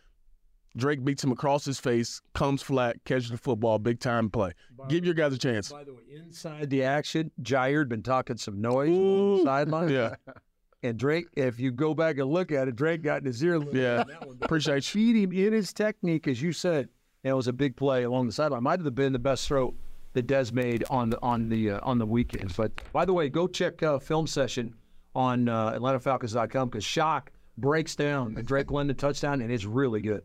Drake 0.78 1.04
beats 1.04 1.24
him 1.24 1.32
across 1.32 1.66
his 1.66 1.80
face, 1.80 2.22
comes 2.34 2.62
flat, 2.62 2.98
catches 3.06 3.30
the 3.30 3.38
football, 3.38 3.80
big 3.80 4.00
time 4.00 4.30
play. 4.30 4.52
Give 4.88 5.04
your 5.04 5.14
guys 5.14 5.34
a 5.34 5.38
chance. 5.38 5.72
By 5.72 5.84
the 5.84 5.94
way, 5.94 6.02
inside 6.16 6.70
the 6.70 6.84
action, 6.84 7.32
Jaire 7.42 7.80
had 7.80 7.90
been 7.90 8.04
talking 8.04 8.38
some 8.38 8.62
noise 8.62 8.90
on 8.90 9.38
the 9.38 9.44
sideline. 9.44 9.90
Yeah, 9.90 10.16
And 10.82 10.98
Drake, 10.98 11.28
if 11.36 11.60
you 11.60 11.72
go 11.72 11.94
back 11.94 12.18
and 12.20 12.30
look 12.30 12.52
at 12.52 12.68
it, 12.68 12.76
Drake 12.76 13.02
got 13.02 13.20
in 13.20 13.26
his 13.26 13.44
ear. 13.44 13.62
yeah. 13.74 14.04
one. 14.24 14.38
Appreciate 14.42 14.94
you. 14.96 15.14
Beat 15.14 15.24
him 15.24 15.32
in 15.48 15.54
his 15.54 15.74
technique, 15.74 16.28
as 16.28 16.42
you 16.42 16.54
said. 16.54 16.88
And 17.24 17.32
it 17.32 17.34
was 17.34 17.48
a 17.48 17.54
big 17.54 17.76
play 17.76 18.04
along 18.04 18.28
the 18.28 18.32
sideline. 18.32 18.64
Might 18.64 18.80
have 18.80 18.96
been 18.96 19.12
the 19.12 19.20
best 19.20 19.46
throw 19.46 19.74
that 20.14 20.28
Des 20.28 20.52
made 20.54 20.86
on 20.90 21.10
the 21.10 21.22
on 21.22 21.50
the 21.50 21.72
uh, 21.72 21.80
on 21.84 21.98
the 21.98 22.06
weekend. 22.06 22.56
But 22.56 22.72
by 22.94 23.04
the 23.04 23.14
way, 23.14 23.28
go 23.28 23.46
check 23.46 23.84
uh, 23.84 24.00
film 24.00 24.26
session 24.26 24.74
on 25.16 25.50
uh, 25.50 25.74
AtlantaFalcons.com 25.74 26.70
because 26.70 26.86
Shock 26.86 27.32
breaks 27.58 27.96
down 27.98 28.34
the 28.36 28.44
Drake 28.44 28.72
London 28.72 28.96
touchdown, 28.96 29.42
and 29.42 29.52
it's 29.52 29.66
really 29.66 30.02
good. 30.02 30.24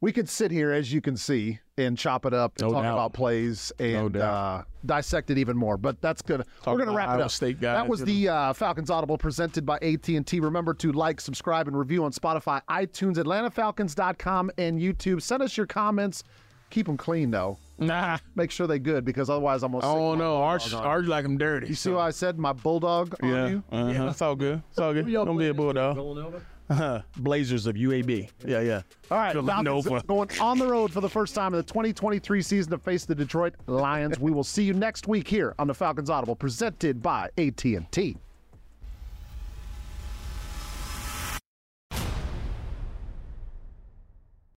We 0.00 0.12
could 0.12 0.28
sit 0.28 0.50
here, 0.50 0.70
as 0.70 0.92
you 0.92 1.00
can 1.00 1.16
see, 1.16 1.58
and 1.76 1.98
chop 1.98 2.24
it 2.24 2.32
up 2.34 2.52
and 2.58 2.68
No 2.68 2.72
talk 2.74 2.82
doubt. 2.84 2.92
about 2.94 3.12
plays 3.14 3.72
and 3.80 4.12
doubt. 4.12 4.22
uh, 4.22 4.62
dissect 4.86 5.30
it 5.30 5.38
even 5.38 5.56
more. 5.56 5.76
But 5.76 6.00
that's 6.00 6.22
good. 6.22 6.42
We're 6.66 6.74
going 6.74 6.78
to 6.86 6.92
about 6.92 6.96
wrap 6.96 7.18
it 7.18 7.22
up. 7.22 7.30
State 7.30 7.60
guys, 7.60 7.76
that 7.76 7.88
was 7.88 8.00
the 8.04 8.28
uh, 8.28 8.52
Falcons 8.52 8.90
Audible 8.90 9.18
presented 9.18 9.66
by 9.66 9.76
AT&T. 9.78 10.38
Remember 10.40 10.72
to 10.74 10.92
like, 10.92 11.20
subscribe, 11.20 11.66
and 11.68 11.76
review 11.78 12.04
on 12.04 12.12
Spotify, 12.12 12.60
iTunes, 12.70 13.16
AtlantaFalcons.com, 13.16 14.50
and 14.58 14.80
YouTube. 14.80 15.20
Send 15.22 15.42
us 15.42 15.56
your 15.56 15.66
comments. 15.66 16.22
Keep 16.70 16.86
them 16.86 16.96
clean, 16.96 17.30
though. 17.30 17.58
Nah. 17.78 18.18
Make 18.34 18.50
sure 18.50 18.66
they 18.66 18.78
good 18.78 19.04
because 19.04 19.30
otherwise 19.30 19.62
I'm 19.62 19.70
going 19.72 19.82
to 19.82 19.86
Oh 19.88 20.14
no, 20.14 20.36
Arch, 20.42 20.74
Arch 20.74 21.06
like 21.06 21.22
them 21.22 21.38
dirty. 21.38 21.68
You 21.68 21.74
see 21.74 21.90
what 21.90 22.00
I 22.00 22.10
said? 22.10 22.38
My 22.38 22.52
bulldog 22.52 23.14
on 23.22 23.28
Yeah. 23.28 23.48
you? 23.48 23.64
Uh-huh. 23.70 24.08
It's 24.10 24.20
all 24.20 24.34
good. 24.36 24.62
It's 24.70 24.78
all 24.78 24.92
good. 24.92 25.10
Don't 25.10 25.38
be 25.38 25.46
a 25.46 25.52
this 25.52 25.56
bulldog. 25.56 25.94
Villanova. 25.94 26.42
Uh-huh. 26.70 27.02
Blazers 27.18 27.66
of 27.66 27.76
UAB. 27.76 28.28
Yeah, 28.46 28.60
yeah. 28.60 28.82
All 29.10 29.18
right, 29.18 29.34
Falcons 29.34 29.64
Nova. 29.64 30.02
going 30.06 30.28
on 30.40 30.58
the 30.58 30.66
road 30.66 30.92
for 30.92 31.00
the 31.00 31.08
first 31.08 31.34
time 31.34 31.54
in 31.54 31.58
the 31.58 31.62
2023 31.62 32.42
season 32.42 32.70
to 32.72 32.78
face 32.78 33.04
the 33.04 33.14
Detroit 33.14 33.54
Lions. 33.66 34.18
we 34.18 34.30
will 34.30 34.44
see 34.44 34.62
you 34.62 34.74
next 34.74 35.08
week 35.08 35.26
here 35.28 35.54
on 35.58 35.66
the 35.66 35.74
Falcons 35.74 36.10
Audible, 36.10 36.36
presented 36.36 37.02
by 37.02 37.30
AT&T. 37.38 38.16